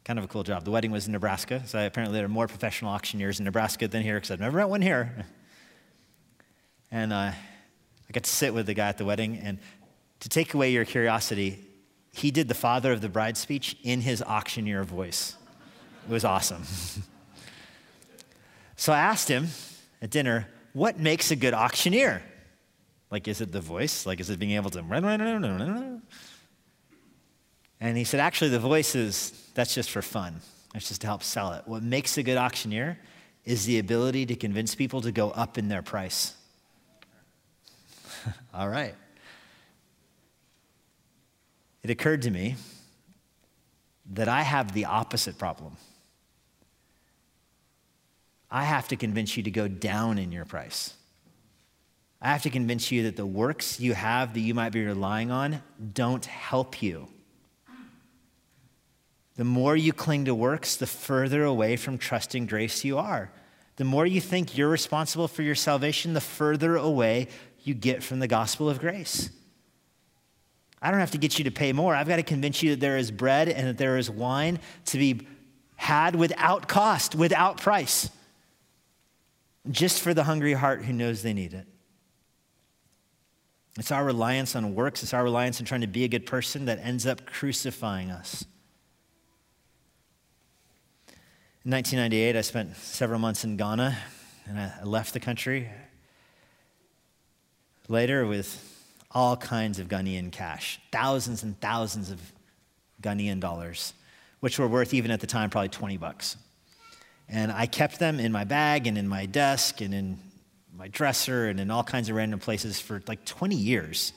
Kind 0.04 0.18
of 0.18 0.24
a 0.24 0.28
cool 0.28 0.42
job. 0.42 0.64
The 0.64 0.70
wedding 0.70 0.90
was 0.90 1.06
in 1.06 1.12
Nebraska, 1.12 1.62
so 1.66 1.84
apparently 1.84 2.18
there 2.18 2.24
are 2.24 2.28
more 2.28 2.48
professional 2.48 2.90
auctioneers 2.90 3.38
in 3.38 3.44
Nebraska 3.44 3.86
than 3.86 4.02
here, 4.02 4.16
because 4.16 4.30
I've 4.30 4.40
never 4.40 4.58
met 4.58 4.68
one 4.68 4.82
here. 4.82 5.26
And 6.94 7.10
uh, 7.10 7.32
I 7.32 8.12
got 8.12 8.24
to 8.24 8.30
sit 8.30 8.52
with 8.52 8.66
the 8.66 8.74
guy 8.74 8.88
at 8.88 8.98
the 8.98 9.06
wedding, 9.06 9.38
and 9.38 9.58
to 10.20 10.28
take 10.28 10.52
away 10.52 10.72
your 10.72 10.84
curiosity, 10.84 11.64
he 12.12 12.30
did 12.30 12.48
the 12.48 12.54
father 12.54 12.92
of 12.92 13.00
the 13.00 13.08
bride 13.08 13.38
speech 13.38 13.78
in 13.82 14.02
his 14.02 14.22
auctioneer 14.22 14.84
voice. 14.84 15.36
It 16.06 16.12
was 16.12 16.22
awesome. 16.22 16.64
so 18.76 18.92
I 18.92 18.98
asked 18.98 19.28
him 19.28 19.48
at 20.02 20.10
dinner, 20.10 20.48
what 20.74 20.98
makes 20.98 21.30
a 21.30 21.36
good 21.36 21.54
auctioneer? 21.54 22.22
Like, 23.12 23.28
is 23.28 23.42
it 23.42 23.52
the 23.52 23.60
voice? 23.60 24.06
Like, 24.06 24.20
is 24.20 24.30
it 24.30 24.38
being 24.38 24.52
able 24.52 24.70
to. 24.70 26.00
And 27.78 27.96
he 27.98 28.04
said, 28.04 28.20
actually, 28.20 28.48
the 28.48 28.58
voice 28.58 28.94
is, 28.94 29.50
that's 29.54 29.74
just 29.74 29.90
for 29.90 30.00
fun. 30.00 30.40
That's 30.72 30.88
just 30.88 31.02
to 31.02 31.08
help 31.08 31.22
sell 31.22 31.52
it. 31.52 31.64
What 31.66 31.82
makes 31.82 32.16
a 32.16 32.22
good 32.22 32.38
auctioneer 32.38 32.98
is 33.44 33.66
the 33.66 33.78
ability 33.78 34.24
to 34.26 34.34
convince 34.34 34.74
people 34.74 35.02
to 35.02 35.12
go 35.12 35.30
up 35.30 35.58
in 35.58 35.68
their 35.68 35.82
price. 35.82 36.32
All 38.54 38.70
right. 38.70 38.94
It 41.82 41.90
occurred 41.90 42.22
to 42.22 42.30
me 42.30 42.54
that 44.14 44.28
I 44.28 44.40
have 44.40 44.72
the 44.72 44.86
opposite 44.86 45.36
problem. 45.36 45.76
I 48.50 48.64
have 48.64 48.88
to 48.88 48.96
convince 48.96 49.36
you 49.36 49.42
to 49.42 49.50
go 49.50 49.68
down 49.68 50.16
in 50.16 50.32
your 50.32 50.46
price. 50.46 50.94
I 52.24 52.28
have 52.28 52.42
to 52.42 52.50
convince 52.50 52.92
you 52.92 53.02
that 53.02 53.16
the 53.16 53.26
works 53.26 53.80
you 53.80 53.94
have 53.94 54.32
that 54.34 54.40
you 54.40 54.54
might 54.54 54.70
be 54.70 54.84
relying 54.84 55.32
on 55.32 55.60
don't 55.92 56.24
help 56.24 56.80
you. 56.80 57.08
The 59.34 59.44
more 59.44 59.74
you 59.74 59.92
cling 59.92 60.26
to 60.26 60.34
works, 60.34 60.76
the 60.76 60.86
further 60.86 61.42
away 61.42 61.76
from 61.76 61.98
trusting 61.98 62.46
grace 62.46 62.84
you 62.84 62.96
are. 62.96 63.32
The 63.74 63.84
more 63.84 64.06
you 64.06 64.20
think 64.20 64.56
you're 64.56 64.68
responsible 64.68 65.26
for 65.26 65.42
your 65.42 65.56
salvation, 65.56 66.12
the 66.12 66.20
further 66.20 66.76
away 66.76 67.26
you 67.64 67.74
get 67.74 68.04
from 68.04 68.20
the 68.20 68.28
gospel 68.28 68.70
of 68.70 68.78
grace. 68.78 69.30
I 70.80 70.92
don't 70.92 71.00
have 71.00 71.12
to 71.12 71.18
get 71.18 71.38
you 71.38 71.44
to 71.44 71.50
pay 71.50 71.72
more. 71.72 71.92
I've 71.92 72.08
got 72.08 72.16
to 72.16 72.22
convince 72.22 72.62
you 72.62 72.70
that 72.70 72.80
there 72.80 72.98
is 72.98 73.10
bread 73.10 73.48
and 73.48 73.66
that 73.66 73.78
there 73.78 73.96
is 73.96 74.08
wine 74.08 74.60
to 74.86 74.98
be 74.98 75.26
had 75.74 76.14
without 76.14 76.68
cost, 76.68 77.16
without 77.16 77.60
price 77.60 78.10
just 79.68 80.00
for 80.00 80.14
the 80.14 80.24
hungry 80.24 80.52
heart 80.52 80.84
who 80.84 80.92
knows 80.92 81.22
they 81.22 81.32
need 81.32 81.54
it. 81.54 81.66
It's 83.78 83.90
our 83.90 84.04
reliance 84.04 84.54
on 84.54 84.74
works, 84.74 85.02
it's 85.02 85.14
our 85.14 85.24
reliance 85.24 85.60
on 85.60 85.66
trying 85.66 85.80
to 85.80 85.86
be 85.86 86.04
a 86.04 86.08
good 86.08 86.26
person 86.26 86.66
that 86.66 86.78
ends 86.80 87.06
up 87.06 87.24
crucifying 87.24 88.10
us. 88.10 88.44
In 91.64 91.70
1998, 91.70 92.36
I 92.36 92.40
spent 92.40 92.76
several 92.76 93.18
months 93.18 93.44
in 93.44 93.56
Ghana 93.56 93.96
and 94.46 94.58
I 94.58 94.82
left 94.82 95.14
the 95.14 95.20
country 95.20 95.70
later 97.88 98.26
with 98.26 98.68
all 99.10 99.36
kinds 99.36 99.78
of 99.78 99.88
Ghanaian 99.88 100.32
cash, 100.32 100.80
thousands 100.90 101.42
and 101.42 101.58
thousands 101.60 102.10
of 102.10 102.20
Ghanaian 103.00 103.40
dollars, 103.40 103.94
which 104.40 104.58
were 104.58 104.68
worth 104.68 104.92
even 104.92 105.10
at 105.10 105.20
the 105.20 105.26
time 105.26 105.50
probably 105.50 105.68
20 105.68 105.96
bucks. 105.98 106.36
And 107.28 107.52
I 107.52 107.66
kept 107.66 107.98
them 107.98 108.18
in 108.18 108.32
my 108.32 108.44
bag 108.44 108.86
and 108.86 108.98
in 108.98 109.08
my 109.08 109.26
desk 109.26 109.80
and 109.80 109.94
in 109.94 110.18
my 110.82 110.88
dresser 110.88 111.46
and 111.46 111.60
in 111.60 111.70
all 111.70 111.84
kinds 111.84 112.08
of 112.08 112.16
random 112.16 112.40
places 112.40 112.80
for 112.80 113.00
like 113.06 113.24
20 113.24 113.54
years. 113.54 114.12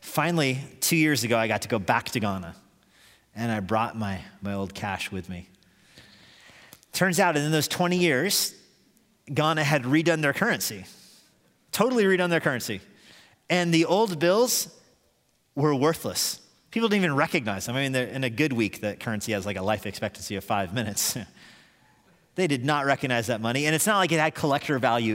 Finally, 0.00 0.60
two 0.78 0.94
years 0.94 1.24
ago, 1.24 1.36
I 1.36 1.48
got 1.48 1.62
to 1.62 1.68
go 1.68 1.80
back 1.80 2.04
to 2.10 2.20
Ghana 2.20 2.54
and 3.34 3.50
I 3.50 3.58
brought 3.58 3.98
my, 3.98 4.20
my 4.40 4.54
old 4.54 4.72
cash 4.72 5.10
with 5.10 5.28
me. 5.28 5.48
Turns 6.92 7.18
out, 7.18 7.36
in 7.36 7.50
those 7.50 7.66
20 7.66 7.96
years, 7.96 8.54
Ghana 9.34 9.64
had 9.64 9.82
redone 9.82 10.22
their 10.22 10.32
currency, 10.32 10.84
totally 11.72 12.04
redone 12.04 12.30
their 12.30 12.38
currency. 12.38 12.80
And 13.50 13.74
the 13.74 13.84
old 13.84 14.20
bills 14.20 14.68
were 15.56 15.74
worthless. 15.74 16.40
People 16.70 16.88
didn't 16.88 17.02
even 17.02 17.16
recognize 17.16 17.66
them. 17.66 17.74
I 17.74 17.82
mean, 17.82 17.96
in 17.96 18.22
a 18.22 18.30
good 18.30 18.52
week, 18.52 18.82
that 18.82 19.00
currency 19.00 19.32
has 19.32 19.44
like 19.44 19.56
a 19.56 19.62
life 19.62 19.86
expectancy 19.86 20.36
of 20.36 20.44
five 20.44 20.72
minutes. 20.72 21.18
They 22.36 22.46
did 22.46 22.66
not 22.66 22.84
recognize 22.84 23.28
that 23.28 23.40
money. 23.40 23.64
And 23.64 23.74
it's 23.74 23.86
not 23.86 23.96
like 23.96 24.12
it 24.12 24.20
had 24.20 24.34
collector 24.34 24.78
value 24.78 25.14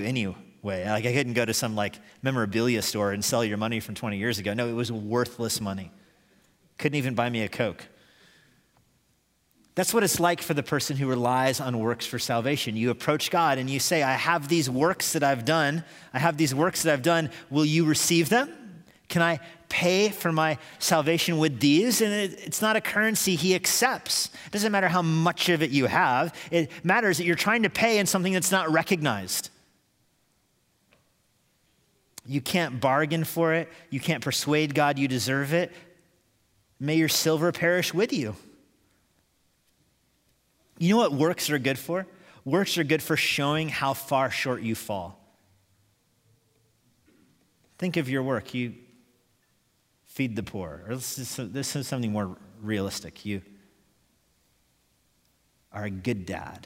anyway. 0.63 0.89
Like 0.89 1.05
I 1.05 1.13
couldn't 1.13 1.33
go 1.33 1.45
to 1.45 1.53
some 1.53 1.75
like 1.75 1.95
memorabilia 2.21 2.81
store 2.81 3.11
and 3.11 3.23
sell 3.23 3.43
your 3.43 3.57
money 3.57 3.79
from 3.79 3.95
20 3.95 4.17
years 4.17 4.39
ago. 4.39 4.53
No, 4.53 4.67
it 4.67 4.73
was 4.73 4.91
worthless 4.91 5.61
money. 5.61 5.91
Couldn't 6.77 6.97
even 6.97 7.15
buy 7.15 7.29
me 7.29 7.43
a 7.43 7.49
Coke. 7.49 7.87
That's 9.73 9.93
what 9.93 10.03
it's 10.03 10.19
like 10.19 10.41
for 10.41 10.53
the 10.53 10.63
person 10.63 10.97
who 10.97 11.07
relies 11.07 11.61
on 11.61 11.79
works 11.79 12.05
for 12.05 12.19
salvation. 12.19 12.75
You 12.75 12.89
approach 12.89 13.31
God 13.31 13.57
and 13.57 13.69
you 13.69 13.79
say, 13.79 14.03
I 14.03 14.13
have 14.13 14.49
these 14.49 14.69
works 14.69 15.13
that 15.13 15.23
I've 15.23 15.45
done. 15.45 15.85
I 16.13 16.19
have 16.19 16.35
these 16.35 16.53
works 16.53 16.83
that 16.83 16.91
I've 16.91 17.01
done. 17.01 17.29
Will 17.49 17.63
you 17.63 17.85
receive 17.85 18.27
them? 18.27 18.51
Can 19.07 19.21
I 19.21 19.39
pay 19.69 20.09
for 20.09 20.33
my 20.33 20.57
salvation 20.79 21.37
with 21.37 21.61
these? 21.61 22.01
And 22.01 22.13
it, 22.13 22.45
it's 22.45 22.61
not 22.61 22.75
a 22.75 22.81
currency 22.81 23.35
he 23.35 23.55
accepts. 23.55 24.29
It 24.45 24.51
doesn't 24.51 24.73
matter 24.73 24.89
how 24.89 25.01
much 25.01 25.47
of 25.47 25.61
it 25.61 25.71
you 25.71 25.85
have, 25.85 26.35
it 26.51 26.69
matters 26.83 27.17
that 27.17 27.25
you're 27.25 27.35
trying 27.35 27.63
to 27.63 27.69
pay 27.69 27.97
in 27.97 28.05
something 28.05 28.33
that's 28.33 28.51
not 28.51 28.69
recognized. 28.69 29.49
You 32.31 32.39
can't 32.39 32.79
bargain 32.79 33.25
for 33.25 33.53
it, 33.53 33.67
you 33.89 33.99
can't 33.99 34.23
persuade 34.23 34.73
God 34.73 34.97
you 34.97 35.09
deserve 35.09 35.53
it. 35.53 35.73
May 36.79 36.95
your 36.95 37.09
silver 37.09 37.51
perish 37.51 37.93
with 37.93 38.13
you. 38.13 38.37
You 40.77 40.95
know 40.95 40.97
what 40.97 41.11
works 41.11 41.49
are 41.49 41.59
good 41.59 41.77
for? 41.77 42.07
Works 42.45 42.77
are 42.77 42.85
good 42.85 43.03
for 43.03 43.17
showing 43.17 43.67
how 43.67 43.93
far 43.93 44.31
short 44.31 44.61
you 44.61 44.75
fall. 44.75 45.19
Think 47.77 47.97
of 47.97 48.09
your 48.09 48.23
work. 48.23 48.53
You 48.53 48.75
feed 50.05 50.37
the 50.37 50.43
poor. 50.43 50.85
Or 50.87 50.95
this 50.95 51.19
is, 51.19 51.35
this 51.51 51.75
is 51.75 51.85
something 51.85 52.13
more 52.13 52.37
realistic. 52.61 53.25
You 53.25 53.41
are 55.73 55.83
a 55.83 55.89
good 55.89 56.25
dad. 56.25 56.65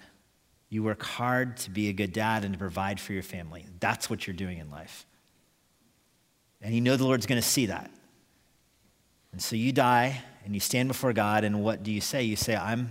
You 0.70 0.84
work 0.84 1.02
hard 1.02 1.58
to 1.58 1.72
be 1.72 1.90
a 1.90 1.94
good 1.94 2.14
dad 2.14 2.46
and 2.46 2.54
to 2.54 2.60
provide 2.60 3.00
for 3.00 3.14
your 3.14 3.24
family. 3.24 3.66
That's 3.80 4.12
what 4.12 4.28
you're 4.28 4.36
doing 4.36 4.60
in 4.60 4.70
life. 4.70 5.08
And 6.66 6.74
you 6.74 6.82
know 6.82 6.98
the 6.98 7.04
Lord's 7.04 7.28
going 7.28 7.40
to 7.40 7.48
see 7.48 7.68
that. 7.68 7.92
And 9.32 9.40
so 9.40 9.56
you 9.56 9.72
die 9.72 10.24
and 10.46 10.56
you 10.56 10.60
stand 10.60 10.88
before 10.88 11.14
God, 11.14 11.44
and 11.44 11.64
what 11.64 11.84
do 11.84 11.92
you 11.92 12.02
say? 12.02 12.24
You 12.24 12.36
say, 12.36 12.56
I'm, 12.56 12.90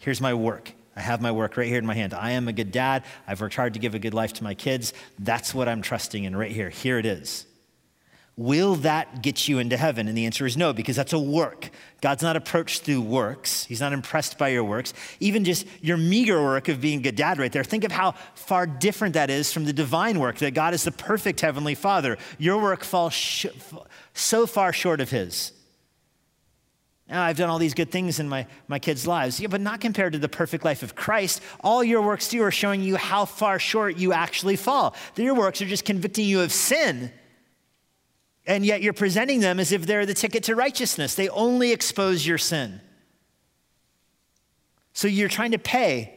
here's 0.00 0.20
my 0.20 0.34
work. 0.34 0.72
I 0.94 1.00
have 1.00 1.22
my 1.22 1.32
work 1.32 1.56
right 1.56 1.66
here 1.66 1.78
in 1.78 1.86
my 1.86 1.94
hand. 1.94 2.12
I 2.12 2.32
am 2.32 2.46
a 2.46 2.52
good 2.52 2.70
dad. 2.70 3.04
I've 3.26 3.40
worked 3.40 3.54
hard 3.54 3.72
to 3.72 3.80
give 3.80 3.94
a 3.94 3.98
good 3.98 4.12
life 4.12 4.34
to 4.34 4.44
my 4.44 4.52
kids. 4.52 4.92
That's 5.18 5.54
what 5.54 5.66
I'm 5.66 5.80
trusting 5.80 6.24
in 6.24 6.36
right 6.36 6.50
here. 6.50 6.68
Here 6.68 6.98
it 6.98 7.06
is. 7.06 7.46
Will 8.38 8.74
that 8.76 9.22
get 9.22 9.48
you 9.48 9.58
into 9.58 9.78
heaven? 9.78 10.08
And 10.08 10.16
the 10.16 10.26
answer 10.26 10.44
is 10.44 10.58
no, 10.58 10.74
because 10.74 10.94
that's 10.94 11.14
a 11.14 11.18
work. 11.18 11.70
God's 12.02 12.22
not 12.22 12.36
approached 12.36 12.82
through 12.82 13.00
works. 13.00 13.64
He's 13.64 13.80
not 13.80 13.94
impressed 13.94 14.36
by 14.36 14.48
your 14.48 14.62
works. 14.62 14.92
Even 15.20 15.42
just 15.42 15.66
your 15.80 15.96
meager 15.96 16.42
work 16.42 16.68
of 16.68 16.78
being 16.78 16.98
a 16.98 17.02
good 17.02 17.16
dad 17.16 17.38
right 17.38 17.50
there. 17.50 17.64
Think 17.64 17.84
of 17.84 17.92
how 17.92 18.12
far 18.34 18.66
different 18.66 19.14
that 19.14 19.30
is 19.30 19.54
from 19.54 19.64
the 19.64 19.72
divine 19.72 20.20
work, 20.20 20.36
that 20.38 20.52
God 20.52 20.74
is 20.74 20.84
the 20.84 20.92
perfect 20.92 21.40
heavenly 21.40 21.74
father. 21.74 22.18
Your 22.36 22.60
work 22.60 22.84
falls 22.84 23.14
sh- 23.14 23.46
so 24.12 24.46
far 24.46 24.70
short 24.70 25.00
of 25.00 25.10
his. 25.10 25.52
Now, 27.08 27.22
I've 27.22 27.38
done 27.38 27.48
all 27.48 27.58
these 27.58 27.72
good 27.72 27.90
things 27.90 28.20
in 28.20 28.28
my, 28.28 28.46
my 28.68 28.80
kids' 28.80 29.06
lives, 29.06 29.40
yeah, 29.40 29.46
but 29.46 29.62
not 29.62 29.80
compared 29.80 30.12
to 30.12 30.18
the 30.18 30.28
perfect 30.28 30.62
life 30.62 30.82
of 30.82 30.94
Christ. 30.94 31.40
All 31.60 31.82
your 31.82 32.02
works 32.02 32.28
do 32.28 32.42
are 32.42 32.50
showing 32.50 32.82
you 32.82 32.96
how 32.96 33.24
far 33.24 33.58
short 33.58 33.96
you 33.96 34.12
actually 34.12 34.56
fall. 34.56 34.94
Your 35.14 35.34
works 35.34 35.62
are 35.62 35.66
just 35.66 35.86
convicting 35.86 36.26
you 36.26 36.42
of 36.42 36.52
sin 36.52 37.12
and 38.46 38.64
yet 38.64 38.82
you're 38.82 38.92
presenting 38.92 39.40
them 39.40 39.58
as 39.58 39.72
if 39.72 39.86
they're 39.86 40.06
the 40.06 40.14
ticket 40.14 40.44
to 40.44 40.54
righteousness. 40.54 41.14
They 41.14 41.28
only 41.28 41.72
expose 41.72 42.26
your 42.26 42.38
sin. 42.38 42.80
So 44.92 45.08
you're 45.08 45.28
trying 45.28 45.52
to 45.52 45.58
pay 45.58 46.12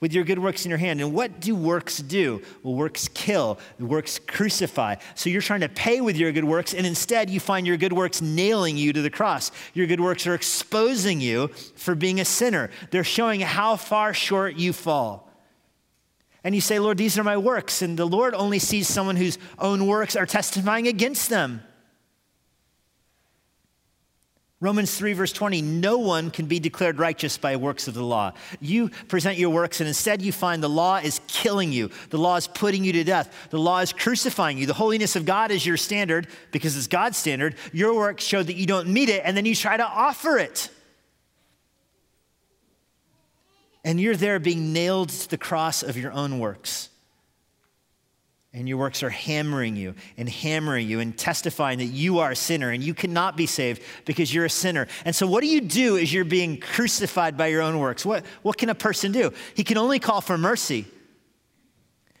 with 0.00 0.12
your 0.12 0.24
good 0.24 0.38
works 0.38 0.64
in 0.64 0.70
your 0.70 0.78
hand. 0.78 1.00
And 1.00 1.12
what 1.12 1.40
do 1.40 1.54
works 1.54 1.98
do? 1.98 2.42
Well, 2.62 2.74
works 2.74 3.08
kill, 3.08 3.58
works 3.78 4.18
crucify. 4.18 4.96
So 5.14 5.30
you're 5.30 5.40
trying 5.40 5.60
to 5.60 5.68
pay 5.68 6.00
with 6.00 6.16
your 6.16 6.32
good 6.32 6.44
works, 6.44 6.74
and 6.74 6.86
instead 6.86 7.30
you 7.30 7.40
find 7.40 7.66
your 7.66 7.76
good 7.76 7.92
works 7.92 8.20
nailing 8.20 8.76
you 8.76 8.92
to 8.92 9.00
the 9.00 9.10
cross. 9.10 9.52
Your 9.74 9.86
good 9.86 10.00
works 10.00 10.26
are 10.26 10.34
exposing 10.34 11.20
you 11.20 11.48
for 11.76 11.94
being 11.94 12.20
a 12.20 12.24
sinner, 12.24 12.70
they're 12.90 13.04
showing 13.04 13.40
how 13.40 13.76
far 13.76 14.12
short 14.12 14.56
you 14.56 14.72
fall 14.72 15.25
and 16.46 16.54
you 16.54 16.60
say, 16.60 16.78
Lord, 16.78 16.96
these 16.96 17.18
are 17.18 17.24
my 17.24 17.36
works. 17.36 17.82
And 17.82 17.98
the 17.98 18.06
Lord 18.06 18.32
only 18.32 18.60
sees 18.60 18.86
someone 18.86 19.16
whose 19.16 19.36
own 19.58 19.84
works 19.84 20.14
are 20.14 20.26
testifying 20.26 20.86
against 20.86 21.28
them. 21.28 21.60
Romans 24.60 24.96
3, 24.96 25.12
verse 25.14 25.32
20 25.32 25.60
no 25.60 25.98
one 25.98 26.30
can 26.30 26.46
be 26.46 26.60
declared 26.60 27.00
righteous 27.00 27.36
by 27.36 27.56
works 27.56 27.88
of 27.88 27.94
the 27.94 28.04
law. 28.04 28.32
You 28.60 28.90
present 29.08 29.38
your 29.38 29.50
works, 29.50 29.80
and 29.80 29.88
instead 29.88 30.22
you 30.22 30.30
find 30.30 30.62
the 30.62 30.68
law 30.68 30.98
is 30.98 31.20
killing 31.26 31.72
you. 31.72 31.90
The 32.10 32.18
law 32.18 32.36
is 32.36 32.46
putting 32.46 32.84
you 32.84 32.92
to 32.92 33.02
death. 33.02 33.48
The 33.50 33.58
law 33.58 33.80
is 33.80 33.92
crucifying 33.92 34.56
you. 34.56 34.66
The 34.66 34.72
holiness 34.72 35.16
of 35.16 35.24
God 35.24 35.50
is 35.50 35.66
your 35.66 35.76
standard 35.76 36.28
because 36.52 36.76
it's 36.76 36.86
God's 36.86 37.18
standard. 37.18 37.56
Your 37.72 37.96
works 37.96 38.22
show 38.22 38.40
that 38.44 38.54
you 38.54 38.66
don't 38.66 38.86
meet 38.86 39.08
it, 39.08 39.22
and 39.24 39.36
then 39.36 39.46
you 39.46 39.56
try 39.56 39.76
to 39.76 39.84
offer 39.84 40.38
it. 40.38 40.70
And 43.86 43.98
you're 44.00 44.16
there 44.16 44.38
being 44.38 44.74
nailed 44.74 45.08
to 45.10 45.30
the 45.30 45.38
cross 45.38 45.82
of 45.82 45.96
your 45.96 46.12
own 46.12 46.38
works 46.40 46.90
and 48.56 48.66
your 48.66 48.78
works 48.78 49.02
are 49.02 49.10
hammering 49.10 49.76
you 49.76 49.94
and 50.16 50.28
hammering 50.28 50.88
you 50.88 50.98
and 50.98 51.16
testifying 51.16 51.78
that 51.78 51.84
you 51.84 52.18
are 52.20 52.30
a 52.30 52.36
sinner 52.36 52.70
and 52.70 52.82
you 52.82 52.94
cannot 52.94 53.36
be 53.36 53.44
saved 53.44 53.82
because 54.06 54.34
you're 54.34 54.46
a 54.46 54.50
sinner. 54.50 54.88
And 55.04 55.14
so, 55.14 55.26
what 55.26 55.42
do 55.42 55.46
you 55.46 55.60
do 55.60 55.98
as 55.98 56.12
you're 56.12 56.24
being 56.24 56.58
crucified 56.58 57.36
by 57.36 57.48
your 57.48 57.60
own 57.60 57.78
works? 57.78 58.04
What, 58.04 58.24
what 58.42 58.56
can 58.56 58.70
a 58.70 58.74
person 58.74 59.12
do? 59.12 59.32
He 59.54 59.62
can 59.62 59.76
only 59.76 59.98
call 59.98 60.22
for 60.22 60.38
mercy. 60.38 60.86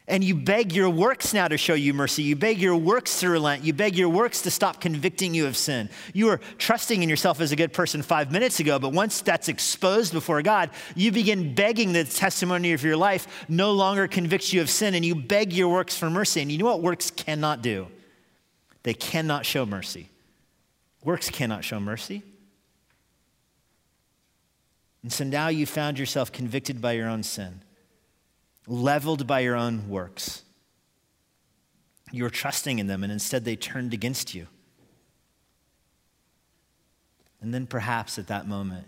And 0.08 0.22
you 0.22 0.36
beg 0.36 0.72
your 0.72 0.88
works 0.88 1.34
now 1.34 1.48
to 1.48 1.56
show 1.56 1.74
you 1.74 1.92
mercy. 1.92 2.22
You 2.22 2.36
beg 2.36 2.58
your 2.58 2.76
works 2.76 3.18
to 3.20 3.28
relent. 3.28 3.64
You 3.64 3.72
beg 3.72 3.96
your 3.96 4.08
works 4.08 4.42
to 4.42 4.52
stop 4.52 4.80
convicting 4.80 5.34
you 5.34 5.48
of 5.48 5.56
sin. 5.56 5.90
You 6.12 6.26
were 6.26 6.40
trusting 6.58 7.02
in 7.02 7.08
yourself 7.08 7.40
as 7.40 7.50
a 7.50 7.56
good 7.56 7.72
person 7.72 8.02
five 8.02 8.30
minutes 8.30 8.60
ago, 8.60 8.78
but 8.78 8.92
once 8.92 9.20
that's 9.20 9.48
exposed 9.48 10.12
before 10.12 10.42
God, 10.42 10.70
you 10.94 11.10
begin 11.10 11.56
begging 11.56 11.92
the 11.92 12.04
testimony 12.04 12.72
of 12.72 12.84
your 12.84 12.96
life 12.96 13.46
no 13.48 13.72
longer 13.72 14.06
convicts 14.06 14.52
you 14.52 14.60
of 14.60 14.70
sin, 14.70 14.94
and 14.94 15.04
you 15.04 15.16
beg 15.16 15.52
your 15.52 15.68
works 15.68 15.98
for 15.98 16.08
mercy. 16.08 16.40
And 16.40 16.52
you 16.52 16.58
know 16.58 16.66
what 16.66 16.82
works 16.82 17.10
cannot 17.10 17.60
do? 17.60 17.88
They 18.84 18.94
cannot 18.94 19.44
show 19.44 19.66
mercy. 19.66 20.08
Works 21.02 21.30
cannot 21.30 21.64
show 21.64 21.80
mercy. 21.80 22.22
And 25.02 25.12
so 25.12 25.24
now 25.24 25.48
you 25.48 25.66
found 25.66 25.98
yourself 25.98 26.30
convicted 26.30 26.80
by 26.80 26.92
your 26.92 27.08
own 27.08 27.24
sin 27.24 27.62
leveled 28.66 29.26
by 29.26 29.40
your 29.40 29.56
own 29.56 29.88
works. 29.88 30.42
You 32.12 32.22
were 32.22 32.30
trusting 32.30 32.78
in 32.78 32.86
them, 32.86 33.02
and 33.02 33.12
instead 33.12 33.44
they 33.44 33.56
turned 33.56 33.92
against 33.92 34.34
you. 34.34 34.46
And 37.40 37.52
then 37.52 37.66
perhaps 37.66 38.18
at 38.18 38.28
that 38.28 38.48
moment, 38.48 38.86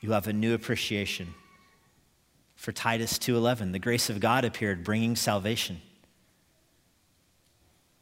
you 0.00 0.12
have 0.12 0.26
a 0.26 0.32
new 0.32 0.54
appreciation 0.54 1.34
for 2.56 2.72
Titus 2.72 3.18
2:11. 3.18 3.72
The 3.72 3.78
grace 3.78 4.10
of 4.10 4.20
God 4.20 4.44
appeared 4.44 4.84
bringing 4.84 5.16
salvation. 5.16 5.80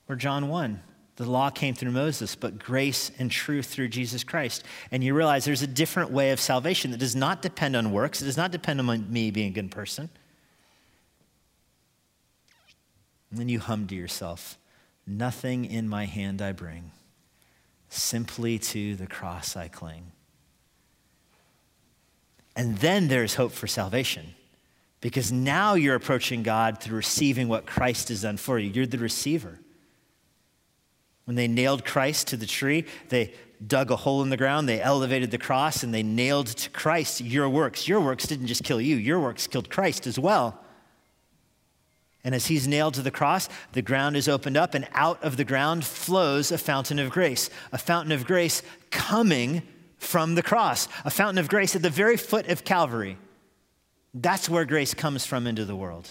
Or 0.09 0.17
John 0.17 0.49
1, 0.49 0.83
the 1.17 1.31
law 1.31 1.51
came 1.51 1.75
through 1.75 1.93
Moses, 1.93 2.35
but 2.35 2.59
grace 2.59 3.13
and 3.19 3.31
truth 3.31 3.67
through 3.67 3.89
Jesus 3.89 4.25
Christ. 4.25 4.65
And 4.91 5.05
you 5.05 5.15
realize 5.15 5.45
there's 5.45 5.63
a 5.63 5.67
different 5.67 6.11
way 6.11 6.31
of 6.31 6.41
salvation 6.41 6.91
that 6.91 6.99
does 6.99 7.15
not 7.15 7.43
depend 7.43 7.77
on 7.77 7.93
works. 7.93 8.21
It 8.21 8.25
does 8.25 8.37
not 8.37 8.51
depend 8.51 8.81
on 8.81 9.13
me 9.13 9.31
being 9.31 9.49
a 9.49 9.55
good 9.55 9.71
person. 9.71 10.11
And 13.31 13.39
then 13.39 13.49
you 13.49 13.61
hum 13.61 13.87
to 13.89 13.95
yourself, 13.95 14.59
Nothing 15.07 15.65
in 15.65 15.89
my 15.89 16.05
hand 16.05 16.41
I 16.41 16.53
bring, 16.53 16.93
simply 17.89 18.59
to 18.59 18.95
the 18.95 19.07
cross 19.07 19.57
I 19.57 19.69
cling. 19.69 20.13
And 22.55 22.79
then 22.79 23.09
there's 23.09 23.35
hope 23.35 23.53
for 23.53 23.67
salvation 23.67 24.35
because 25.01 25.33
now 25.33 25.75
you're 25.75 25.95
approaching 25.95 26.43
God 26.43 26.81
through 26.81 26.99
receiving 26.99 27.49
what 27.49 27.67
Christ 27.67 28.09
has 28.11 28.23
done 28.23 28.37
for 28.37 28.59
you. 28.59 28.71
You're 28.71 28.87
the 28.87 28.99
receiver. 28.99 29.59
When 31.25 31.37
they 31.37 31.49
nailed 31.49 31.85
Christ 31.85 32.29
to 32.29 32.37
the 32.37 32.47
tree, 32.47 32.85
they 33.09 33.33
dug 33.67 33.91
a 33.91 33.97
hole 33.97 34.23
in 34.23 34.31
the 34.31 34.37
ground, 34.37 34.69
they 34.69 34.81
elevated 34.81 35.31
the 35.31 35.39
cross, 35.39 35.83
and 35.83 35.93
they 35.93 36.03
nailed 36.03 36.49
to 36.49 36.71
Christ 36.71 37.21
your 37.21 37.49
works. 37.49 37.89
Your 37.89 38.01
works 38.01 38.27
didn't 38.27 38.47
just 38.47 38.65
kill 38.65 38.81
you, 38.81 38.97
your 38.97 39.21
works 39.21 39.47
killed 39.47 39.71
Christ 39.71 40.07
as 40.07 40.19
well. 40.19 40.63
And 42.23 42.35
as 42.35 42.47
he's 42.47 42.69
nailed 42.69 42.95
to 42.95 43.03
the 43.03 43.11
cross, 43.11 43.49
the 43.73 43.83
ground 43.83 44.17
is 44.17 44.29
opened 44.29 44.57
up, 44.57 44.75
and 44.75 44.87
out 44.93 45.23
of 45.23 45.37
the 45.37 45.45
ground 45.45 45.85
flows 45.85 46.53
a 46.53 46.59
fountain 46.59 46.99
of 46.99 47.11
grace, 47.11 47.49
a 47.73 47.79
fountain 47.79 48.13
of 48.13 48.27
grace 48.27 48.63
coming 48.91 49.63
from 49.97 50.35
the 50.35 50.43
cross, 50.43 50.89
a 51.05 51.11
fountain 51.11 51.39
of 51.39 51.49
grace 51.49 51.75
at 51.75 51.83
the 51.83 51.91
very 51.91 52.17
foot 52.17 52.49
of 52.49 52.65
Calvary. 52.65 53.17
That's 54.13 54.49
where 54.49 54.65
grace 54.65 54.93
comes 54.93 55.25
from 55.25 55.47
into 55.47 55.65
the 55.65 55.77
world. 55.77 56.09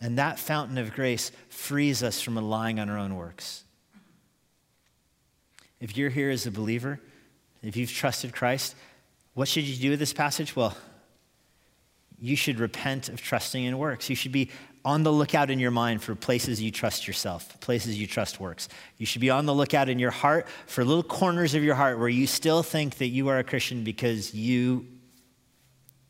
And 0.00 0.18
that 0.18 0.38
fountain 0.38 0.78
of 0.78 0.92
grace 0.92 1.30
frees 1.48 2.02
us 2.02 2.20
from 2.20 2.36
relying 2.36 2.80
on 2.80 2.88
our 2.90 2.98
own 2.98 3.16
works. 3.16 3.64
If 5.80 5.96
you're 5.96 6.10
here 6.10 6.30
as 6.30 6.46
a 6.46 6.50
believer, 6.50 7.00
if 7.62 7.76
you've 7.76 7.90
trusted 7.90 8.32
Christ, 8.32 8.74
what 9.34 9.48
should 9.48 9.64
you 9.64 9.76
do 9.76 9.90
with 9.90 9.98
this 9.98 10.12
passage? 10.12 10.54
Well, 10.54 10.76
you 12.24 12.36
should 12.36 12.58
repent 12.58 13.10
of 13.10 13.20
trusting 13.20 13.62
in 13.62 13.76
works. 13.76 14.08
You 14.08 14.16
should 14.16 14.32
be 14.32 14.48
on 14.82 15.02
the 15.02 15.12
lookout 15.12 15.50
in 15.50 15.58
your 15.58 15.70
mind 15.70 16.02
for 16.02 16.14
places 16.14 16.60
you 16.60 16.70
trust 16.70 17.06
yourself, 17.06 17.60
places 17.60 18.00
you 18.00 18.06
trust 18.06 18.40
works. 18.40 18.66
You 18.96 19.04
should 19.04 19.20
be 19.20 19.28
on 19.28 19.44
the 19.44 19.54
lookout 19.54 19.90
in 19.90 19.98
your 19.98 20.10
heart 20.10 20.46
for 20.66 20.86
little 20.86 21.02
corners 21.02 21.52
of 21.52 21.62
your 21.62 21.74
heart 21.74 21.98
where 21.98 22.08
you 22.08 22.26
still 22.26 22.62
think 22.62 22.96
that 22.96 23.08
you 23.08 23.28
are 23.28 23.38
a 23.38 23.44
Christian 23.44 23.84
because 23.84 24.34
you 24.34 24.86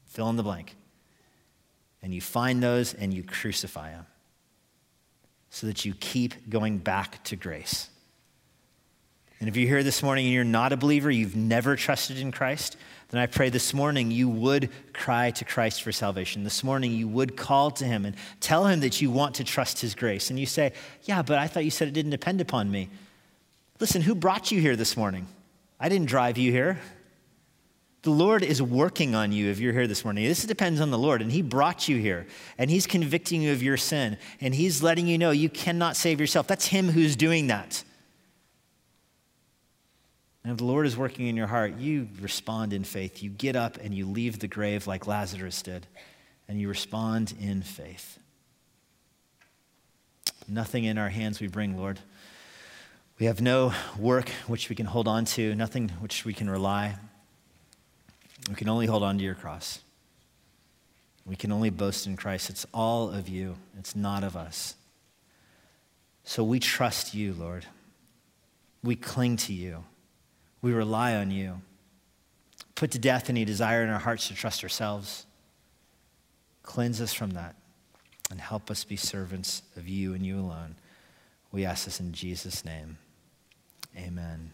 fill 0.07 0.31
in 0.31 0.37
the 0.37 0.45
blank. 0.45 0.77
And 2.01 2.15
you 2.15 2.21
find 2.21 2.63
those 2.63 2.95
and 2.95 3.13
you 3.13 3.25
crucify 3.25 3.91
them 3.91 4.07
so 5.51 5.67
that 5.67 5.85
you 5.85 5.95
keep 5.99 6.49
going 6.49 6.79
back 6.79 7.25
to 7.25 7.35
grace. 7.35 7.89
And 9.41 9.49
if 9.49 9.57
you're 9.57 9.69
here 9.69 9.83
this 9.83 10.01
morning 10.01 10.27
and 10.27 10.33
you're 10.33 10.45
not 10.45 10.73
a 10.73 10.77
believer, 10.77 11.11
you've 11.11 11.35
never 11.35 11.75
trusted 11.75 12.19
in 12.19 12.31
Christ, 12.31 12.77
then 13.15 13.23
I 13.23 13.27
pray 13.27 13.49
this 13.49 13.73
morning 13.73 14.11
you 14.11 14.29
would 14.29 14.71
cry 14.93 15.31
to 15.33 15.45
Christ 15.45 15.83
for 15.83 15.93
salvation. 15.93 16.43
This 16.43 16.65
morning 16.65 16.93
you 16.93 17.07
would 17.07 17.37
call 17.37 17.71
to 17.73 17.85
him 17.85 18.05
and 18.05 18.17
tell 18.41 18.67
him 18.67 18.81
that 18.81 19.01
you 19.01 19.11
want 19.11 19.37
to 19.37 19.45
trust 19.45 19.81
his 19.81 19.95
grace. 19.95 20.31
And 20.31 20.39
you 20.39 20.47
say, 20.47 20.73
Yeah, 21.03 21.23
but 21.23 21.39
I 21.39 21.47
thought 21.47 21.65
you 21.65 21.71
said 21.71 21.87
it 21.87 21.95
didn't 21.95 22.11
depend 22.11 22.41
upon 22.41 22.71
me. 22.71 22.89
Listen, 23.79 24.03
who 24.03 24.15
brought 24.15 24.51
you 24.51 24.61
here 24.61 24.75
this 24.75 24.97
morning? 24.97 25.27
I 25.79 25.89
didn't 25.89 26.09
drive 26.09 26.39
you 26.39 26.51
here. 26.51 26.81
The 28.03 28.11
Lord 28.11 28.43
is 28.43 28.61
working 28.61 29.15
on 29.15 29.33
you 29.33 29.49
if 29.51 29.61
you're 29.61 29.73
here 29.73 29.87
this 29.87 30.05
morning. 30.05 30.25
This 30.25 30.45
depends 30.45 30.81
on 30.81 30.91
the 30.91 30.99
Lord, 30.99 31.23
and 31.23 31.33
He 31.33 31.41
brought 31.41 31.89
you 31.89 31.97
here, 31.97 32.27
and 32.59 32.71
He's 32.71 32.87
convicting 32.87 33.43
you 33.43 33.53
of 33.53 33.63
your 33.63 33.79
sin, 33.79 34.19
and 34.41 34.55
He's 34.55 34.83
letting 34.83 35.07
you 35.07 35.17
know 35.17 35.31
you 35.31 35.49
cannot 35.49 35.97
save 35.97 36.21
yourself. 36.21 36.47
That's 36.47 36.67
Him 36.67 36.89
who's 36.89 37.17
doing 37.17 37.47
that. 37.47 37.83
And 40.45 40.53
if 40.53 40.59
the 40.59 40.65
Lord 40.65 40.87
is 40.87 40.97
working 40.97 41.27
in 41.27 41.37
your 41.37 41.47
heart, 41.47 41.79
you 41.79 42.07
respond 42.21 42.75
in 42.75 42.85
faith. 42.85 43.23
You 43.23 43.31
get 43.31 43.57
up 43.57 43.79
and 43.83 43.95
you 43.95 44.07
leave 44.07 44.39
the 44.39 44.47
grave 44.47 44.87
like 44.87 45.07
Lazarus 45.07 45.63
did, 45.63 45.87
and 46.47 46.61
you 46.61 46.69
respond 46.69 47.35
in 47.41 47.63
faith. 47.63 48.19
Nothing 50.47 50.85
in 50.85 50.99
our 50.99 51.09
hands 51.09 51.41
we 51.41 51.47
bring, 51.47 51.79
Lord. 51.79 51.99
We 53.19 53.27
have 53.27 53.41
no 53.41 53.73
work 53.99 54.29
which 54.47 54.69
we 54.69 54.77
can 54.77 54.85
hold 54.85 55.09
on 55.09 55.25
to, 55.25 55.55
nothing 55.55 55.89
which 56.01 56.27
we 56.27 56.35
can 56.35 56.51
rely. 56.51 56.97
We 58.51 58.55
can 58.55 58.69
only 58.69 58.87
hold 58.87 59.03
on 59.03 59.17
to 59.17 59.25
your 59.25 59.35
cross. 59.35 59.81
We 61.25 61.37
can 61.37 61.53
only 61.53 61.71
boast 61.71 62.07
in 62.07 62.17
Christ. 62.17 62.51
It's 62.51 62.67
all 62.75 63.09
of 63.09 63.29
you, 63.29 63.57
it's 63.79 63.97
not 63.97 64.25
of 64.25 64.37
us. 64.37 64.75
So 66.25 66.45
we 66.45 66.61
trust 66.61 67.15
you, 67.15 67.33
Lord. 67.33 67.65
We 68.83 68.97
cling 68.97 69.37
to 69.39 69.55
you. 69.55 69.85
We 70.65 70.73
rely 70.73 71.15
on 71.17 71.31
you. 71.31 71.61
Put 72.75 72.93
to 72.93 72.99
death 72.99 73.29
any 73.29 73.45
desire 73.45 73.83
in 73.83 73.91
our 73.91 73.99
hearts 73.99 74.29
to 74.29 74.35
trust 74.35 74.63
ourselves. 74.63 75.27
Cleanse 76.63 77.03
us 77.03 77.13
from 77.13 77.33
that 77.33 77.57
and 78.31 78.41
help 78.41 78.71
us 78.71 78.83
be 78.83 78.97
servants 78.97 79.61
of 79.77 79.87
you 79.87 80.15
and 80.15 80.25
you 80.25 80.41
alone. 80.41 80.77
We 81.53 81.67
ask 81.67 81.85
this 81.85 82.01
in 82.01 82.15
Jesus' 82.15 82.65
name. 82.65 82.97
Amen. 83.95 84.53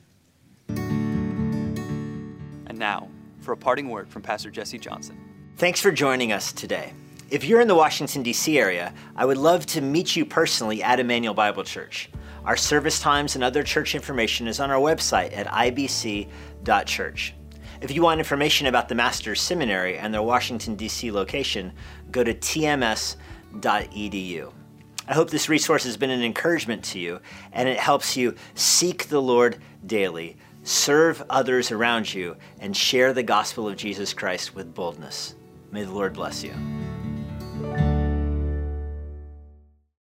And 0.68 2.76
now, 2.76 3.08
for 3.38 3.52
a 3.52 3.56
parting 3.56 3.88
word 3.88 4.08
from 4.08 4.22
Pastor 4.22 4.50
Jesse 4.50 4.80
Johnson. 4.80 5.16
Thanks 5.58 5.80
for 5.80 5.92
joining 5.92 6.32
us 6.32 6.52
today. 6.52 6.92
If 7.30 7.44
you're 7.44 7.60
in 7.60 7.68
the 7.68 7.76
Washington, 7.76 8.24
D.C. 8.24 8.58
area, 8.58 8.92
I 9.14 9.24
would 9.24 9.38
love 9.38 9.64
to 9.66 9.80
meet 9.80 10.16
you 10.16 10.26
personally 10.26 10.82
at 10.82 10.98
Immanuel 10.98 11.34
Bible 11.34 11.62
Church. 11.62 12.10
Our 12.44 12.56
service 12.56 13.00
times 13.00 13.34
and 13.34 13.44
other 13.44 13.62
church 13.62 13.94
information 13.94 14.48
is 14.48 14.60
on 14.60 14.70
our 14.70 14.80
website 14.80 15.36
at 15.36 15.46
ibc.church. 15.46 17.34
If 17.80 17.90
you 17.90 18.02
want 18.02 18.20
information 18.20 18.66
about 18.66 18.88
the 18.88 18.94
Master's 18.94 19.40
Seminary 19.40 19.96
and 19.98 20.12
their 20.12 20.22
Washington, 20.22 20.74
D.C. 20.74 21.10
location, 21.10 21.72
go 22.10 22.22
to 22.22 22.34
tms.edu. 22.34 22.92
I 25.08 25.14
hope 25.14 25.30
this 25.30 25.48
resource 25.48 25.84
has 25.84 25.96
been 25.96 26.10
an 26.10 26.22
encouragement 26.22 26.84
to 26.84 26.98
you 26.98 27.20
and 27.52 27.68
it 27.68 27.78
helps 27.78 28.16
you 28.16 28.34
seek 28.54 29.08
the 29.08 29.20
Lord 29.20 29.58
daily, 29.86 30.36
serve 30.62 31.22
others 31.30 31.72
around 31.72 32.12
you, 32.12 32.36
and 32.60 32.76
share 32.76 33.12
the 33.12 33.22
gospel 33.22 33.66
of 33.68 33.76
Jesus 33.76 34.12
Christ 34.14 34.54
with 34.54 34.74
boldness. 34.74 35.34
May 35.72 35.84
the 35.84 35.92
Lord 35.92 36.12
bless 36.12 36.44
you. 36.44 36.54